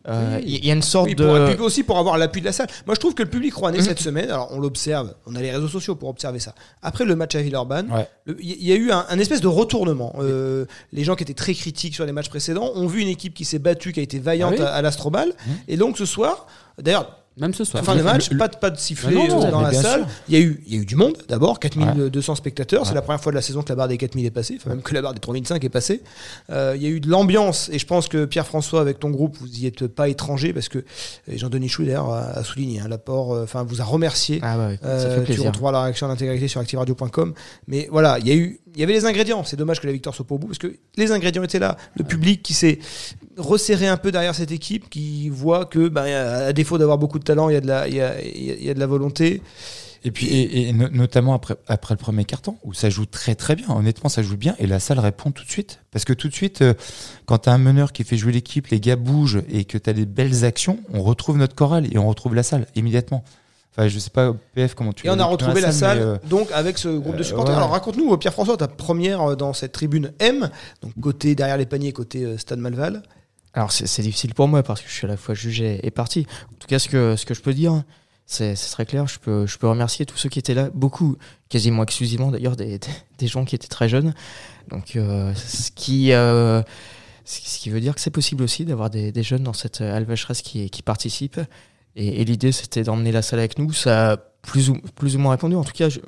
euh, 0.09 0.39
il 0.43 0.53
Oui. 0.55 0.59
y 0.63 0.71
a 0.71 0.73
une 0.73 0.81
sorte 0.81 1.05
Oui, 1.07 1.15
de. 1.15 1.23
pour, 1.23 1.37
et 1.37 1.53
puis 1.55 1.63
aussi 1.63 1.83
pour 1.83 1.99
avoir 1.99 2.17
l'appui 2.17 2.41
de 2.41 2.45
la 2.47 2.51
salle. 2.51 2.67
Moi, 2.87 2.95
je 2.95 2.99
trouve 2.99 3.13
que 3.13 3.21
le 3.21 3.29
public 3.29 3.53
rouennais 3.53 3.77
Mhm. 3.77 3.83
cette 3.85 3.99
semaine, 3.99 4.31
alors 4.31 4.49
on 4.51 4.59
l'observe, 4.59 5.13
on 5.27 5.35
a 5.35 5.41
les 5.41 5.51
réseaux 5.51 5.67
sociaux 5.67 5.93
pour 5.95 6.09
observer 6.09 6.39
ça. 6.39 6.55
Après 6.81 7.05
le 7.05 7.15
match 7.15 7.35
à 7.35 7.41
Villeurbanne, 7.41 7.91
Ouais. 7.91 8.07
il 8.39 8.63
y 8.67 8.71
a 8.71 8.75
eu 8.75 8.91
un, 8.91 9.05
un 9.07 9.19
espèce 9.19 9.41
de 9.41 9.47
retournement. 9.47 10.15
Euh, 10.19 10.65
les 10.91 11.03
gens 11.03 11.15
qui 11.15 11.23
étaient 11.23 11.35
très 11.35 11.53
critiques 11.53 11.93
sur 11.93 12.05
les 12.05 12.11
matchs 12.11 12.29
précédents 12.29 12.71
ont 12.73 12.87
vu 12.87 13.01
une 13.01 13.09
équipe 13.09 13.33
qui 13.35 13.45
s'est 13.45 13.59
battue, 13.59 13.93
qui 13.93 13.99
a 13.99 14.03
été 14.03 14.17
vaillante 14.17 14.55
Ah 14.57 14.61
oui. 14.61 14.65
à, 14.65 14.73
à 14.73 14.81
l'Astrobal. 14.81 15.29
Mhm. 15.45 15.53
Et 15.67 15.77
donc 15.77 15.97
ce 15.99 16.05
soir, 16.05 16.47
d'ailleurs, 16.81 17.17
même 17.37 17.53
ce 17.53 17.63
soir. 17.63 17.83
fin 17.83 17.95
de 17.95 18.01
match, 18.01 18.29
le- 18.29 18.37
pas 18.37 18.47
de, 18.47 18.57
pas 18.57 18.69
de 18.69 18.77
sifflet 18.77 19.15
Ah 19.17 19.27
non, 19.27 19.39
non, 19.39 19.45
euh, 19.47 19.51
dans 19.51 19.61
la 19.61 19.73
salle. 19.73 20.05
Il 20.27 20.35
y, 20.35 20.37
a 20.37 20.41
eu, 20.45 20.61
il 20.67 20.75
y 20.75 20.77
a 20.77 20.81
eu 20.81 20.85
du 20.85 20.95
monde 20.95 21.15
d'abord, 21.29 21.59
4200 21.59 22.35
spectateurs. 22.35 22.83
C'est 22.83 22.89
Ouais. 22.89 22.95
la 22.95 23.01
première 23.01 23.21
fois 23.21 23.31
de 23.31 23.35
la 23.37 23.41
saison 23.41 23.61
que 23.61 23.69
la 23.69 23.75
barre 23.75 23.87
des 23.87 23.97
4000 23.97 24.25
est 24.25 24.31
passée, 24.31 24.57
enfin 24.59 24.71
même 24.71 24.81
que 24.81 24.93
la 24.93 25.01
barre 25.01 25.13
des 25.13 25.19
3005 25.19 25.63
est 25.63 25.69
passée. 25.69 26.03
Euh, 26.49 26.73
il 26.75 26.83
y 26.83 26.85
a 26.85 26.89
eu 26.89 26.99
de 26.99 27.09
l'ambiance 27.09 27.69
et 27.71 27.79
je 27.79 27.85
pense 27.87 28.07
que 28.07 28.25
Pierre-François, 28.25 28.81
avec 28.81 28.99
ton 28.99 29.09
groupe, 29.09 29.37
vous 29.39 29.47
y 29.59 29.65
êtes 29.65 29.87
pas 29.87 30.09
étranger 30.09 30.51
parce 30.53 30.67
que 30.69 30.83
Jean-Denis 31.27 31.69
Chou 31.69 31.83
d'ailleurs 31.85 32.11
a, 32.11 32.43
souligné 32.43 32.79
hein, 32.81 32.87
l'apport, 32.89 33.33
euh, 33.33 33.43
enfin 33.43 33.63
vous 33.63 33.81
a 33.81 33.85
remercié. 33.85 34.39
Ah 34.43 34.57
ouais, 34.57 34.77
ça 34.81 34.87
Euh, 34.87 35.09
fait 35.15 35.19
tu 35.21 35.25
plaisir. 35.27 35.45
retrouveras 35.45 35.71
la 35.71 35.83
réaction 35.83 36.07
en 36.07 36.09
intégralité 36.11 36.47
sur 36.47 36.59
activeradio.com. 36.61 37.33
Mais 37.67 37.87
voilà, 37.91 38.19
il 38.19 38.27
y 38.27 38.31
a 38.31 38.35
eu, 38.35 38.59
il 38.73 38.79
y 38.79 38.83
avait 38.83 38.93
les 38.93 39.05
ingrédients. 39.05 39.43
C'est 39.43 39.57
dommage 39.57 39.79
que 39.81 39.87
la 39.87 39.93
victoire 39.93 40.15
soit 40.15 40.25
au 40.31 40.37
bout 40.37 40.47
parce 40.47 40.57
que 40.59 40.75
les 40.97 41.11
ingrédients 41.11 41.43
étaient 41.43 41.59
là. 41.59 41.77
Le 41.95 42.03
public 42.03 42.41
qui 42.43 42.53
s'est 42.53 42.79
resserré 43.37 43.87
un 43.87 43.97
peu 43.97 44.11
derrière 44.11 44.35
cette 44.35 44.51
équipe, 44.51 44.89
qui 44.89 45.29
voit 45.29 45.65
que, 45.65 45.87
ben, 45.87 46.03
à 46.05 46.53
défaut 46.53 46.77
d'avoir 46.77 46.97
beaucoup 46.97 47.19
de 47.19 47.23
talent, 47.23 47.49
il 47.49 47.53
y 47.53 47.57
a 47.57 47.61
de 47.61 47.67
la, 47.67 47.87
il 47.87 47.95
y 47.95 48.01
a, 48.01 48.21
il 48.23 48.63
y 48.63 48.69
a- 48.69 48.73
de 48.73 48.79
la 48.79 48.87
volonté. 48.87 49.41
Et 50.03 50.09
puis, 50.09 50.25
et, 50.27 50.69
et 50.69 50.73
no- 50.73 50.89
notamment 50.89 51.35
après, 51.35 51.55
après 51.67 51.93
le 51.93 51.99
premier 51.99 52.25
carton, 52.25 52.57
où 52.63 52.73
ça 52.73 52.89
joue 52.89 53.05
très 53.05 53.35
très 53.35 53.55
bien. 53.55 53.67
Honnêtement, 53.69 54.09
ça 54.09 54.23
joue 54.23 54.35
bien 54.37 54.55
et 54.57 54.65
la 54.65 54.79
salle 54.79 54.97
répond 54.99 55.31
tout 55.31 55.43
de 55.45 55.49
suite. 55.51 55.79
Parce 55.91 56.05
que 56.05 56.13
tout 56.13 56.27
de 56.27 56.33
suite, 56.33 56.63
euh, 56.63 56.73
quand 57.27 57.37
tu 57.39 57.49
as 57.49 57.53
un 57.53 57.59
meneur 57.59 57.91
qui 57.93 58.03
fait 58.03 58.17
jouer 58.17 58.31
l'équipe, 58.31 58.67
les 58.67 58.79
gars 58.79 58.95
bougent 58.95 59.43
et 59.51 59.63
que 59.63 59.77
tu 59.77 59.89
as 59.89 59.93
des 59.93 60.07
belles 60.07 60.43
actions, 60.43 60.79
on 60.91 61.03
retrouve 61.03 61.37
notre 61.37 61.53
chorale 61.53 61.87
et 61.93 61.99
on 61.99 62.07
retrouve 62.07 62.33
la 62.33 62.41
salle 62.43 62.65
immédiatement. 62.75 63.23
Enfin, 63.71 63.87
je 63.87 63.99
sais 63.99 64.09
pas, 64.09 64.33
PF, 64.53 64.73
comment 64.75 64.91
tu 64.91 65.07
Et 65.07 65.09
on 65.09 65.17
a 65.19 65.23
retrouvé 65.23 65.61
la 65.61 65.71
salle, 65.71 65.99
euh, 65.99 66.17
donc 66.29 66.51
avec 66.51 66.77
ce 66.77 66.89
groupe 66.89 67.15
de 67.15 67.21
euh, 67.21 67.23
supporters. 67.23 67.53
ouais. 67.53 67.57
Alors 67.57 67.71
raconte-nous, 67.71 68.11
euh, 68.13 68.17
Pierre-François, 68.17 68.57
ta 68.57 68.67
première 68.67 69.37
dans 69.37 69.53
cette 69.53 69.71
tribune 69.71 70.11
M, 70.19 70.49
donc 70.81 70.91
côté 71.01 71.35
derrière 71.35 71.55
les 71.57 71.65
paniers, 71.65 71.93
côté 71.93 72.23
euh, 72.25 72.37
Stade 72.37 72.59
Malval. 72.59 73.01
Alors 73.53 73.71
c'est 73.71 74.01
difficile 74.01 74.33
pour 74.33 74.47
moi 74.47 74.63
parce 74.63 74.81
que 74.81 74.87
je 74.89 74.93
suis 74.93 75.05
à 75.05 75.09
la 75.09 75.17
fois 75.17 75.35
jugé 75.35 75.79
et 75.83 75.91
parti. 75.91 76.25
En 76.53 76.55
tout 76.59 76.67
cas, 76.67 76.79
ce 76.79 76.87
que, 76.89 77.15
ce 77.17 77.25
que 77.25 77.33
je 77.33 77.41
peux 77.41 77.53
dire, 77.53 77.83
c'est 78.25 78.53
très 78.55 78.85
clair. 78.85 79.07
Je 79.07 79.19
peux, 79.19 79.45
je 79.45 79.57
peux 79.57 79.67
remercier 79.67 80.05
tous 80.05 80.15
ceux 80.17 80.29
qui 80.29 80.39
étaient 80.39 80.53
là, 80.53 80.69
beaucoup, 80.73 81.17
quasiment 81.49 81.83
exclusivement 81.83 82.31
d'ailleurs, 82.31 82.55
des, 82.55 82.79
des, 82.79 82.87
des 83.17 83.27
gens 83.27 83.43
qui 83.43 83.55
étaient 83.55 83.67
très 83.67 83.89
jeunes. 83.89 84.13
Donc, 84.69 84.95
euh, 84.95 85.33
ce, 85.35 85.69
qui, 85.71 86.13
euh, 86.13 86.61
ce 87.25 87.39
qui- 87.59 87.69
veut 87.69 87.81
dire 87.81 87.93
que 87.93 87.99
c'est 87.99 88.09
possible 88.09 88.43
aussi 88.43 88.63
d'avoir 88.63 88.89
des, 88.89 89.11
des 89.11 89.23
jeunes 89.23 89.43
dans 89.43 89.51
cette 89.53 89.81
alvacheresse 89.81 90.41
qui, 90.41 90.69
qui 90.69 90.81
participent. 90.81 91.41
Et, 91.95 92.21
et 92.21 92.25
l'idée, 92.25 92.51
c'était 92.51 92.83
d'emmener 92.83 93.11
la 93.11 93.21
salle 93.21 93.39
avec 93.39 93.57
nous. 93.59 93.73
Ça 93.73 94.11
a 94.13 94.17
plus 94.41 94.69
ou, 94.69 94.77
plus 94.95 95.15
ou 95.15 95.19
moins 95.19 95.31
répondu. 95.31 95.55
En 95.55 95.63
tout 95.63 95.73
cas, 95.73 95.89
je- 95.89 95.99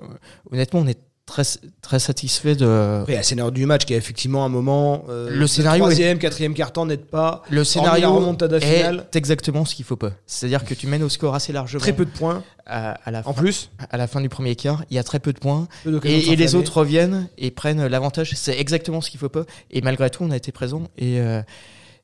honnêtement, 0.51 0.79
on 0.81 0.87
est 0.87 0.99
très, 1.25 1.43
très 1.81 1.99
satisfait 1.99 2.55
de, 2.55 2.99
Après, 3.01 3.13
il 3.13 3.15
y 3.15 3.17
a 3.17 3.21
le 3.21 3.23
scénario 3.25 3.51
du 3.51 3.65
match 3.65 3.85
qui 3.85 3.93
a 3.93 3.97
effectivement 3.97 4.43
un 4.43 4.49
moment. 4.49 5.05
euh, 5.09 5.29
Le 5.29 5.47
scénario 5.47 5.83
troisième, 5.83 6.19
quatrième 6.19 6.53
carton 6.53 6.85
n'aide 6.85 7.05
pas. 7.05 7.43
Le 7.49 7.63
scénario 7.63 8.13
remontada 8.13 8.59
finale. 8.59 9.05
est 9.11 9.15
exactement 9.15 9.63
ce 9.65 9.73
qu'il 9.75 9.85
faut 9.85 9.95
pas. 9.95 10.11
C'est-à-dire 10.25 10.65
que 10.65 10.73
tu 10.73 10.85
mènes 10.87 11.03
au 11.03 11.09
score 11.09 11.33
assez 11.35 11.53
largement. 11.53 11.79
Très 11.81 11.93
peu 11.93 12.03
de 12.05 12.09
points. 12.11 12.43
à, 12.65 12.91
à 13.05 13.11
la 13.11 13.23
fin, 13.23 13.29
En 13.29 13.33
plus, 13.33 13.69
à 13.89 13.95
la 13.97 14.07
fin 14.07 14.19
du 14.19 14.27
premier 14.29 14.55
quart, 14.55 14.83
il 14.89 14.95
y 14.95 14.99
a 14.99 15.03
très 15.03 15.19
peu 15.19 15.31
de 15.31 15.39
points 15.39 15.67
peu 15.83 15.99
et, 16.03 16.31
et 16.31 16.35
les 16.35 16.55
autres 16.55 16.77
reviennent 16.77 17.29
et 17.37 17.51
prennent 17.51 17.85
l'avantage. 17.87 18.31
C'est 18.35 18.59
exactement 18.59 18.99
ce 18.99 19.09
qu'il 19.09 19.19
faut 19.19 19.29
pas. 19.29 19.45
Et 19.71 19.81
malgré 19.81 20.09
tout, 20.09 20.23
on 20.23 20.31
a 20.31 20.35
été 20.37 20.51
présent 20.51 20.83
et 20.97 21.19
euh, 21.21 21.41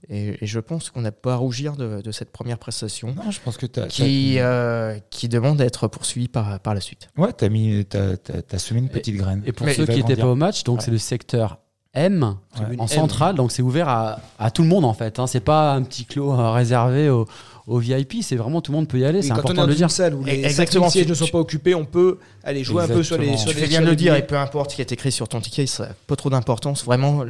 et, 0.07 0.43
et 0.43 0.47
je 0.47 0.59
pense 0.59 0.89
qu'on 0.89 1.01
n'a 1.01 1.11
pas 1.11 1.33
à 1.33 1.35
rougir 1.35 1.75
de, 1.75 2.01
de 2.01 2.11
cette 2.11 2.31
première 2.31 2.57
prestation 2.57 3.13
Non, 3.15 3.31
je 3.31 3.39
pense 3.41 3.57
que 3.57 3.65
t'as, 3.65 3.87
qui 3.87 4.39
euh, 4.39 4.97
qui 5.09 5.27
demande 5.27 5.57
d'être 5.57 5.87
poursuivie 5.87 6.27
par 6.29 6.59
par 6.61 6.73
la 6.73 6.79
suite. 6.81 7.09
ouais, 7.17 7.33
t'as, 7.33 7.49
t'as, 7.83 8.41
t'as 8.41 8.57
semé 8.57 8.79
une 8.79 8.89
petite 8.89 9.15
graine. 9.17 9.43
Et 9.45 9.51
pour 9.51 9.65
Mais 9.65 9.73
ceux 9.73 9.85
qui 9.85 9.97
n'étaient 9.97 10.15
pas 10.15 10.27
au 10.27 10.35
match, 10.35 10.63
donc 10.63 10.77
Ouais. 10.79 10.85
c'est 10.85 10.91
le 10.91 10.97
secteur 10.97 11.59
M 11.95 12.35
en 12.77 12.83
M. 12.83 12.87
centrale, 12.87 13.35
donc 13.35 13.51
c'est 13.51 13.63
ouvert 13.63 13.89
à, 13.89 14.19
à 14.37 14.51
tout 14.51 14.61
le 14.61 14.67
monde 14.67 14.85
en 14.85 14.93
fait. 14.93 15.17
Hein. 15.19 15.25
C'est 15.27 15.39
pas 15.39 15.73
un 15.73 15.81
petit 15.81 16.05
clos 16.05 16.31
euh, 16.33 16.51
réservé 16.51 17.09
aux, 17.09 17.25
aux 17.65 17.79
VIP, 17.79 18.17
c'est 18.21 18.35
vraiment 18.35 18.61
tout 18.61 18.71
le 18.71 18.77
monde 18.77 18.87
peut 18.87 18.99
y 18.99 19.05
aller. 19.05 19.19
Oui, 19.19 19.23
c'est 19.23 19.29
quand 19.29 19.35
on 19.35 19.37
est 19.37 19.39
important 19.41 19.61
dans 19.61 19.65
de 19.65 19.71
le 19.71 19.75
dire. 19.75 19.89
salle 19.89 20.13
où 20.13 20.23
les 20.23 20.43
Exactement, 20.45 20.85
5000 20.89 20.91
sièges 20.91 21.05
tu- 21.05 21.09
ne 21.09 21.15
sont 21.15 21.25
tu- 21.25 21.31
pas 21.31 21.39
occupés, 21.39 21.73
on 21.73 21.85
peut 21.85 22.19
aller 22.43 22.63
jouer 22.63 22.83
un 22.83 22.87
peu 22.87 23.01
sur 23.01 23.17
les. 23.17 23.35
Sur 23.37 23.49
Tu 23.49 23.55
les 23.55 23.61
fais 23.63 23.67
bien 23.67 23.81
le 23.81 23.95
dire 23.95 24.13
et 24.15 24.25
peu 24.25 24.37
importe 24.37 24.69
ce 24.71 24.75
qui 24.75 24.81
est 24.81 24.91
écrit 24.91 25.11
sur 25.11 25.27
ton 25.27 25.41
ticket, 25.41 25.65
ça 25.65 25.87
n'a 25.87 25.93
pas 26.05 26.15
trop 26.15 26.29
d'importance. 26.29 26.83
Vraiment, 26.85 27.23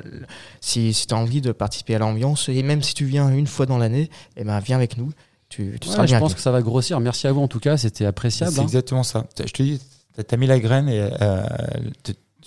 si, 0.60 0.94
si 0.94 1.08
tu 1.08 1.14
as 1.14 1.18
envie 1.18 1.40
de 1.42 1.54
participer 1.54 1.96
à 1.96 2.00
l'ambiance 2.00 2.50
et 2.50 2.62
même 2.62 2.82
si 2.84 2.94
tu 2.94 3.06
viens 3.06 3.30
une 3.30 3.48
fois 3.48 3.66
dans 3.66 3.78
l'année, 3.78 4.10
eh 4.36 4.44
ben 4.44 4.60
viens 4.60 4.76
avec 4.76 4.98
nous. 4.98 5.12
Tu, 5.48 5.78
tu 5.82 5.88
Ouais, 5.88 5.94
seras 5.96 6.06
je 6.06 6.12
bien. 6.12 6.20
pense 6.20 6.36
que 6.36 6.42
ça 6.42 6.52
va 6.52 6.62
grossir. 6.62 7.00
Merci 7.00 7.26
à 7.28 7.32
vous 7.32 7.42
en 7.42 7.48
tout 7.48 7.60
cas, 7.60 7.78
c'était 7.78 8.06
appréciable. 8.06 8.52
C'est 8.52 8.60
hein. 8.60 8.64
exactement 8.64 9.04
ça. 9.04 9.26
Je 9.40 9.52
te 9.52 9.64
dis, 9.64 9.82
t'as, 10.16 10.24
t'as 10.24 10.38
mis 10.38 10.46
la 10.48 10.60
graine 10.60 10.88
et 10.90 11.00
euh, 11.22 11.44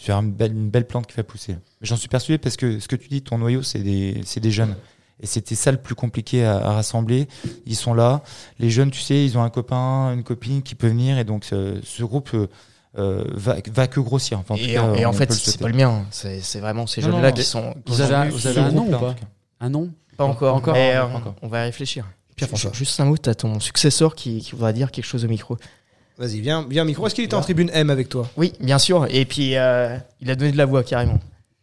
tu 0.03 0.12
as 0.12 0.17
une 0.17 0.33
belle, 0.33 0.53
une 0.53 0.69
belle 0.71 0.87
plante 0.87 1.07
qui 1.07 1.17
va 1.17 1.23
pousser. 1.23 1.57
J'en 1.81 1.97
suis 1.97 2.09
persuadé 2.09 2.38
parce 2.38 2.57
que 2.57 2.81
ce 2.81 2.88
que 2.88 2.97
tu 2.97 3.09
dis, 3.09 3.23
ton 3.23 3.38
noyau, 3.38 3.62
c'est 3.62 3.79
des, 3.81 4.21
c'est 4.25 4.41
des 4.41 4.51
jeunes. 4.51 4.75
Et 5.21 5.27
c'était 5.27 5.55
ça 5.55 5.71
le 5.71 5.79
plus 5.79 5.95
compliqué 5.95 6.45
à, 6.45 6.57
à 6.57 6.73
rassembler. 6.73 7.29
Ils 7.67 7.77
sont 7.77 7.95
là. 7.95 8.23
Les 8.59 8.71
jeunes, 8.71 8.91
tu 8.91 9.01
sais, 9.01 9.25
ils 9.25 9.38
ont 9.38 9.43
un 9.43 9.51
copain, 9.51 10.12
une 10.15 10.25
copine 10.25 10.62
qui 10.62 10.75
peut 10.75 10.88
venir. 10.88 11.17
Et 11.19 11.25
donc, 11.25 11.45
ce, 11.45 11.81
ce 11.85 12.03
groupe 12.03 12.31
euh, 12.35 12.49
euh, 12.99 13.25
va, 13.35 13.57
va 13.73 13.87
que 13.87 14.01
grossir. 14.01 14.41
Enfin, 14.41 14.55
en 14.55 14.59
tout 14.59 14.65
Et, 14.65 14.73
cas, 14.75 14.83
en- 14.83 14.95
et 14.95 15.05
en 15.07 15.12
fait, 15.12 15.33
c'est 15.33 15.61
pas 15.61 15.69
le 15.69 15.77
mien. 15.77 16.05
C'est 16.11 16.41
c'est 16.41 16.59
vraiment 16.59 16.87
ces 16.88 17.01
jeunes-là 17.03 17.31
qui 17.33 17.45
sont. 17.45 17.73
qui 17.85 17.93
Vous 17.93 18.01
avez 18.01 18.31
vous 18.31 18.47
avez 18.49 18.61
un 18.61 18.73
nom 18.73 18.83
ou 18.87 18.91
groupe-là, 18.91 18.99
pas. 18.99 19.15
Un 19.61 19.71
nom 19.71 19.91
Pas 20.17 20.25
encore. 20.25 20.57
Encore, 20.57 20.75
mais, 20.75 20.97
euh, 20.97 21.05
encore. 21.07 21.37
on 21.43 21.47
va 21.49 21.61
y 21.61 21.65
réfléchir. 21.67 22.05
Pierre-François. 22.35 22.73
Juste 22.73 22.99
un 22.99 23.05
mot, 23.05 23.17
t'as 23.17 23.35
ton 23.35 23.61
successeur 23.61 24.17
qui, 24.17 24.41
qui 24.41 24.53
voudra 24.53 24.73
dire 24.73 24.91
quelque 24.91 25.05
chose 25.05 25.25
au 25.25 25.29
micro. 25.29 25.57
Vas-y, 26.18 26.40
viens, 26.40 26.66
viens 26.68 26.83
au 26.83 26.87
micro. 26.87 27.07
Est-ce 27.07 27.14
qu'il 27.14 27.25
était 27.25 27.35
en 27.35 27.40
tribune 27.40 27.70
M 27.72 27.90
avec 27.90 28.09
toi? 28.09 28.29
Oui, 28.37 28.53
bien 28.61 28.79
sûr. 28.79 29.07
Et 29.11 29.25
puis, 29.25 29.57
euh, 29.57 29.96
il 30.20 30.31
a 30.31 30.35
donné 30.37 30.53
de 30.53 30.57
la 30.59 30.66
voix 30.66 30.83
carrément. 30.85 31.18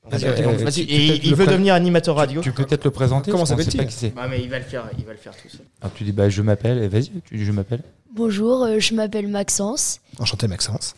Vas-y, 0.09 0.25
Euh, 0.25 0.31
on 0.31 0.35
t'écoute. 0.35 0.53
euh, 0.61 0.63
Vas-y. 0.63 0.73
tu- 0.73 0.85
tu 0.87 0.93
Et 0.93 1.27
il 1.27 1.35
veut 1.35 1.45
devenir 1.45 1.75
animateur 1.75 2.15
radio. 2.15 2.41
Tu 2.41 2.51
peux 2.51 2.65
peut-être 2.65 2.83
le 2.85 2.89
présenter 2.91 3.29
Comment 3.31 3.43
parce 3.45 3.51
qu'on 3.51 3.57
sait 3.57 3.63
s'appelle-t-il 3.71 3.85
pas 3.85 3.85
qui 3.91 3.95
c'est. 3.95 4.13
Ouais, 4.19 4.27
mais 4.29 4.41
il 4.43 4.49
va 4.49 4.57
le 4.57 4.65
faire. 4.65 4.89
Il 4.97 5.05
va 5.05 5.11
le 5.11 5.17
faire 5.19 5.33
tout 5.35 5.49
seul. 5.49 5.61
Alors, 5.81 5.93
tu 5.93 6.03
dis, 6.03 6.11
bah, 6.11 6.29
je 6.29 6.41
m'appelle. 6.41 6.79
Et 6.83 6.87
vas-y, 6.87 7.11
tu 7.25 7.37
dis, 7.37 7.45
je 7.45 7.51
m'appelle. 7.51 7.83
Bonjour, 8.15 8.63
euh, 8.63 8.79
je 8.79 8.95
m'appelle 8.95 9.27
Maxence. 9.27 9.99
Enchanté, 10.17 10.47
Maxence. 10.47 10.95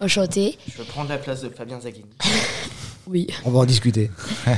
Enchanté. 0.00 0.56
Je 0.66 0.78
vais 0.78 0.84
prendre 0.84 1.10
la 1.10 1.18
place 1.18 1.42
de 1.42 1.50
Fabien 1.50 1.78
Zaghini. 1.80 2.08
Oui. 3.06 3.26
On 3.44 3.50
va 3.50 3.58
en 3.60 3.64
discuter. 3.66 4.10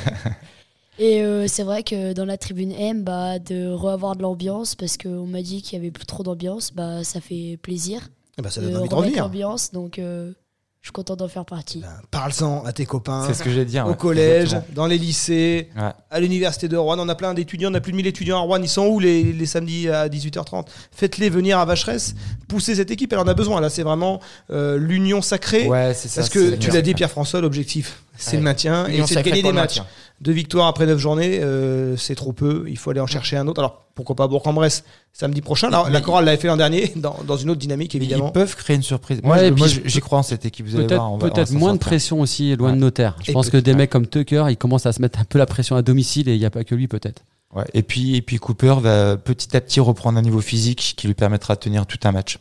Et 0.99 1.23
euh, 1.23 1.47
c'est 1.49 1.63
vrai 1.63 1.83
que 1.83 2.13
dans 2.13 2.25
la 2.25 2.37
tribune 2.37 2.73
M, 2.73 3.05
bah, 3.05 3.39
de 3.39 3.69
revoir 3.73 4.17
de 4.17 4.23
l'ambiance, 4.23 4.75
parce 4.75 4.97
qu'on 4.97 5.27
m'a 5.27 5.43
dit 5.43 5.63
qu'il 5.63 5.79
y 5.79 5.81
avait 5.81 5.91
plus 5.93 6.07
trop 6.07 6.23
d'ambiance, 6.23 6.73
bah, 6.75 7.05
ça 7.05 7.21
fait 7.21 7.59
plaisir 7.63 8.09
Eh 8.39 8.43
ben, 8.43 8.51
ça 8.51 8.61
donne 8.61 8.77
envie 8.77 8.89
de 8.89 8.95
revenir. 8.95 9.23
l'ambiance. 9.25 9.71
Donc, 9.73 9.99
euh, 9.99 10.33
Je 10.81 10.87
suis 10.89 10.93
content 10.93 11.17
d'en 11.17 11.29
faire 11.29 11.45
partie. 11.45 11.81
Ben, 11.81 11.89
Parle-en 12.11 12.65
à 12.65 12.73
tes 12.73 12.87
copains. 12.87 13.25
C'est 13.27 13.35
ce 13.35 13.43
que 13.45 13.51
j'ai 13.51 13.65
dit. 13.65 13.79
Au 13.81 13.95
collège, 13.95 14.57
dans 14.75 14.87
les 14.87 14.97
lycées, 14.99 15.69
Ouais. 15.77 15.91
à 16.11 16.19
l'université 16.21 16.67
de 16.69 16.77
Rouen. 16.77 16.97
On 16.99 17.09
a 17.09 17.15
plein 17.15 17.35
d'étudiants, 17.35 17.71
on 17.71 17.75
a 17.75 17.81
plus 17.81 17.93
de 17.93 17.97
1000 17.97 18.07
étudiants 18.07 18.39
à 18.39 18.41
Rouen. 18.41 18.61
Ils 18.63 18.69
sont 18.69 18.87
où 18.87 18.99
les, 18.99 19.33
les 19.33 19.47
samedis 19.47 19.89
à 19.89 20.09
18h30 20.09 20.67
Faites-les 20.93 21.31
venir 21.31 21.59
à 21.59 21.65
Vacheresse, 21.65 22.15
poussez 22.49 22.77
cette 22.77 22.91
équipe. 22.91 23.13
Elle 23.13 23.19
en 23.19 23.27
a 23.29 23.35
besoin. 23.35 23.61
Là, 23.61 23.71
c'est 23.71 23.83
vraiment 23.83 24.21
euh, 24.51 24.79
l'union 24.79 25.21
sacrée. 25.21 25.67
Ouais, 25.69 25.95
c'est 25.95 26.09
ça. 26.09 26.23
Parce 26.23 26.31
que 26.31 26.55
tu 26.57 26.71
l'as 26.71 26.83
dit, 26.83 26.95
Pierre-François, 26.95 27.41
l'objectif, 27.41 28.03
c'est 28.19 28.33
Ouais. 28.33 28.37
le 28.39 28.43
maintien 28.43 28.87
et 28.89 28.95
Union 28.95 29.07
c'est 29.07 29.15
de 29.15 29.19
sacrée 29.21 29.31
gagner 29.31 29.43
pour 29.43 29.53
des 29.53 29.57
le 29.57 29.63
matchs. 29.63 29.83
Deux 30.21 30.33
victoires 30.33 30.67
après 30.67 30.85
neuf 30.85 30.99
journées, 30.99 31.39
euh, 31.41 31.97
c'est 31.97 32.17
trop 32.17 32.33
peu. 32.33 32.65
Il 32.69 32.77
faut 32.77 32.91
aller 32.91 32.99
en 33.01 33.07
chercher 33.07 33.37
un 33.37 33.47
autre. 33.47 33.61
Alors, 33.61 33.85
pourquoi 33.95 34.17
pas 34.17 34.27
Bourg-en-Bresse 34.27 34.83
samedi 35.13 35.41
prochain 35.41 35.69
Alors, 35.69 35.89
La 35.91 36.01
chorale 36.01 36.25
l'avait 36.25 36.37
fait 36.37 36.49
l'an 36.49 36.57
dernier, 36.57 36.93
dans, 36.97 37.17
dans 37.25 37.37
une 37.37 37.51
autre 37.51 37.61
dynamique, 37.61 37.95
Mais 37.95 38.01
évidemment. 38.01 38.27
Ils 38.29 38.33
peuvent 38.33 38.57
créer 38.57 38.75
une 38.77 38.83
surprise. 38.83 39.21
Moi, 39.23 39.37
Ouais, 39.37 39.49
et 39.49 39.89
j'y 39.89 40.01
crois 40.01 40.19
en 40.19 40.23
cette 40.25 40.45
équipe. 40.45 40.67
Vous 40.67 40.75
allez 40.77 40.89
voir. 40.89 41.13
on 41.13 41.19
Peut-être 41.19 41.53
moins 41.53 41.73
de 41.75 41.79
pression 41.79 42.21
aussi, 42.21 42.55
loin 42.57 42.71
Ouais. 42.71 42.75
de 42.75 42.81
nos 42.81 42.91
terres. 42.91 43.17
Je 43.23 43.31
Et 43.31 43.33
pense 43.33 43.49
que 43.49 43.57
des 43.57 43.71
ouais. 43.71 43.77
mecs 43.77 43.91
comme 43.91 44.09
Tucker, 44.09 44.47
ils 44.51 44.57
commencent 44.57 44.87
à 44.87 44.93
se 44.93 45.01
mettre 45.01 45.21
un 45.21 45.25
peu 45.25 45.39
la 45.39 45.47
pression 45.47 45.77
à 45.77 45.83
domicile 45.83 46.29
et 46.29 46.35
il 46.35 46.39
n'y 46.41 46.45
a 46.47 46.51
pas 46.51 46.65
que 46.65 46.75
lui 46.75 46.89
peut-être. 46.89 47.23
Ouais. 47.55 47.65
Et 47.73 47.83
puis, 47.85 48.17
et 48.17 48.23
puis 48.23 48.39
Cooper 48.39 48.75
va 48.81 49.17
petit 49.17 49.57
à 49.57 49.61
petit 49.61 49.79
reprendre 49.79 50.19
un 50.19 50.23
niveau 50.23 50.41
physique 50.41 50.95
qui 50.97 51.07
lui 51.07 51.15
permettra 51.15 51.55
de 51.55 51.61
tenir 51.61 51.87
tout 51.87 51.99
un 52.05 52.11
match. 52.13 52.39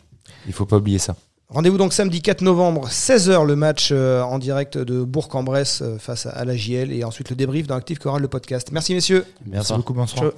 Il 0.48 0.54
faut 0.54 0.66
pas 0.66 0.78
oublier 0.78 0.98
ça. 1.00 1.16
Rendez-vous 1.50 1.78
donc 1.78 1.94
samedi 1.94 2.22
4 2.22 2.42
novembre, 2.42 2.90
16h, 2.90 3.46
le 3.46 3.56
match 3.56 3.90
euh, 3.94 4.22
en 4.22 4.38
direct 4.38 4.78
de 4.78 5.04
Bourg-en-Bresse 5.04 5.82
euh, 5.82 5.98
face 5.98 6.26
à, 6.26 6.32
à 6.32 6.44
la 6.44 6.58
JL 6.58 6.92
et 6.92 7.06
ensuite 7.06 7.30
le 7.30 7.38
débrief 7.38 7.68
dans 7.68 7.76
Active 7.78 8.00
Chorale, 8.00 8.22
le 8.22 8.28
podcast. 8.28 8.68
Merci 8.74 8.94
messieurs. 8.94 9.26
Merci 9.46 9.74
beaucoup. 9.74 9.94
Bonsoir. 9.94 10.26
Ciao. 10.26 10.32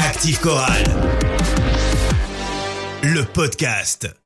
Active 0.00 0.38
Chorale. 0.40 0.84
Le 3.02 3.24
podcast. 3.24 4.14